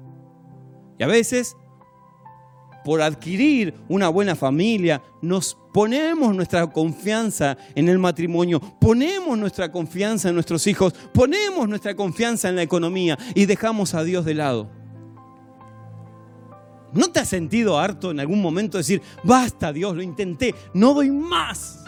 Y 0.98 1.02
a 1.02 1.06
veces 1.06 1.56
por 2.90 3.02
adquirir 3.02 3.72
una 3.88 4.08
buena 4.08 4.34
familia, 4.34 5.00
nos 5.22 5.56
ponemos 5.72 6.34
nuestra 6.34 6.66
confianza 6.66 7.56
en 7.76 7.88
el 7.88 8.00
matrimonio, 8.00 8.58
ponemos 8.80 9.38
nuestra 9.38 9.70
confianza 9.70 10.28
en 10.28 10.34
nuestros 10.34 10.66
hijos, 10.66 10.92
ponemos 11.14 11.68
nuestra 11.68 11.94
confianza 11.94 12.48
en 12.48 12.56
la 12.56 12.62
economía 12.62 13.16
y 13.36 13.46
dejamos 13.46 13.94
a 13.94 14.02
Dios 14.02 14.24
de 14.24 14.34
lado. 14.34 14.68
¿No 16.92 17.12
te 17.12 17.20
has 17.20 17.28
sentido 17.28 17.78
harto 17.78 18.10
en 18.10 18.18
algún 18.18 18.42
momento 18.42 18.76
decir, 18.76 19.00
basta 19.22 19.72
Dios, 19.72 19.94
lo 19.94 20.02
intenté, 20.02 20.52
no 20.74 20.92
doy 20.92 21.12
más? 21.12 21.84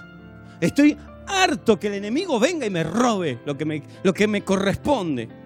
Estoy 0.60 0.96
harto 1.26 1.80
que 1.80 1.88
el 1.88 1.94
enemigo 1.94 2.38
venga 2.38 2.64
y 2.64 2.70
me 2.70 2.84
robe 2.84 3.40
lo 3.44 3.56
que 4.14 4.28
me 4.28 4.44
corresponde. 4.44 5.41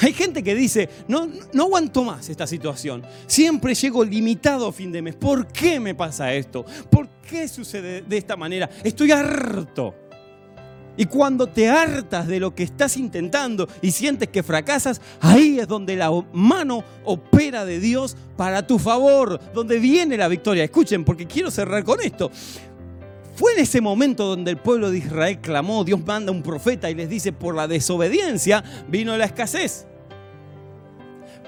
Hay 0.00 0.12
gente 0.12 0.42
que 0.42 0.54
dice, 0.54 0.88
no, 1.08 1.28
no 1.52 1.64
aguanto 1.64 2.04
más 2.04 2.28
esta 2.28 2.46
situación. 2.46 3.02
Siempre 3.26 3.74
llego 3.74 4.04
limitado 4.04 4.68
a 4.68 4.72
fin 4.72 4.90
de 4.90 5.02
mes. 5.02 5.14
¿Por 5.14 5.46
qué 5.48 5.80
me 5.80 5.94
pasa 5.94 6.32
esto? 6.34 6.64
¿Por 6.90 7.08
qué 7.28 7.48
sucede 7.48 8.02
de 8.02 8.16
esta 8.16 8.36
manera? 8.36 8.68
Estoy 8.82 9.12
harto. 9.12 9.94
Y 10.96 11.06
cuando 11.06 11.48
te 11.48 11.68
hartas 11.68 12.28
de 12.28 12.38
lo 12.38 12.54
que 12.54 12.62
estás 12.62 12.96
intentando 12.96 13.68
y 13.82 13.90
sientes 13.90 14.28
que 14.28 14.44
fracasas, 14.44 15.00
ahí 15.20 15.58
es 15.58 15.66
donde 15.66 15.96
la 15.96 16.10
mano 16.32 16.84
opera 17.04 17.64
de 17.64 17.80
Dios 17.80 18.16
para 18.36 18.66
tu 18.66 18.78
favor, 18.78 19.40
donde 19.52 19.78
viene 19.78 20.16
la 20.16 20.28
victoria. 20.28 20.62
Escuchen, 20.62 21.04
porque 21.04 21.26
quiero 21.26 21.50
cerrar 21.50 21.82
con 21.82 22.00
esto. 22.00 22.30
Fue 23.34 23.52
en 23.54 23.60
ese 23.60 23.80
momento 23.80 24.26
donde 24.26 24.52
el 24.52 24.58
pueblo 24.58 24.90
de 24.90 24.98
Israel 24.98 25.40
clamó, 25.40 25.84
Dios 25.84 26.04
manda 26.04 26.30
un 26.30 26.42
profeta 26.42 26.88
y 26.90 26.94
les 26.94 27.08
dice, 27.08 27.32
por 27.32 27.54
la 27.54 27.66
desobediencia 27.66 28.62
vino 28.88 29.16
la 29.16 29.24
escasez. 29.24 29.86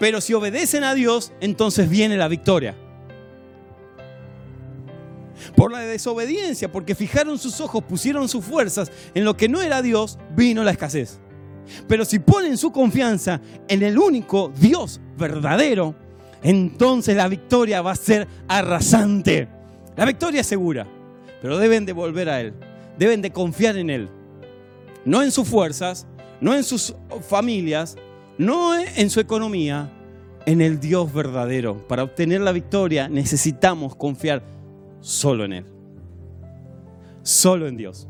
Pero 0.01 0.21
si 0.21 0.35
obedecen 0.35 0.85
a 0.85 0.95
Dios, 0.95 1.33
entonces 1.41 1.89
viene 1.89 2.17
la 2.17 2.29
victoria. 2.29 2.77
Por 5.55 5.71
la 5.71 5.81
desobediencia, 5.81 6.71
porque 6.71 6.95
fijaron 6.95 7.39
sus 7.39 7.61
ojos, 7.61 7.85
pusieron 7.85 8.29
sus 8.29 8.45
fuerzas 8.45 8.91
en 9.15 9.25
lo 9.25 9.37
que 9.37 9.49
no 9.49 9.63
era 9.63 9.81
Dios, 9.81 10.19
vino 10.35 10.65
la 10.65 10.73
escasez. 10.73 11.21
Pero 11.87 12.05
si 12.05 12.19
ponen 12.19 12.57
su 12.59 12.73
confianza 12.73 13.41
en 13.69 13.83
el 13.83 13.99
único 13.99 14.53
Dios 14.59 15.01
verdadero, 15.17 15.95
entonces 16.43 17.17
la 17.17 17.29
victoria 17.29 17.81
va 17.81 17.93
a 17.93 17.97
ser 17.97 18.27
arrasante. 18.49 19.49
La 19.97 20.05
victoria 20.05 20.43
es 20.43 20.47
segura, 20.47 20.87
pero 21.47 21.59
deben 21.59 21.87
de 21.87 21.93
volver 21.93 22.29
a 22.29 22.41
Él, 22.41 22.55
deben 22.99 23.23
de 23.23 23.31
confiar 23.31 23.77
en 23.77 23.89
Él. 23.89 24.09
No 25.05 25.23
en 25.23 25.31
sus 25.31 25.47
fuerzas, 25.47 26.05
no 26.41 26.57
en 26.57 26.65
sus 26.65 26.93
familias, 27.29 27.97
no 28.37 28.77
en 28.77 29.09
su 29.11 29.21
economía, 29.21 29.89
en 30.45 30.61
el 30.61 30.81
Dios 30.81 31.15
verdadero. 31.15 31.87
Para 31.87 32.03
obtener 32.03 32.41
la 32.41 32.51
victoria 32.51 33.09
necesitamos 33.09 33.95
confiar 33.95 34.43
solo 35.01 35.45
en 35.45 35.53
Él. 35.53 35.67
Solo 37.23 37.69
en 37.69 37.77
Dios. 37.77 38.09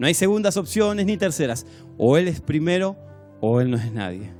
No 0.00 0.08
hay 0.08 0.14
segundas 0.14 0.56
opciones 0.56 1.06
ni 1.06 1.16
terceras. 1.16 1.64
O 1.96 2.16
Él 2.16 2.26
es 2.26 2.40
primero 2.40 2.96
o 3.40 3.60
Él 3.60 3.70
no 3.70 3.76
es 3.76 3.92
nadie. 3.92 4.32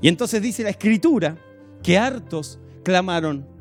Y 0.00 0.06
entonces 0.06 0.40
dice 0.40 0.62
la 0.62 0.70
escritura 0.70 1.36
que 1.82 1.98
hartos 1.98 2.60
clamaron. 2.84 3.51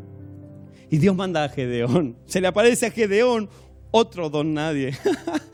Y 0.92 0.98
Dios 0.98 1.16
manda 1.16 1.46
a 1.46 1.50
Gedeón. 1.50 2.18
Se 2.26 2.42
le 2.42 2.48
aparece 2.48 2.86
a 2.86 2.92
Gedeón 2.92 3.50
otro 3.92 4.30
don 4.30 4.54
nadie. 4.54 4.96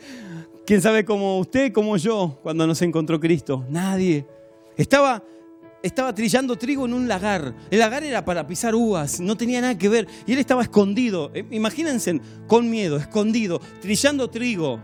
¿Quién 0.66 0.82
sabe 0.82 1.06
cómo 1.06 1.38
usted, 1.38 1.72
como 1.72 1.96
yo, 1.96 2.40
cuando 2.42 2.66
nos 2.66 2.82
encontró 2.82 3.20
Cristo? 3.20 3.64
Nadie. 3.70 4.26
Estaba 4.76 5.24
estaba 5.84 6.14
trillando 6.14 6.56
trigo 6.56 6.88
en 6.88 6.94
un 6.94 7.08
lagar. 7.08 7.54
El 7.70 7.80
lagar 7.80 8.04
era 8.04 8.26
para 8.26 8.48
pisar 8.48 8.74
uvas, 8.74 9.20
no 9.20 9.38
tenía 9.38 9.62
nada 9.62 9.78
que 9.78 9.88
ver. 9.88 10.08
Y 10.26 10.34
él 10.34 10.40
estaba 10.40 10.64
escondido. 10.64 11.32
Eh, 11.36 11.46
imagínense, 11.52 12.20
con 12.48 12.70
miedo, 12.70 12.98
escondido, 12.98 13.62
trillando 13.80 14.30
trigo. 14.30 14.82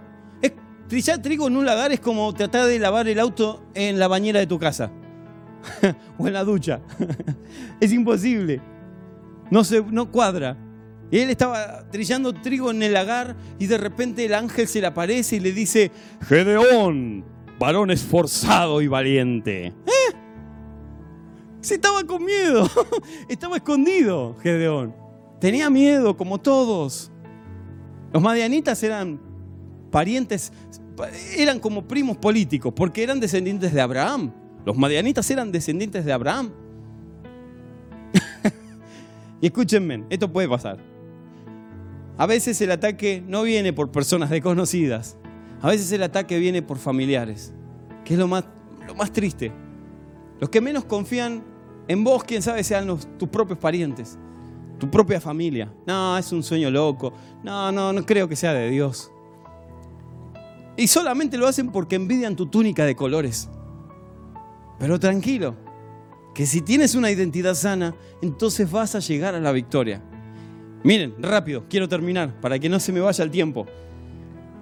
trillar 0.88 1.22
trigo 1.22 1.47
en 1.47 1.58
un 1.58 1.66
lagar 1.66 1.91
es 1.91 1.99
como 1.99 2.32
tratar 2.34 2.68
de 2.68 2.78
lavar 2.78 3.08
el 3.08 3.20
auto 3.20 3.64
en 3.74 3.97
la 3.97 4.08
bañera 4.08 4.39
de 4.39 4.45
tu 4.45 4.60
casa 4.60 4.91
o 6.20 6.28
en 6.28 6.34
la 6.34 6.43
ducha. 6.43 6.80
es 7.80 7.91
imposible. 7.91 8.73
No, 9.54 9.64
se, 9.64 9.84
no 9.84 10.12
cuadra. 10.12 10.58
Él 11.12 11.30
estaba 11.30 11.88
trillando 11.91 12.34
trigo 12.34 12.72
en 12.72 12.82
el 12.82 12.93
lagar 12.93 13.36
y 13.60 13.68
de 13.68 13.78
repente 13.78 14.26
el 14.26 14.34
ángel 14.34 14.68
se 14.68 14.82
le 14.82 14.88
aparece 14.88 15.36
y 15.36 15.41
le 15.41 15.51
dice, 15.51 15.91
Gedeón, 16.28 17.24
varón 17.60 17.91
esforzado 17.91 18.82
y 18.82 18.88
valiente. 18.88 19.68
¿Eh? 19.68 20.16
Se 21.62 21.76
estaba 21.76 22.04
con 22.04 22.26
miedo. 22.26 22.68
Estaba 23.30 23.58
escondido, 23.58 24.36
Gedeón. 24.41 24.95
Tenía 25.39 25.70
miedo, 25.70 26.18
como 26.18 26.39
todos. 26.39 27.12
Los 28.12 28.24
madianitas 28.24 28.82
eran 28.82 29.22
parientes, 29.91 30.51
eran 31.38 31.60
como 31.60 31.88
primos 31.88 32.18
políticos, 32.18 32.74
porque 32.76 33.04
eran 33.04 33.20
descendientes 33.20 33.72
de 33.72 33.82
Abraham. 33.82 34.34
Los 34.66 34.76
madianitas 34.76 35.30
eran 35.30 35.51
descendientes 35.51 36.06
de 36.06 36.12
Abraham. 36.12 36.51
y 39.44 39.48
escúchenme, 39.48 40.06
esto 40.10 40.32
puede 40.32 40.48
pasar. 40.48 40.78
A 42.18 42.26
veces 42.26 42.62
el 42.62 42.72
ataque 42.72 43.22
no 43.28 43.44
viene 43.44 43.74
por 43.74 43.91
personas 43.91 44.30
desconocidas. 44.30 45.18
A 45.62 45.68
veces 45.68 45.91
el 45.91 46.02
ataque 46.02 46.39
viene 46.39 46.62
por 46.62 46.78
familiares, 46.78 47.54
que 48.06 48.14
es 48.14 48.20
lo 48.22 48.30
más, 48.30 48.46
lo 48.88 48.96
más 48.96 49.12
triste. 49.12 49.52
Los 50.39 50.50
que 50.50 50.62
menos 50.62 50.86
confían 50.86 51.44
en 51.89 52.06
vos, 52.06 52.24
quién 52.24 52.41
sabe, 52.41 52.64
sean 52.64 52.88
tus 52.88 53.28
propios 53.28 53.60
parientes, 53.60 54.18
tu 54.80 54.89
propia 54.89 55.20
familia. 55.20 55.70
No, 55.86 56.18
es 56.18 56.32
un 56.32 56.41
sueño 56.41 56.72
loco. 56.72 57.12
No, 57.44 57.70
no, 57.70 57.91
no 57.91 58.06
creo 58.06 58.30
que 58.30 58.38
sea 58.38 58.54
de 58.54 58.70
Dios. 58.70 59.12
Y 60.78 60.88
solamente 60.88 61.38
lo 61.38 61.48
hacen 61.48 61.70
porque 61.70 61.98
envidian 61.98 62.38
tu 62.38 62.46
túnica 62.46 62.86
de 62.86 62.96
colores. 62.96 63.50
Pero 64.80 64.98
tranquilo, 65.02 65.54
que 66.34 66.46
si 66.46 66.62
tienes 66.62 66.96
una 66.96 67.12
identidad 67.12 67.56
sana, 67.56 67.96
entonces 68.22 68.70
vas 68.70 68.96
a 68.96 69.00
llegar 69.00 69.36
a 69.36 69.40
la 69.40 69.52
victoria. 69.52 70.02
Miren, 70.84 71.16
rápido, 71.20 71.66
quiero 71.70 71.88
terminar 71.88 72.40
para 72.42 72.60
que 72.60 72.70
no 72.70 72.80
se 72.80 72.92
me 72.92 73.00
vaya 73.00 73.24
el 73.24 73.32
tiempo. 73.32 73.68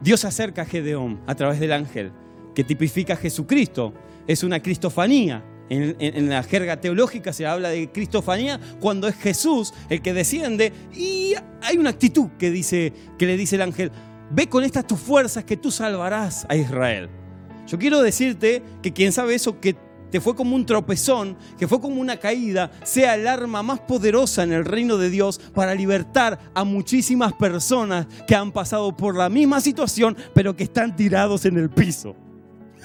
Dios 0.01 0.25
acerca 0.25 0.63
a 0.63 0.65
Gedeón 0.65 1.21
a 1.27 1.35
través 1.35 1.59
del 1.59 1.71
ángel, 1.71 2.11
que 2.53 2.63
tipifica 2.63 3.13
a 3.13 3.17
Jesucristo. 3.17 3.93
Es 4.27 4.43
una 4.43 4.61
cristofanía, 4.61 5.43
en, 5.71 6.29
la 6.29 6.43
jerga 6.43 6.81
teológica 6.81 7.31
se 7.31 7.45
habla 7.45 7.69
de 7.69 7.89
cristofanía 7.91 8.59
cuando 8.81 9.07
es 9.07 9.15
Jesús 9.15 9.73
el 9.89 10.01
que 10.01 10.13
desciende 10.13 10.73
y 10.93 11.33
hay 11.61 11.77
una 11.77 11.91
actitud 11.91 12.27
que, 12.37 12.51
dice, 12.51 12.91
que 13.17 13.25
le 13.25 13.37
dice 13.37 13.55
el 13.55 13.61
ángel, 13.61 13.89
ve 14.31 14.49
con 14.49 14.65
estas 14.65 14.85
tus 14.85 14.99
fuerzas 14.99 15.45
que 15.45 15.55
tú 15.55 15.71
salvarás 15.71 16.45
a 16.49 16.57
Israel. 16.57 17.09
Yo 17.67 17.79
quiero 17.79 18.01
decirte 18.01 18.61
que 18.81 18.91
quien 18.91 19.13
sabe 19.13 19.33
eso, 19.35 19.61
que 19.61 19.77
te 20.11 20.21
fue 20.21 20.35
como 20.35 20.55
un 20.55 20.65
tropezón, 20.65 21.37
que 21.57 21.67
fue 21.67 21.79
como 21.79 22.01
una 22.01 22.17
caída, 22.17 22.71
sea 22.83 23.15
el 23.15 23.27
arma 23.27 23.63
más 23.63 23.79
poderosa 23.79 24.43
en 24.43 24.51
el 24.51 24.65
reino 24.65 24.97
de 24.97 25.09
Dios 25.09 25.39
para 25.53 25.73
libertar 25.73 26.39
a 26.53 26.63
muchísimas 26.63 27.33
personas 27.33 28.07
que 28.27 28.35
han 28.35 28.51
pasado 28.51 28.95
por 28.95 29.15
la 29.15 29.29
misma 29.29 29.61
situación, 29.61 30.17
pero 30.33 30.55
que 30.55 30.63
están 30.63 30.95
tirados 30.95 31.45
en 31.45 31.57
el 31.57 31.69
piso. 31.69 32.15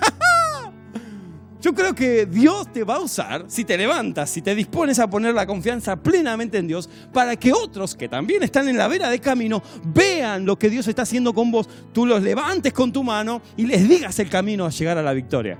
Yo 1.60 1.74
creo 1.74 1.94
que 1.96 2.26
Dios 2.26 2.72
te 2.72 2.84
va 2.84 2.94
a 2.94 3.00
usar 3.00 3.46
si 3.48 3.64
te 3.64 3.76
levantas, 3.76 4.30
si 4.30 4.40
te 4.40 4.54
dispones 4.54 5.00
a 5.00 5.10
poner 5.10 5.34
la 5.34 5.46
confianza 5.46 5.96
plenamente 5.96 6.58
en 6.58 6.68
Dios, 6.68 6.88
para 7.12 7.34
que 7.34 7.52
otros 7.52 7.96
que 7.96 8.08
también 8.08 8.44
están 8.44 8.68
en 8.68 8.76
la 8.76 8.86
vera 8.86 9.10
de 9.10 9.18
camino 9.18 9.62
vean 9.84 10.46
lo 10.46 10.56
que 10.56 10.70
Dios 10.70 10.86
está 10.86 11.02
haciendo 11.02 11.34
con 11.34 11.50
vos. 11.50 11.68
Tú 11.92 12.06
los 12.06 12.22
levantes 12.22 12.72
con 12.72 12.92
tu 12.92 13.02
mano 13.02 13.42
y 13.56 13.66
les 13.66 13.88
digas 13.88 14.16
el 14.20 14.28
camino 14.28 14.64
a 14.64 14.70
llegar 14.70 14.96
a 14.96 15.02
la 15.02 15.12
victoria. 15.12 15.58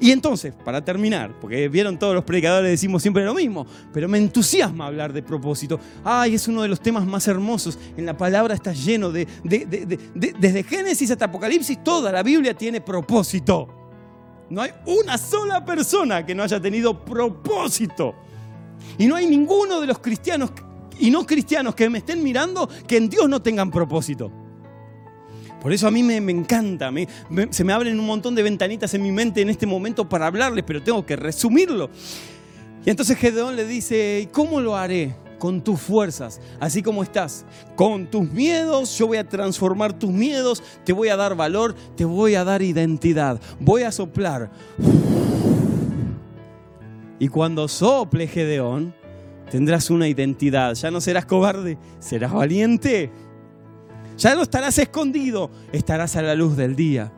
Y 0.00 0.12
entonces, 0.12 0.54
para 0.64 0.84
terminar, 0.84 1.34
porque 1.40 1.68
vieron 1.68 1.98
todos 1.98 2.14
los 2.14 2.24
predicadores 2.24 2.70
decimos 2.70 3.02
siempre 3.02 3.24
lo 3.24 3.34
mismo, 3.34 3.66
pero 3.92 4.08
me 4.08 4.18
entusiasma 4.18 4.86
hablar 4.86 5.12
de 5.12 5.22
propósito. 5.22 5.80
Ay, 6.04 6.34
es 6.34 6.46
uno 6.46 6.62
de 6.62 6.68
los 6.68 6.80
temas 6.80 7.04
más 7.04 7.26
hermosos. 7.26 7.78
En 7.96 8.06
la 8.06 8.16
palabra 8.16 8.54
está 8.54 8.72
lleno 8.72 9.10
de, 9.10 9.26
desde 9.44 10.62
Génesis 10.62 11.10
hasta 11.10 11.24
Apocalipsis, 11.24 11.82
toda 11.82 12.12
la 12.12 12.22
Biblia 12.22 12.54
tiene 12.54 12.80
propósito. 12.80 13.68
No 14.50 14.62
hay 14.62 14.70
una 14.86 15.18
sola 15.18 15.64
persona 15.64 16.24
que 16.24 16.34
no 16.34 16.42
haya 16.42 16.60
tenido 16.60 17.04
propósito. 17.04 18.14
Y 18.96 19.06
no 19.06 19.16
hay 19.16 19.26
ninguno 19.26 19.80
de 19.80 19.88
los 19.88 19.98
cristianos 19.98 20.52
y 21.00 21.10
no 21.10 21.26
cristianos 21.26 21.74
que 21.74 21.88
me 21.88 21.98
estén 21.98 22.22
mirando 22.22 22.68
que 22.86 22.96
en 22.96 23.08
Dios 23.08 23.28
no 23.28 23.42
tengan 23.42 23.70
propósito. 23.70 24.30
Por 25.60 25.72
eso 25.72 25.88
a 25.88 25.90
mí 25.90 26.02
me, 26.02 26.16
encanta, 26.16 26.90
se 27.50 27.64
me 27.64 27.72
abren 27.72 27.98
un 27.98 28.06
montón 28.06 28.34
de 28.34 28.42
ventanitas 28.42 28.94
en 28.94 29.02
mi 29.02 29.10
mente 29.10 29.40
en 29.40 29.50
este 29.50 29.66
momento 29.66 30.08
para 30.08 30.26
hablarles, 30.26 30.64
pero 30.66 30.82
tengo 30.82 31.04
que 31.04 31.16
resumirlo. 31.16 31.90
Y 32.84 32.90
entonces 32.90 33.18
Gedeón 33.18 33.56
le 33.56 33.66
dice, 33.66 34.28
¿cómo 34.32 34.60
lo 34.60 34.76
haré? 34.76 35.14
con 35.38 35.62
tus 35.62 35.80
fuerzas, 35.80 36.40
así 36.58 36.82
como 36.82 37.02
estás, 37.02 37.46
con 37.76 38.06
tus 38.10 38.28
miedos, 38.30 38.98
yo 38.98 39.06
voy 39.06 39.18
a 39.18 39.28
transformar 39.28 39.92
tus 39.92 40.10
miedos, 40.10 40.62
te 40.84 40.92
voy 40.92 41.10
a 41.10 41.16
dar 41.16 41.36
valor, 41.36 41.76
te 41.96 42.04
voy 42.04 42.34
a 42.34 42.42
dar 42.42 42.60
identidad, 42.60 43.40
voy 43.60 43.82
a 43.82 43.92
soplar. 43.92 44.50
Y 47.20 47.28
cuando 47.28 47.68
sople 47.68 48.26
Gedeón, 48.26 48.94
tendrás 49.50 49.90
una 49.90 50.08
identidad, 50.08 50.74
ya 50.74 50.90
no 50.90 51.00
serás 51.00 51.24
cobarde, 51.24 51.78
serás 51.98 52.32
valiente. 52.32 53.10
Ya 54.18 54.34
no 54.34 54.42
estarás 54.42 54.76
escondido, 54.78 55.50
estarás 55.72 56.16
a 56.16 56.22
la 56.22 56.34
luz 56.34 56.56
del 56.56 56.74
día. 56.74 57.12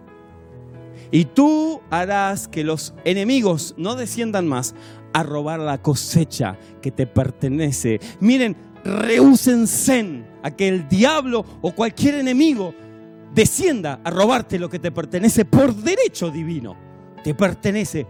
Y 1.10 1.24
tú 1.24 1.80
harás 1.90 2.46
que 2.46 2.62
los 2.62 2.94
enemigos 3.04 3.74
no 3.76 3.96
desciendan 3.96 4.46
más 4.46 4.74
a 5.12 5.22
robar 5.22 5.58
la 5.58 5.80
cosecha 5.82 6.58
que 6.82 6.92
te 6.92 7.06
pertenece. 7.06 8.00
Miren, 8.20 8.54
rehúsense 8.84 10.24
a 10.42 10.50
que 10.50 10.68
el 10.68 10.88
diablo 10.88 11.44
o 11.62 11.72
cualquier 11.74 12.16
enemigo 12.16 12.74
descienda 13.34 14.00
a 14.04 14.10
robarte 14.10 14.58
lo 14.58 14.68
que 14.68 14.78
te 14.78 14.92
pertenece 14.92 15.44
por 15.46 15.74
derecho 15.74 16.30
divino. 16.30 16.76
Te 17.24 17.34
pertenece. 17.34 18.06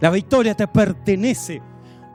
La 0.00 0.10
victoria 0.10 0.54
te 0.54 0.66
pertenece. 0.68 1.62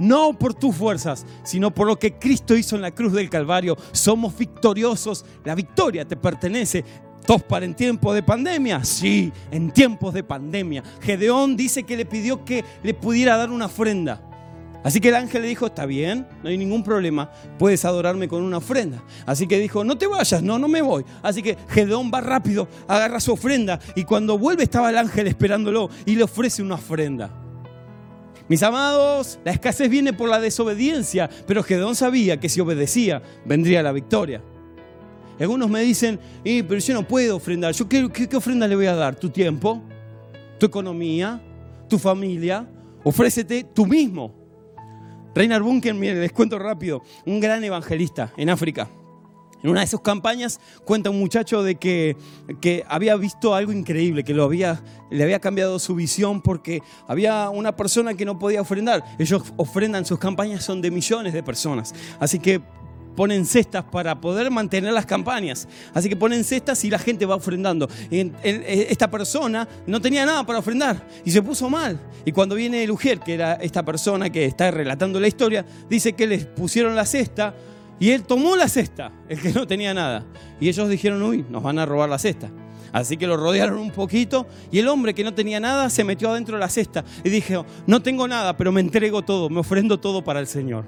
No 0.02 0.34
por 0.34 0.56
tus 0.56 0.76
fuerzas, 0.76 1.28
sino 1.44 1.70
por 1.70 1.86
lo 1.86 2.00
que 2.00 2.18
Cristo 2.18 2.58
hizo 2.58 2.76
en 2.76 2.82
la 2.82 2.90
cruz 2.90 3.14
del 3.14 3.30
Calvario. 3.30 3.78
Somos 3.92 4.36
victoriosos. 4.36 5.24
La 5.46 5.54
victoria 5.54 6.08
te 6.08 6.16
pertenece. 6.16 6.84
¿Tospar 7.24 7.64
en 7.64 7.76
tiempo 7.76 8.12
de 8.12 8.24
pandemia? 8.24 8.84
Sí, 8.84 9.32
en 9.52 9.70
tiempos 9.70 10.16
de 10.16 10.24
pandemia. 10.24 10.82
Gedeón 11.02 11.56
dice 11.56 11.84
que 11.84 11.96
le 11.96 12.08
pidió 12.08 12.44
que 12.44 12.66
le 12.82 12.96
pudiera 12.96 13.38
dar 13.38 13.52
una 13.52 13.68
ofrenda. 13.68 14.28
Así 14.84 15.00
que 15.00 15.10
el 15.10 15.16
ángel 15.16 15.44
le 15.44 15.50
dijo, 15.50 15.68
está 15.68 15.86
bien, 15.86 16.26
no 16.42 16.50
hay 16.50 16.58
ningún 16.58 16.84
problema, 16.84 17.30
puedes 17.60 17.86
adorarme 17.86 18.28
con 18.28 18.42
una 18.42 18.58
ofrenda. 18.58 19.04
Así 19.28 19.46
que 19.46 19.60
dijo, 19.60 19.84
no 19.84 20.00
te 20.00 20.08
vayas, 20.08 20.42
no, 20.42 20.58
no 20.58 20.68
me 20.68 20.82
voy. 20.82 21.06
Así 21.22 21.44
que 21.44 21.56
Gedeón 21.70 22.10
va 22.12 22.22
rápido, 22.22 22.68
agarra 22.88 23.20
su 23.20 23.34
ofrenda 23.34 23.80
y 23.96 24.04
cuando 24.04 24.40
vuelve 24.40 24.64
estaba 24.64 24.90
el 24.90 24.98
ángel 24.98 25.28
esperándolo 25.28 25.92
y 26.08 26.16
le 26.16 26.24
ofrece 26.24 26.64
una 26.64 26.74
ofrenda. 26.74 27.30
Mis 28.52 28.64
amados, 28.64 29.40
la 29.46 29.54
escasez 29.54 29.90
viene 29.90 30.12
por 30.12 30.28
la 30.28 30.38
desobediencia, 30.38 31.30
pero 31.48 31.64
Gedeón 31.64 31.96
sabía 31.96 32.38
que 32.38 32.50
si 32.50 32.60
obedecía 32.60 33.22
vendría 33.46 33.82
la 33.82 33.94
victoria. 33.94 34.44
Algunos 35.40 35.70
me 35.70 35.80
dicen, 35.80 36.20
pero 36.44 36.78
yo 36.78 36.94
no 36.94 37.08
puedo 37.08 37.38
ofrendar. 37.38 37.74
¿Yo 37.74 37.88
qué, 37.88 38.10
qué 38.10 38.36
ofrenda 38.36 38.68
le 38.68 38.76
voy 38.76 38.88
a 38.88 38.96
dar? 38.96 39.16
¿Tu 39.16 39.30
tiempo? 39.30 39.82
¿Tu 40.60 40.66
economía? 40.66 41.42
¿Tu 41.88 41.98
familia? 41.98 42.68
Ofrécete 43.06 43.64
tú 43.74 43.86
mismo. 43.86 44.36
Reinhard 45.34 45.64
Bunker, 45.64 45.94
miren, 45.94 46.20
les 46.20 46.34
cuento 46.34 46.60
rápido, 46.60 47.04
un 47.26 47.40
gran 47.40 47.64
evangelista 47.64 48.34
en 48.36 48.50
África. 48.50 48.90
En 49.64 49.70
una 49.70 49.82
de 49.82 49.88
sus 49.88 50.02
campañas 50.02 50.60
cuenta 50.86 51.10
un 51.10 51.20
muchacho 51.20 51.64
de 51.64 51.76
que, 51.76 52.16
que 52.60 52.84
había 52.88 53.16
visto 53.16 53.54
algo 53.54 53.72
increíble, 53.72 54.24
que 54.24 54.34
lo 54.34 54.44
había, 54.44 54.82
le 55.10 55.24
había 55.24 55.40
cambiado 55.40 55.78
su 55.80 55.96
visión 55.96 56.42
porque 56.42 56.82
había 57.08 57.50
una 57.50 57.76
persona 57.76 58.14
que 58.16 58.26
no 58.26 58.40
podía 58.40 58.62
ofrendar. 58.62 59.04
Ellos 59.20 59.44
ofrendan, 59.58 60.06
sus 60.06 60.20
campañas 60.20 60.64
son 60.64 60.82
de 60.82 60.90
millones 60.92 61.34
de 61.34 61.44
personas. 61.44 61.94
Así 62.20 62.40
que 62.40 62.62
ponen 63.16 63.46
cestas 63.46 63.84
para 63.84 64.20
poder 64.20 64.50
mantener 64.52 64.94
las 64.94 65.06
campañas. 65.06 65.68
Así 65.94 66.10
que 66.10 66.16
ponen 66.16 66.44
cestas 66.44 66.84
y 66.86 66.90
la 66.90 67.00
gente 67.00 67.26
va 67.26 67.36
ofrendando. 67.36 67.90
Esta 68.10 69.10
persona 69.12 69.68
no 69.86 70.02
tenía 70.02 70.26
nada 70.26 70.46
para 70.46 70.60
ofrendar 70.60 71.06
y 71.24 71.32
se 71.32 71.42
puso 71.42 71.70
mal. 71.70 72.00
Y 72.26 72.32
cuando 72.32 72.56
viene 72.56 72.84
el 72.84 72.92
Ujier, 72.92 73.20
que 73.20 73.34
era 73.34 73.54
esta 73.54 73.84
persona 73.84 74.30
que 74.30 74.46
está 74.46 74.72
relatando 74.72 75.20
la 75.20 75.28
historia, 75.28 75.66
dice 75.90 76.14
que 76.14 76.28
les 76.28 76.46
pusieron 76.46 76.96
la 76.96 77.06
cesta 77.06 77.54
y 78.02 78.10
él 78.10 78.24
tomó 78.24 78.56
la 78.56 78.68
cesta, 78.68 79.12
el 79.30 79.40
que 79.40 79.54
no 79.54 79.68
tenía 79.68 79.94
nada. 79.94 80.26
Y 80.60 80.68
ellos 80.70 80.90
dijeron, 80.90 81.22
uy, 81.22 81.46
nos 81.48 81.62
van 81.62 81.78
a 81.78 81.86
robar 81.86 82.10
la 82.10 82.18
cesta. 82.18 82.50
Así 82.92 83.16
que 83.16 83.28
lo 83.28 83.38
rodearon 83.38 83.78
un 83.78 83.92
poquito 83.92 84.48
y 84.72 84.80
el 84.80 84.88
hombre 84.88 85.14
que 85.14 85.24
no 85.24 85.36
tenía 85.36 85.60
nada 85.60 85.88
se 85.92 86.04
metió 86.04 86.32
adentro 86.32 86.56
de 86.56 86.62
la 86.62 86.68
cesta 86.68 87.06
y 87.24 87.30
dijo, 87.30 87.64
no 87.86 88.02
tengo 88.02 88.28
nada, 88.28 88.58
pero 88.58 88.72
me 88.72 88.82
entrego 88.82 89.22
todo, 89.22 89.52
me 89.52 89.60
ofrendo 89.60 90.00
todo 90.00 90.24
para 90.24 90.40
el 90.40 90.48
Señor. 90.48 90.86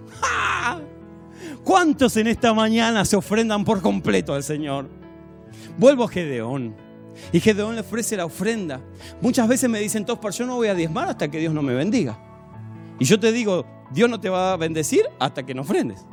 ¿Cuántos 1.64 2.18
en 2.18 2.26
esta 2.26 2.52
mañana 2.52 3.06
se 3.06 3.16
ofrendan 3.16 3.64
por 3.64 3.80
completo 3.80 4.34
al 4.34 4.42
Señor? 4.42 4.90
Vuelvo 5.78 6.06
a 6.06 6.08
Gedeón. 6.08 6.76
Y 7.32 7.40
Gedeón 7.40 7.76
le 7.76 7.82
ofrece 7.82 8.18
la 8.18 8.26
ofrenda. 8.26 8.82
Muchas 9.22 9.48
veces 9.48 9.70
me 9.70 9.80
dicen, 9.80 10.04
Tospar, 10.04 10.32
yo 10.32 10.48
no 10.48 10.56
voy 10.56 10.68
a 10.68 10.74
diezmar 10.74 11.10
hasta 11.10 11.30
que 11.30 11.38
Dios 11.38 11.54
no 11.54 11.62
me 11.62 11.76
bendiga. 11.76 12.18
Y 12.98 13.06
yo 13.06 13.20
te 13.20 13.32
digo, 13.32 13.68
Dios 13.92 14.10
no 14.10 14.20
te 14.20 14.30
va 14.30 14.54
a 14.54 14.58
bendecir 14.58 15.04
hasta 15.20 15.46
que 15.46 15.54
no 15.54 15.62
ofrendes. 15.62 16.08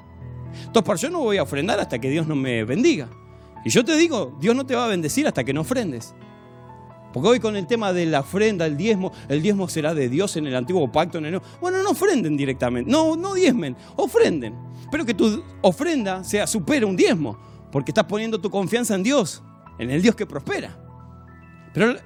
Tospar, 0.73 0.97
yo 0.97 1.11
no 1.11 1.21
voy 1.21 1.39
a 1.39 1.43
ofrendar 1.43 1.81
hasta 1.81 1.99
que 1.99 2.11
Dios 2.11 2.27
no 2.27 2.35
me 2.37 2.65
bendiga. 2.65 3.09
Y 3.65 3.71
yo 3.71 3.85
te 3.85 3.97
digo, 3.97 4.37
Dios 4.41 4.55
no 4.57 4.65
te 4.65 4.75
va 4.75 4.87
a 4.87 4.89
bendecir 4.89 5.27
hasta 5.27 5.45
que 5.45 5.53
no 5.53 5.63
ofrendes. 5.63 6.15
Porque 7.13 7.29
hoy 7.29 7.41
con 7.41 7.57
el 7.57 7.67
tema 7.67 7.93
de 7.93 8.07
la 8.07 8.21
ofrenda, 8.21 8.67
el 8.67 8.77
diezmo, 8.77 9.13
el 9.29 9.43
diezmo 9.43 9.69
será 9.69 9.95
de 9.95 10.09
Dios 10.09 10.37
en 10.37 10.47
el 10.47 10.55
antiguo 10.55 10.91
pacto, 10.91 11.19
en 11.19 11.27
el 11.27 11.31
nuevo. 11.33 11.47
Bueno, 11.61 11.83
no 11.83 11.91
ofrenden 11.91 12.37
directamente, 12.37 12.91
no, 12.91 13.17
no 13.17 13.35
diezmen, 13.35 13.77
ofrenden. 13.97 14.55
Pero 14.91 15.05
que 15.05 15.15
tu 15.15 15.43
ofrenda 15.61 16.23
sea 16.23 16.47
supera 16.47 16.87
un 16.87 16.97
diezmo, 16.97 17.39
porque 17.73 17.91
estás 17.91 18.05
poniendo 18.05 18.41
tu 18.41 18.49
confianza 18.49 18.95
en 18.95 19.03
Dios, 19.03 19.43
en 19.79 19.91
el 19.91 20.01
Dios 20.03 20.15
que 20.15 20.27
prospera. 20.27 20.77
Pero 21.73 21.97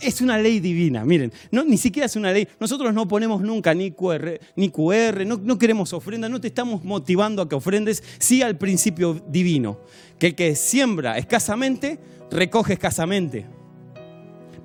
es 0.00 0.20
una 0.20 0.36
ley 0.36 0.60
divina, 0.60 1.04
miren, 1.04 1.32
no, 1.50 1.64
ni 1.64 1.78
siquiera 1.78 2.06
es 2.06 2.16
una 2.16 2.30
ley. 2.30 2.46
Nosotros 2.60 2.92
no 2.92 3.08
ponemos 3.08 3.40
nunca 3.40 3.72
ni 3.72 3.90
QR, 3.90 4.38
ni 4.56 4.68
QR 4.68 5.24
no, 5.26 5.40
no 5.42 5.58
queremos 5.58 5.94
ofrenda, 5.94 6.28
no 6.28 6.40
te 6.40 6.48
estamos 6.48 6.84
motivando 6.84 7.40
a 7.40 7.48
que 7.48 7.54
ofrendes, 7.54 8.02
sí 8.18 8.42
al 8.42 8.58
principio 8.58 9.14
divino, 9.28 9.80
que 10.18 10.28
el 10.28 10.34
que 10.34 10.54
siembra 10.54 11.16
escasamente, 11.16 11.98
recoge 12.30 12.74
escasamente. 12.74 13.46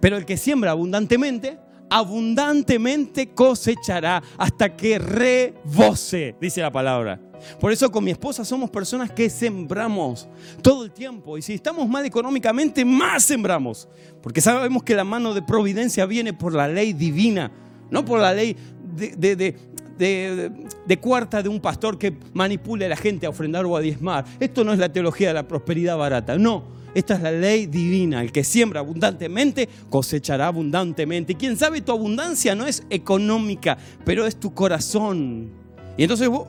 Pero 0.01 0.18
el 0.18 0.26
que 0.26 0.36
siembra 0.36 0.72
abundantemente, 0.72 1.57
abundantemente 1.89 3.29
cosechará 3.29 4.21
hasta 4.37 4.75
que 4.75 4.99
rebose, 4.99 6.35
dice 6.39 6.61
la 6.61 6.71
palabra. 6.71 7.19
Por 7.59 7.71
eso 7.71 7.91
con 7.91 8.03
mi 8.03 8.11
esposa 8.11 8.43
somos 8.43 8.69
personas 8.69 9.11
que 9.11 9.29
sembramos 9.29 10.27
todo 10.61 10.83
el 10.83 10.91
tiempo. 10.91 11.37
Y 11.37 11.41
si 11.41 11.53
estamos 11.53 11.87
mal 11.87 12.05
económicamente, 12.05 12.83
más 12.85 13.23
sembramos. 13.23 13.87
Porque 14.21 14.41
sabemos 14.41 14.83
que 14.83 14.95
la 14.95 15.03
mano 15.03 15.33
de 15.33 15.41
providencia 15.41 16.05
viene 16.05 16.33
por 16.33 16.53
la 16.53 16.67
ley 16.67 16.93
divina, 16.93 17.51
no 17.89 18.03
por 18.05 18.19
la 18.19 18.33
ley 18.33 18.55
de, 18.95 19.55
de, 19.97 20.97
cuarta 20.99 21.41
de 21.41 21.49
un 21.49 21.59
pastor 21.59 21.97
que 21.97 22.17
manipule 22.33 22.85
a 22.85 22.89
la 22.89 22.97
gente 22.97 23.25
a 23.25 23.29
ofrendar 23.29 23.65
o 23.65 23.75
a 23.75 23.81
diezmar. 23.81 24.25
Esto 24.39 24.63
no 24.63 24.73
es 24.73 24.79
la 24.79 24.91
teología 24.91 25.29
de 25.29 25.33
la 25.35 25.47
prosperidad 25.47 25.97
barata, 25.97 26.37
no. 26.37 26.78
Esta 26.95 27.15
es 27.15 27.21
la 27.21 27.31
ley 27.31 27.65
divina. 27.65 28.21
El 28.21 28.31
que 28.31 28.43
siembra 28.43 28.79
abundantemente 28.79 29.69
cosechará 29.89 30.47
abundantemente. 30.47 31.33
Y 31.33 31.35
quién 31.35 31.57
sabe, 31.57 31.81
tu 31.81 31.91
abundancia 31.91 32.55
no 32.55 32.65
es 32.65 32.83
económica, 32.89 33.77
pero 34.05 34.25
es 34.25 34.39
tu 34.39 34.53
corazón. 34.53 35.51
Y 35.97 36.03
entonces 36.03 36.27
vos, 36.29 36.47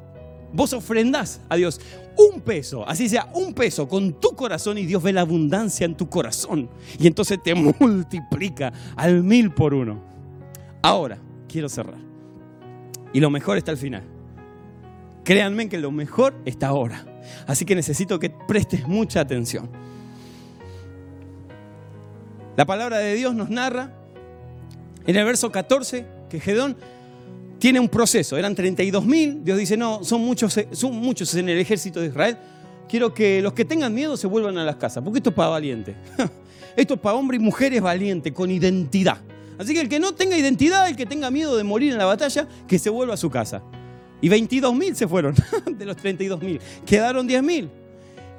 vos 0.53 0.73
ofrendás 0.73 1.41
a 1.49 1.57
Dios 1.57 1.81
un 2.17 2.41
peso, 2.41 2.87
así 2.89 3.09
sea, 3.09 3.31
un 3.35 3.55
peso 3.55 3.89
con 3.89 4.21
tu 4.21 4.31
corazón 4.35 4.79
y 4.79 4.87
Dios 4.87 5.03
ve 5.03 5.13
la 5.13 5.23
abundancia 5.23 5.85
en 5.85 5.97
tu 5.97 6.09
corazón. 6.09 6.69
Y 6.99 7.07
entonces 7.07 7.43
te 7.43 7.55
multiplica 7.81 8.73
al 8.97 9.23
mil 9.23 9.53
por 9.53 9.75
uno. 9.75 10.03
Ahora, 10.83 11.19
quiero 11.49 11.69
cerrar. 11.69 11.99
Y 13.13 13.21
lo 13.21 13.31
mejor 13.31 13.59
está 13.59 13.71
al 13.71 13.77
final. 13.77 14.03
Créanme 15.25 15.69
que 15.69 15.79
lo 15.79 15.91
mejor 15.91 16.35
está 16.45 16.69
ahora. 16.69 17.05
Así 17.47 17.65
que 17.65 17.75
necesito 17.75 18.19
que 18.19 18.31
prestes 18.31 18.87
mucha 18.87 19.21
atención. 19.21 19.69
La 22.61 22.67
palabra 22.67 22.99
de 22.99 23.15
Dios 23.15 23.35
nos 23.35 23.49
narra 23.49 23.91
en 25.07 25.17
el 25.17 25.25
verso 25.25 25.51
14 25.51 26.05
que 26.29 26.41
Gedón 26.41 26.77
tiene 27.59 27.81
un 27.81 27.89
proceso. 27.89 28.37
Eran 28.37 28.55
32 28.55 29.07
mil. 29.07 29.43
Dios 29.43 29.57
dice, 29.57 29.79
no, 29.79 30.05
son 30.05 30.21
muchos, 30.21 30.61
son 30.73 30.95
muchos 30.95 31.35
en 31.37 31.49
el 31.49 31.59
ejército 31.59 32.03
de 32.03 32.09
Israel. 32.09 32.37
Quiero 32.87 33.15
que 33.15 33.41
los 33.41 33.55
que 33.55 33.65
tengan 33.65 33.95
miedo 33.95 34.15
se 34.19 34.27
vuelvan 34.27 34.59
a 34.59 34.65
las 34.67 34.77
casas, 34.77 35.03
porque 35.03 35.21
esto 35.21 35.31
es 35.31 35.37
para 35.37 35.49
valientes. 35.49 35.97
esto 36.77 36.93
es 36.93 37.01
para 37.01 37.15
hombres 37.15 37.41
y 37.41 37.43
mujeres 37.43 37.81
valientes, 37.81 38.31
con 38.35 38.51
identidad. 38.51 39.17
Así 39.57 39.73
que 39.73 39.81
el 39.81 39.89
que 39.89 39.99
no 39.99 40.13
tenga 40.13 40.37
identidad, 40.37 40.87
el 40.87 40.97
que 40.97 41.07
tenga 41.07 41.31
miedo 41.31 41.57
de 41.57 41.65
morir 41.65 41.93
en 41.93 41.99
la 41.99 42.05
batalla, 42.05 42.47
que 42.69 42.79
se 42.79 42.91
vuelva 42.91 43.15
a 43.15 43.17
su 43.17 43.31
casa. 43.31 43.63
Y 44.21 44.29
22 44.29 44.75
mil 44.75 44.95
se 44.95 45.09
fueron 45.09 45.35
de 45.79 45.87
los 45.87 45.97
32 45.97 46.43
mil. 46.43 46.61
Quedaron 46.85 47.27
10 47.27 47.43
mil. 47.43 47.71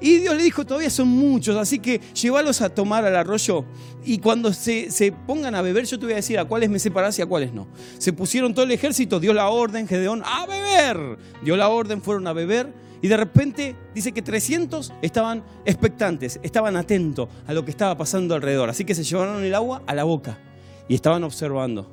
Y 0.01 0.17
Dios 0.17 0.35
le 0.35 0.41
dijo, 0.41 0.65
todavía 0.65 0.89
son 0.89 1.07
muchos, 1.07 1.55
así 1.55 1.77
que 1.77 2.01
llévalos 2.13 2.61
a 2.61 2.69
tomar 2.69 3.05
al 3.05 3.15
arroyo 3.15 3.65
y 4.03 4.17
cuando 4.17 4.51
se, 4.51 5.13
pongan 5.27 5.53
a 5.53 5.61
beber 5.61 5.85
yo 5.85 5.99
te 5.99 6.05
voy 6.05 6.13
a 6.13 6.17
decir 6.17 6.39
a 6.39 6.45
cuáles 6.45 6.71
me 6.71 6.79
separás 6.79 7.19
y 7.19 7.21
a 7.21 7.27
cuáles 7.27 7.53
no. 7.53 7.67
Se 7.99 8.11
pusieron 8.11 8.53
todo 8.55 8.65
el 8.65 8.71
ejército, 8.71 9.19
dio 9.19 9.31
la 9.31 9.49
orden, 9.49 9.87
Gedeón, 9.87 10.23
a 10.25 10.47
beber. 10.47 11.19
Dio 11.43 11.55
la 11.55 11.69
orden, 11.69 12.01
fueron 12.01 12.25
a 12.25 12.33
beber 12.33 12.73
y 13.03 13.07
de 13.07 13.17
repente 13.17 13.75
dice 13.93 14.11
que 14.11 14.23
300 14.23 14.91
estaban 15.03 15.43
expectantes, 15.65 16.39
estaban 16.41 16.75
atentos 16.77 17.29
a 17.45 17.53
lo 17.53 17.63
que 17.63 17.71
estaba 17.71 17.95
pasando 17.95 18.33
alrededor. 18.33 18.69
Así 18.69 18.85
que 18.85 18.95
se 18.95 19.03
llevaron 19.03 19.43
el 19.43 19.53
agua 19.53 19.83
a 19.85 19.93
la 19.93 20.03
boca 20.03 20.39
y 20.87 20.95
estaban 20.95 21.23
observando. 21.23 21.89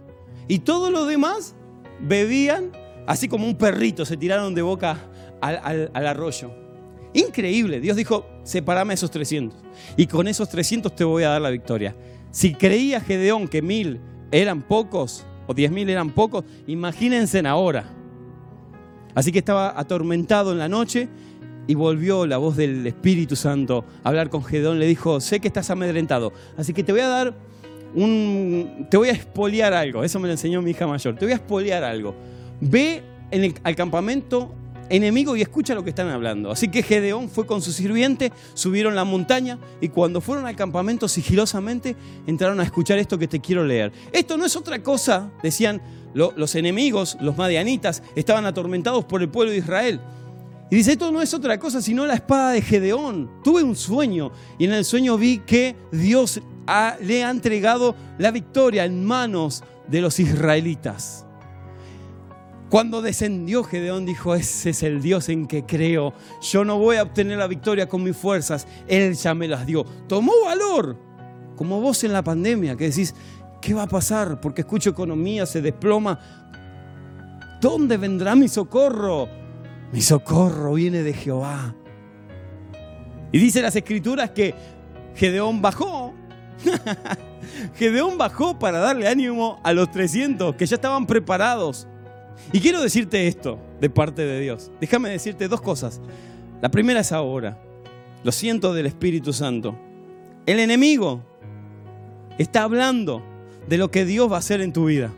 Y 0.48 0.60
todos 0.60 0.90
los 0.90 1.06
demás 1.06 1.54
bebían 2.00 2.72
así 3.06 3.26
como 3.26 3.46
un 3.46 3.56
perrito, 3.56 4.04
se 4.04 4.16
tiraron 4.16 4.54
de 4.54 4.62
boca 4.62 4.98
al 5.40 6.06
arroyo. 6.06 6.67
Increíble. 7.14 7.80
Dios 7.80 7.96
dijo, 7.96 8.26
sepárame 8.42 8.94
esos 8.94 9.10
300. 9.10 9.58
Y 9.96 10.06
con 10.06 10.28
esos 10.28 10.48
300 10.48 10.94
te 10.94 11.04
voy 11.04 11.22
a 11.22 11.30
dar 11.30 11.40
la 11.40 11.50
victoria. 11.50 11.96
Si 12.30 12.54
creía 12.54 13.00
Gedeón 13.00 13.48
que 13.48 13.62
mil 13.62 14.00
eran 14.30 14.62
pocos 14.62 15.24
o 15.46 15.54
diez 15.54 15.70
mil 15.70 15.88
eran 15.88 16.10
pocos, 16.10 16.44
imagínense 16.66 17.40
ahora. 17.46 17.90
Así 19.14 19.32
que 19.32 19.38
estaba 19.38 19.78
atormentado 19.78 20.52
en 20.52 20.58
la 20.58 20.68
noche 20.68 21.08
y 21.66 21.74
volvió 21.74 22.26
la 22.26 22.36
voz 22.36 22.56
del 22.56 22.86
Espíritu 22.86 23.34
Santo 23.36 23.84
a 24.04 24.08
hablar 24.10 24.28
con 24.30 24.44
Gedeón. 24.44 24.78
Le 24.78 24.86
dijo, 24.86 25.20
sé 25.20 25.40
que 25.40 25.48
estás 25.48 25.70
amedrentado, 25.70 26.32
así 26.56 26.72
que 26.72 26.84
te 26.84 26.92
voy 26.92 27.00
a 27.00 27.08
dar 27.08 27.34
un... 27.94 28.86
Te 28.90 28.96
voy 28.96 29.08
a 29.08 29.12
espolear 29.12 29.72
algo. 29.72 30.04
Eso 30.04 30.20
me 30.20 30.28
lo 30.28 30.32
enseñó 30.32 30.60
mi 30.62 30.72
hija 30.72 30.86
mayor. 30.86 31.16
Te 31.16 31.24
voy 31.24 31.32
a 31.32 31.36
espolear 31.36 31.82
algo. 31.84 32.14
Ve 32.60 33.02
en 33.30 33.44
el, 33.44 33.54
al 33.64 33.74
campamento 33.74 34.54
enemigo 34.90 35.36
y 35.36 35.42
escucha 35.42 35.74
lo 35.74 35.84
que 35.84 35.90
están 35.90 36.08
hablando. 36.08 36.50
Así 36.50 36.68
que 36.68 36.82
Gedeón 36.82 37.28
fue 37.28 37.46
con 37.46 37.62
su 37.62 37.72
sirviente, 37.72 38.32
subieron 38.54 38.94
la 38.94 39.04
montaña 39.04 39.58
y 39.80 39.88
cuando 39.88 40.20
fueron 40.20 40.46
al 40.46 40.56
campamento 40.56 41.08
sigilosamente 41.08 41.96
entraron 42.26 42.60
a 42.60 42.64
escuchar 42.64 42.98
esto 42.98 43.18
que 43.18 43.28
te 43.28 43.40
quiero 43.40 43.64
leer. 43.64 43.92
Esto 44.12 44.36
no 44.36 44.44
es 44.44 44.56
otra 44.56 44.82
cosa, 44.82 45.30
decían 45.42 45.80
los 46.14 46.54
enemigos, 46.54 47.16
los 47.20 47.36
madianitas, 47.36 48.02
estaban 48.16 48.46
atormentados 48.46 49.04
por 49.04 49.22
el 49.22 49.28
pueblo 49.28 49.52
de 49.52 49.58
Israel. 49.58 50.00
Y 50.70 50.76
dice, 50.76 50.92
esto 50.92 51.10
no 51.10 51.22
es 51.22 51.32
otra 51.32 51.58
cosa 51.58 51.80
sino 51.80 52.06
la 52.06 52.14
espada 52.14 52.52
de 52.52 52.62
Gedeón. 52.62 53.30
Tuve 53.42 53.62
un 53.62 53.76
sueño 53.76 54.32
y 54.58 54.64
en 54.64 54.72
el 54.72 54.84
sueño 54.84 55.16
vi 55.16 55.38
que 55.38 55.76
Dios 55.92 56.40
le 57.00 57.24
ha 57.24 57.30
entregado 57.30 57.94
la 58.18 58.30
victoria 58.30 58.84
en 58.84 59.04
manos 59.04 59.64
de 59.88 60.00
los 60.00 60.20
israelitas. 60.20 61.24
Cuando 62.70 63.00
descendió 63.00 63.64
Gedeón 63.64 64.04
dijo, 64.04 64.34
ese 64.34 64.70
es 64.70 64.82
el 64.82 65.00
Dios 65.00 65.30
en 65.30 65.46
que 65.46 65.64
creo. 65.64 66.12
Yo 66.42 66.64
no 66.64 66.78
voy 66.78 66.96
a 66.96 67.02
obtener 67.02 67.38
la 67.38 67.46
victoria 67.46 67.88
con 67.88 68.02
mis 68.02 68.16
fuerzas. 68.16 68.66
Él 68.86 69.14
ya 69.14 69.34
me 69.34 69.48
las 69.48 69.64
dio. 69.64 69.84
Tomó 70.06 70.32
valor, 70.44 70.98
como 71.56 71.80
vos 71.80 72.04
en 72.04 72.12
la 72.12 72.22
pandemia, 72.22 72.76
que 72.76 72.90
decís, 72.90 73.14
¿qué 73.62 73.72
va 73.72 73.84
a 73.84 73.88
pasar? 73.88 74.40
Porque 74.40 74.60
escucho 74.60 74.90
economía, 74.90 75.46
se 75.46 75.62
desploma. 75.62 76.20
¿Dónde 77.60 77.96
vendrá 77.96 78.34
mi 78.34 78.48
socorro? 78.48 79.28
Mi 79.90 80.02
socorro 80.02 80.74
viene 80.74 81.02
de 81.02 81.14
Jehová. 81.14 81.74
Y 83.32 83.38
dice 83.38 83.62
las 83.62 83.76
escrituras 83.76 84.30
que 84.30 84.54
Gedeón 85.14 85.62
bajó. 85.62 86.12
Gedeón 87.76 88.18
bajó 88.18 88.58
para 88.58 88.78
darle 88.78 89.08
ánimo 89.08 89.58
a 89.64 89.72
los 89.72 89.90
300 89.90 90.54
que 90.54 90.66
ya 90.66 90.76
estaban 90.76 91.06
preparados 91.06 91.88
y 92.52 92.60
quiero 92.60 92.80
decirte 92.80 93.26
esto 93.26 93.58
de 93.80 93.90
parte 93.90 94.24
de 94.24 94.40
Dios. 94.40 94.70
Déjame 94.80 95.10
decirte 95.10 95.48
dos 95.48 95.60
cosas. 95.60 96.00
La 96.60 96.70
primera 96.70 97.00
es 97.00 97.12
ahora. 97.12 97.58
Lo 98.24 98.32
siento 98.32 98.74
del 98.74 98.86
Espíritu 98.86 99.32
Santo. 99.32 99.76
El 100.46 100.58
enemigo 100.60 101.22
está 102.38 102.62
hablando 102.62 103.22
de 103.68 103.78
lo 103.78 103.90
que 103.90 104.04
Dios 104.04 104.30
va 104.30 104.36
a 104.36 104.40
hacer 104.40 104.60
en 104.60 104.72
tu 104.72 104.86
vida. 104.86 105.12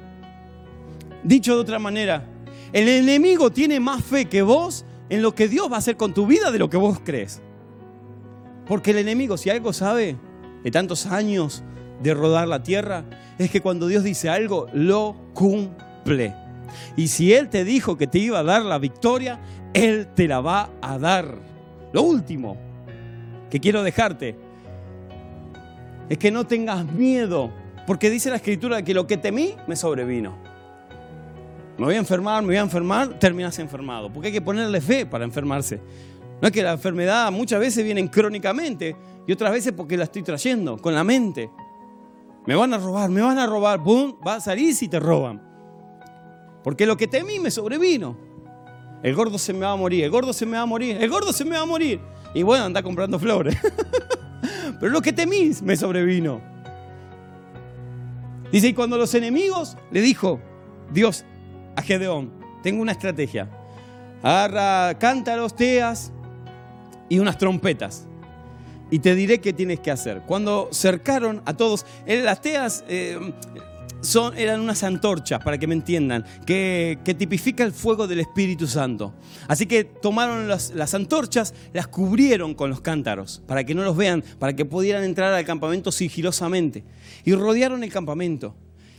Dicho 1.22 1.54
de 1.54 1.60
otra 1.60 1.78
manera, 1.78 2.26
el 2.72 2.88
enemigo 2.88 3.50
tiene 3.50 3.78
más 3.80 4.04
fe 4.04 4.26
que 4.26 4.42
vos 4.42 4.84
en 5.08 5.22
lo 5.22 5.34
que 5.34 5.48
Dios 5.48 5.70
va 5.70 5.76
a 5.76 5.78
hacer 5.78 5.96
con 5.96 6.14
tu 6.14 6.26
vida 6.26 6.50
de 6.50 6.58
lo 6.58 6.68
que 6.68 6.76
vos 6.76 6.98
crees. 7.04 7.40
Porque 8.66 8.92
el 8.92 8.98
enemigo, 8.98 9.36
si 9.36 9.50
algo 9.50 9.72
sabe 9.72 10.16
de 10.62 10.70
tantos 10.70 11.06
años 11.06 11.62
de 12.02 12.14
rodar 12.14 12.48
la 12.48 12.62
tierra, 12.62 13.04
es 13.38 13.50
que 13.50 13.60
cuando 13.60 13.86
Dios 13.86 14.04
dice 14.04 14.28
algo, 14.28 14.68
lo 14.72 15.16
cumple. 15.34 16.34
Y 16.96 17.08
si 17.08 17.32
Él 17.32 17.48
te 17.48 17.64
dijo 17.64 17.96
que 17.96 18.06
te 18.06 18.18
iba 18.18 18.38
a 18.38 18.42
dar 18.42 18.62
la 18.62 18.78
victoria, 18.78 19.40
Él 19.74 20.08
te 20.14 20.28
la 20.28 20.40
va 20.40 20.70
a 20.80 20.98
dar. 20.98 21.34
Lo 21.92 22.02
último 22.02 22.56
que 23.50 23.60
quiero 23.60 23.82
dejarte 23.82 24.36
es 26.08 26.18
que 26.18 26.30
no 26.30 26.46
tengas 26.46 26.84
miedo, 26.84 27.52
porque 27.86 28.10
dice 28.10 28.30
la 28.30 28.36
escritura 28.36 28.82
que 28.82 28.94
lo 28.94 29.06
que 29.06 29.16
temí 29.16 29.54
me 29.66 29.76
sobrevino. 29.76 30.36
Me 31.78 31.84
voy 31.86 31.94
a 31.94 31.98
enfermar, 31.98 32.42
me 32.42 32.48
voy 32.48 32.56
a 32.56 32.60
enfermar, 32.60 33.18
terminas 33.18 33.58
enfermado, 33.58 34.12
porque 34.12 34.28
hay 34.28 34.32
que 34.34 34.42
ponerle 34.42 34.80
fe 34.80 35.06
para 35.06 35.24
enfermarse. 35.24 35.80
No 36.40 36.48
es 36.48 36.52
que 36.52 36.62
la 36.62 36.72
enfermedad 36.72 37.30
muchas 37.32 37.60
veces 37.60 37.84
viene 37.84 38.10
crónicamente 38.10 38.96
y 39.26 39.32
otras 39.32 39.52
veces 39.52 39.72
porque 39.72 39.96
la 39.96 40.04
estoy 40.04 40.22
trayendo 40.22 40.78
con 40.78 40.94
la 40.94 41.04
mente. 41.04 41.50
Me 42.46 42.54
van 42.54 42.72
a 42.74 42.78
robar, 42.78 43.10
me 43.10 43.20
van 43.20 43.38
a 43.38 43.46
robar, 43.46 43.82
¡pum! 43.82 44.14
Va 44.26 44.36
a 44.36 44.40
salir 44.40 44.74
si 44.74 44.88
te 44.88 44.98
roban. 44.98 45.49
Porque 46.62 46.86
lo 46.86 46.96
que 46.96 47.06
temí 47.06 47.38
me 47.38 47.50
sobrevino. 47.50 48.16
El 49.02 49.14
gordo 49.14 49.38
se 49.38 49.52
me 49.52 49.60
va 49.60 49.72
a 49.72 49.76
morir, 49.76 50.04
el 50.04 50.10
gordo 50.10 50.32
se 50.32 50.44
me 50.44 50.56
va 50.56 50.62
a 50.62 50.66
morir, 50.66 50.98
el 51.00 51.08
gordo 51.08 51.32
se 51.32 51.44
me 51.44 51.56
va 51.56 51.62
a 51.62 51.66
morir. 51.66 52.00
Y 52.34 52.42
bueno, 52.42 52.64
anda 52.64 52.82
comprando 52.82 53.18
flores. 53.18 53.56
Pero 54.80 54.92
lo 54.92 55.00
que 55.00 55.12
temí 55.12 55.52
me 55.62 55.76
sobrevino. 55.76 56.40
Dice, 58.52 58.68
y 58.68 58.74
cuando 58.74 58.98
los 58.98 59.14
enemigos 59.14 59.76
le 59.90 60.00
dijo 60.00 60.40
Dios 60.92 61.24
a 61.76 61.82
Gedeón, 61.82 62.32
tengo 62.62 62.82
una 62.82 62.92
estrategia. 62.92 63.48
Agarra 64.22 64.98
cántaros, 64.98 65.54
teas 65.54 66.12
y 67.08 67.18
unas 67.18 67.38
trompetas. 67.38 68.06
Y 68.90 68.98
te 68.98 69.14
diré 69.14 69.40
qué 69.40 69.52
tienes 69.52 69.80
que 69.80 69.90
hacer. 69.90 70.22
Cuando 70.26 70.68
cercaron 70.72 71.42
a 71.46 71.56
todos, 71.56 71.86
las 72.06 72.40
teas, 72.40 72.84
eh, 72.88 73.18
son, 74.00 74.36
eran 74.36 74.60
unas 74.60 74.82
antorchas, 74.82 75.42
para 75.42 75.58
que 75.58 75.66
me 75.66 75.74
entiendan, 75.74 76.24
que, 76.46 76.98
que 77.04 77.14
tipifica 77.14 77.64
el 77.64 77.72
fuego 77.72 78.06
del 78.06 78.20
Espíritu 78.20 78.66
Santo. 78.66 79.14
Así 79.48 79.66
que 79.66 79.84
tomaron 79.84 80.48
las, 80.48 80.70
las, 80.70 80.94
antorchas, 80.94 81.54
las 81.72 81.86
cubrieron 81.86 82.54
con 82.54 82.70
los 82.70 82.80
cántaros, 82.80 83.42
para 83.46 83.64
que 83.64 83.74
no 83.74 83.82
los 83.82 83.96
vean, 83.96 84.22
para 84.38 84.54
que 84.54 84.64
pudieran 84.64 85.04
entrar 85.04 85.32
al 85.32 85.44
campamento 85.44 85.92
sigilosamente. 85.92 86.84
Y 87.24 87.34
rodearon 87.34 87.84
el 87.84 87.92
campamento. 87.92 88.54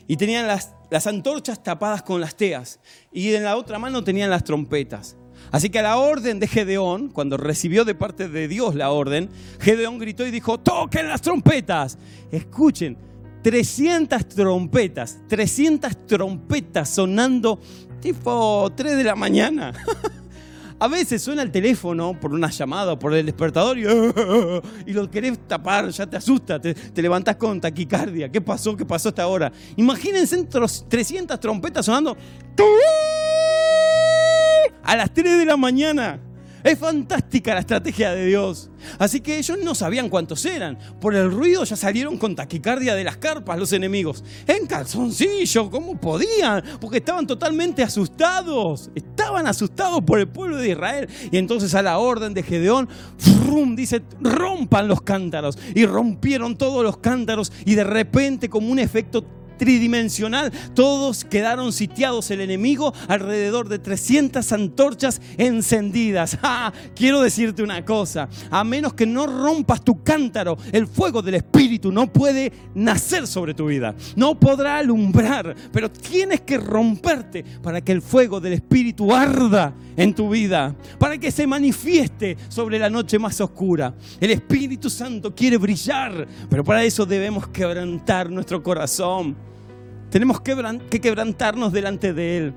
Y 0.07 0.17
tenían 0.17 0.47
las, 0.47 0.73
las 0.89 1.07
antorchas 1.07 1.63
tapadas 1.63 2.03
con 2.03 2.19
las 2.19 2.35
teas. 2.35 2.79
Y 3.11 3.33
en 3.33 3.43
la 3.43 3.55
otra 3.55 3.79
mano 3.79 4.03
tenían 4.03 4.29
las 4.29 4.43
trompetas. 4.43 5.15
Así 5.51 5.69
que 5.69 5.79
a 5.79 5.83
la 5.83 5.97
orden 5.97 6.39
de 6.39 6.47
Gedeón, 6.47 7.09
cuando 7.09 7.37
recibió 7.37 7.83
de 7.83 7.95
parte 7.95 8.29
de 8.29 8.47
Dios 8.47 8.75
la 8.75 8.91
orden, 8.91 9.29
Gedeón 9.59 9.97
gritó 9.97 10.25
y 10.25 10.31
dijo, 10.31 10.59
toquen 10.59 11.07
las 11.07 11.21
trompetas. 11.21 11.97
Escuchen, 12.31 12.97
300 13.41 14.27
trompetas, 14.27 15.19
300 15.27 16.05
trompetas 16.05 16.89
sonando 16.89 17.59
tipo 17.99 18.71
3 18.75 18.97
de 18.97 19.03
la 19.03 19.15
mañana. 19.15 19.73
A 20.79 20.87
veces 20.87 21.21
suena 21.21 21.43
el 21.43 21.51
teléfono 21.51 22.19
por 22.19 22.33
una 22.33 22.49
llamada, 22.49 22.97
por 22.97 23.13
el 23.13 23.27
despertador 23.27 23.77
y, 24.85 24.93
lo 24.93 25.11
querés 25.11 25.37
tapar, 25.47 25.89
ya 25.89 26.07
te 26.07 26.17
asusta, 26.17 26.59
te, 26.59 26.73
te, 26.73 27.01
levantás 27.03 27.35
con 27.35 27.61
taquicardia. 27.61 28.31
¿Qué 28.31 28.41
pasó? 28.41 28.75
¿Qué 28.75 28.83
pasó 28.83 29.09
hasta 29.09 29.21
ahora? 29.21 29.51
Imagínense 29.75 30.43
300 30.43 31.39
trompetas 31.39 31.85
sonando 31.85 32.17
a 34.83 34.95
las 34.95 35.13
3 35.13 35.37
de 35.37 35.45
la 35.45 35.55
mañana. 35.55 36.19
Es 36.63 36.77
fantástica 36.77 37.53
la 37.53 37.61
estrategia 37.61 38.11
de 38.11 38.25
Dios. 38.25 38.69
Así 38.99 39.21
que 39.21 39.37
ellos 39.37 39.57
no 39.63 39.75
sabían 39.75 40.09
cuántos 40.09 40.45
eran. 40.45 40.77
Por 40.99 41.15
el 41.15 41.31
ruido 41.31 41.63
ya 41.63 41.75
salieron 41.75 42.17
con 42.17 42.35
taquicardia 42.35 42.95
de 42.95 43.03
las 43.03 43.17
carpas 43.17 43.57
los 43.57 43.73
enemigos. 43.73 44.23
En 44.47 44.67
calzoncillo, 44.67 45.69
¿cómo 45.69 45.99
podían? 45.99 46.63
Porque 46.79 46.97
estaban 46.97 47.27
totalmente 47.27 47.83
asustados. 47.83 48.89
Estaban 48.95 49.47
asustados 49.47 50.01
por 50.03 50.19
el 50.19 50.27
pueblo 50.27 50.57
de 50.57 50.69
Israel. 50.69 51.09
Y 51.31 51.37
entonces 51.37 51.73
a 51.75 51.81
la 51.81 51.97
orden 51.97 52.33
de 52.33 52.43
Gedeón, 52.43 52.89
frum, 53.17 53.75
dice, 53.75 54.01
rompan 54.19 54.87
los 54.87 55.01
cántaros. 55.01 55.57
Y 55.75 55.85
rompieron 55.85 56.57
todos 56.57 56.83
los 56.83 56.97
cántaros 56.97 57.51
y 57.65 57.75
de 57.75 57.83
repente 57.83 58.49
como 58.49 58.71
un 58.71 58.79
efecto 58.79 59.23
tridimensional. 59.61 60.51
Todos 60.73 61.23
quedaron 61.23 61.71
sitiados 61.71 62.31
el 62.31 62.41
enemigo 62.41 62.95
alrededor 63.07 63.69
de 63.69 63.77
300 63.77 64.51
antorchas 64.53 65.21
encendidas. 65.37 66.39
Quiero 66.95 67.21
decirte 67.21 67.61
una 67.61 67.85
cosa, 67.85 68.27
a 68.49 68.63
menos 68.63 68.95
que 68.95 69.05
no 69.05 69.27
rompas 69.27 69.83
tu 69.83 70.01
cántaro, 70.01 70.57
el 70.71 70.87
fuego 70.87 71.21
del 71.21 71.35
Espíritu 71.35 71.91
no 71.91 72.11
puede 72.11 72.51
nacer 72.73 73.27
sobre 73.27 73.53
tu 73.53 73.67
vida. 73.67 73.93
No 74.15 74.39
podrá 74.39 74.79
alumbrar, 74.79 75.55
pero 75.71 75.91
tienes 75.91 76.41
que 76.41 76.57
romperte 76.57 77.45
para 77.61 77.81
que 77.81 77.91
el 77.91 78.01
fuego 78.01 78.41
del 78.41 78.53
Espíritu 78.53 79.13
arda 79.13 79.75
en 79.95 80.15
tu 80.15 80.31
vida, 80.31 80.75
para 80.97 81.19
que 81.19 81.29
se 81.29 81.45
manifieste 81.45 82.35
sobre 82.49 82.79
la 82.79 82.89
noche 82.89 83.19
más 83.19 83.39
oscura. 83.39 83.93
El 84.19 84.31
Espíritu 84.31 84.89
Santo 84.89 85.35
quiere 85.35 85.57
brillar, 85.57 86.27
pero 86.49 86.63
para 86.63 86.83
eso 86.83 87.05
debemos 87.05 87.47
quebrantar 87.49 88.31
nuestro 88.31 88.63
corazón. 88.63 89.50
Tenemos 90.11 90.41
que 90.41 91.01
quebrantarnos 91.01 91.71
delante 91.71 92.13
de 92.13 92.37
Él. 92.37 92.53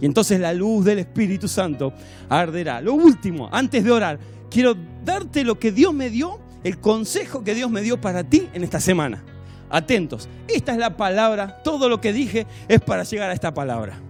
Y 0.00 0.06
entonces 0.06 0.40
la 0.40 0.52
luz 0.52 0.84
del 0.86 0.98
Espíritu 0.98 1.46
Santo 1.46 1.92
arderá. 2.28 2.80
Lo 2.80 2.94
último, 2.94 3.48
antes 3.52 3.84
de 3.84 3.90
orar, 3.90 4.18
quiero 4.50 4.74
darte 5.04 5.44
lo 5.44 5.58
que 5.58 5.70
Dios 5.70 5.92
me 5.92 6.08
dio, 6.08 6.40
el 6.64 6.78
consejo 6.80 7.44
que 7.44 7.54
Dios 7.54 7.70
me 7.70 7.82
dio 7.82 8.00
para 8.00 8.24
ti 8.24 8.48
en 8.54 8.64
esta 8.64 8.80
semana. 8.80 9.22
Atentos, 9.68 10.28
esta 10.48 10.72
es 10.72 10.78
la 10.78 10.96
palabra, 10.96 11.62
todo 11.62 11.88
lo 11.88 12.00
que 12.00 12.12
dije 12.12 12.46
es 12.68 12.80
para 12.80 13.04
llegar 13.04 13.30
a 13.30 13.34
esta 13.34 13.52
palabra. 13.52 14.00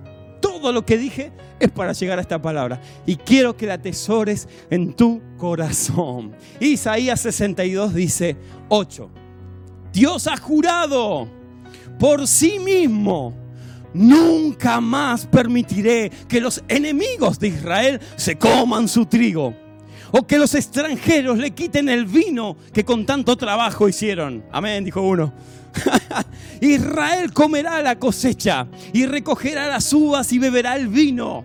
Todo 0.41 0.73
lo 0.73 0.87
que 0.87 0.97
dije 0.97 1.33
es 1.59 1.71
para 1.71 1.93
llegar 1.95 2.19
a 2.19 2.23
esta 2.23 2.41
palabra. 2.41 2.81
Y 3.07 3.17
quiero 3.17 3.57
que 3.57 3.67
la 3.67 3.75
atesores 3.75 4.47
en 4.71 4.93
tu 4.95 5.21
corazón. 5.37 6.33
Isaías 6.61 7.21
62 7.23 7.93
dice 7.93 8.37
8. 8.69 9.11
Dios 9.93 10.27
ha 10.27 10.37
jurado 10.37 11.29
por 11.99 12.27
sí 12.27 12.59
mismo. 12.59 13.35
Nunca 13.93 14.81
más 14.81 15.27
permitiré 15.27 16.11
que 16.29 16.41
los 16.41 16.63
enemigos 16.69 17.39
de 17.39 17.49
Israel 17.49 18.01
se 18.17 18.37
coman 18.37 18.89
su 18.89 19.07
trigo 19.07 19.55
o 20.11 20.27
que 20.27 20.39
los 20.39 20.55
extranjeros 20.55 21.39
le 21.39 21.53
quiten 21.53 21.89
el 21.89 22.05
vino 22.05 22.57
que 22.73 22.85
con 22.85 23.05
tanto 23.05 23.37
trabajo 23.37 23.89
hicieron. 23.89 24.45
Amén, 24.53 24.85
dijo 24.85 25.01
uno. 25.03 25.33
Israel 26.61 27.33
comerá 27.33 27.83
la 27.83 27.99
cosecha 27.99 28.69
y 28.93 29.07
recogerá 29.07 29.67
las 29.67 29.93
uvas 29.93 30.33
y 30.33 30.39
beberá 30.39 30.77
el 30.77 30.87
vino, 30.87 31.45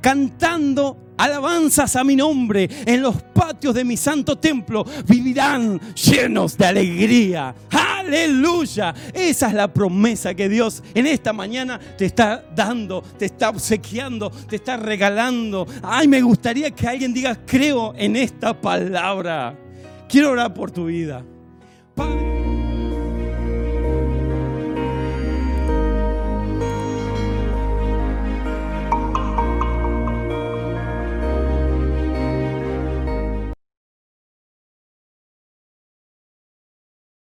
cantando 0.00 1.11
alabanzas 1.22 1.94
a 1.94 2.02
mi 2.02 2.16
nombre 2.16 2.68
en 2.84 3.00
los 3.00 3.22
patios 3.22 3.74
de 3.74 3.84
mi 3.84 3.96
santo 3.96 4.36
templo, 4.36 4.84
vivirán 5.06 5.80
llenos 5.94 6.58
de 6.58 6.66
alegría. 6.66 7.54
Aleluya. 7.70 8.92
Esa 9.14 9.46
es 9.46 9.54
la 9.54 9.72
promesa 9.72 10.34
que 10.34 10.48
Dios 10.48 10.82
en 10.94 11.06
esta 11.06 11.32
mañana 11.32 11.78
te 11.78 12.06
está 12.06 12.44
dando, 12.54 13.02
te 13.18 13.26
está 13.26 13.50
obsequiando, 13.50 14.30
te 14.30 14.56
está 14.56 14.76
regalando. 14.76 15.66
Ay, 15.82 16.08
me 16.08 16.20
gustaría 16.20 16.70
que 16.72 16.88
alguien 16.88 17.14
diga, 17.14 17.38
creo 17.46 17.94
en 17.96 18.16
esta 18.16 18.60
palabra. 18.60 19.56
Quiero 20.08 20.32
orar 20.32 20.52
por 20.52 20.72
tu 20.72 20.86
vida. 20.86 21.24
Padre. 21.94 22.51